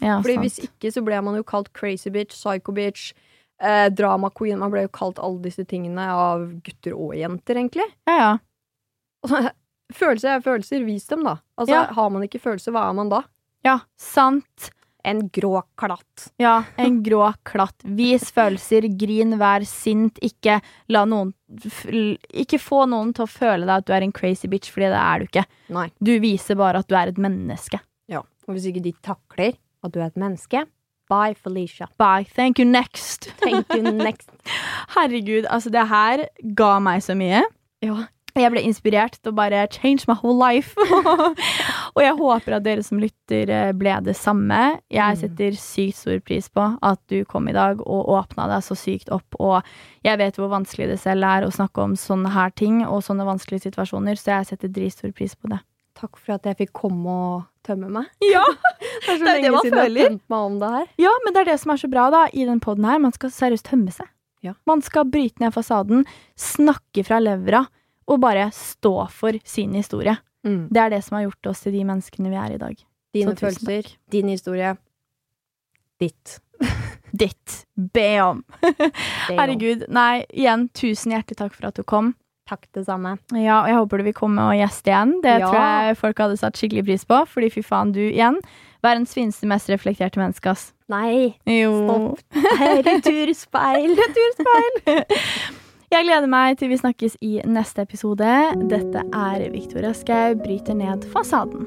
[0.00, 0.44] Ja, Fordi sant.
[0.46, 3.12] hvis ikke så ble man jo kalt crazy bitch, psycho bitch,
[3.60, 4.58] eh, drama queen.
[4.62, 7.86] Man ble jo kalt alle disse tingene av gutter og jenter, egentlig.
[8.06, 8.32] Ja, ja.
[9.98, 11.38] Følelser er følelser, vis dem, da.
[11.58, 11.84] Altså, Ja.
[11.96, 13.22] Har man ikke følelser, hva er man da?
[13.64, 14.70] Ja, sant.
[15.08, 16.26] En grå klatt.
[16.42, 17.80] Ja, en grå klatt.
[17.96, 20.18] Vis følelser, grin, vær sint.
[20.22, 20.58] Ikke
[20.92, 21.32] la noen
[22.34, 25.00] Ikke få noen til å føle deg at du er en crazy bitch, fordi det
[25.00, 25.44] er du ikke.
[25.72, 25.86] Nei.
[26.04, 27.80] Du viser bare at du er et menneske.
[28.12, 28.20] Ja.
[28.46, 29.56] Og hvis ikke de takler
[29.88, 30.64] at du er et menneske,
[31.08, 31.88] bye, Felicia.
[31.98, 32.28] Bye.
[32.36, 33.30] Thank you, next.
[33.44, 34.28] Thank you next.
[34.94, 37.42] Herregud, altså, det her ga meg så mye.
[37.84, 38.04] Ja.
[38.38, 40.76] Jeg ble inspirert til å bare change my whole life.
[41.96, 44.78] og jeg håper at dere som lytter, eh, ble det samme.
[44.92, 45.20] Jeg Mm.
[45.24, 49.10] setter sykt stor pris på at du kom i dag og åpna deg så sykt
[49.10, 49.26] opp.
[49.40, 49.62] Og
[50.04, 53.26] jeg vet hvor vanskelig det selv er å snakke om sånne her ting og sånne
[53.26, 55.58] vanskelige situasjoner, så jeg setter dritstor pris på det.
[55.98, 58.08] Takk for at jeg fikk komme og tømme meg.
[58.32, 58.42] Ja,
[59.06, 60.08] Det er så Det er det lenge man siden jeg har føler.
[60.14, 60.86] tømt meg om det her.
[61.04, 62.98] ja, men det er det som er så bra da i den poden her.
[63.04, 64.08] Man skal seriøst tømme seg.
[64.46, 64.52] Ja.
[64.70, 66.04] Man skal bryte ned fasaden,
[66.38, 67.64] snakke fra levra
[68.08, 70.14] og bare stå for sin historie.
[70.46, 70.68] Mm.
[70.70, 72.76] Det er det som har gjort oss til de menneskene vi er i dag.
[73.16, 74.76] Dine Så følelser, din historie,
[76.00, 76.38] ditt.
[77.12, 77.64] Ditt.
[77.96, 78.44] Be om.
[79.28, 79.86] Herregud.
[79.92, 82.12] Nei, igjen, tusen hjertelig takk for at du kom.
[82.48, 83.18] Takk, det samme.
[83.36, 85.10] Ja, og jeg håper du vil komme og gjeste igjen.
[85.22, 85.50] Det Ja.
[85.50, 87.18] tror jeg folk hadde satt skikkelig pris på.
[87.28, 88.38] Fordi fy faen, du igjen.
[88.82, 90.72] Verdens fineste, mest reflekterte menneske, ass.
[90.88, 92.16] Nei, Jo.
[92.86, 93.92] returspeil.
[94.00, 95.04] Returspeil.
[95.92, 98.28] Jeg gleder meg til vi snakkes i neste episode.
[98.68, 101.66] Dette er Victoria Skau bryter ned fasaden.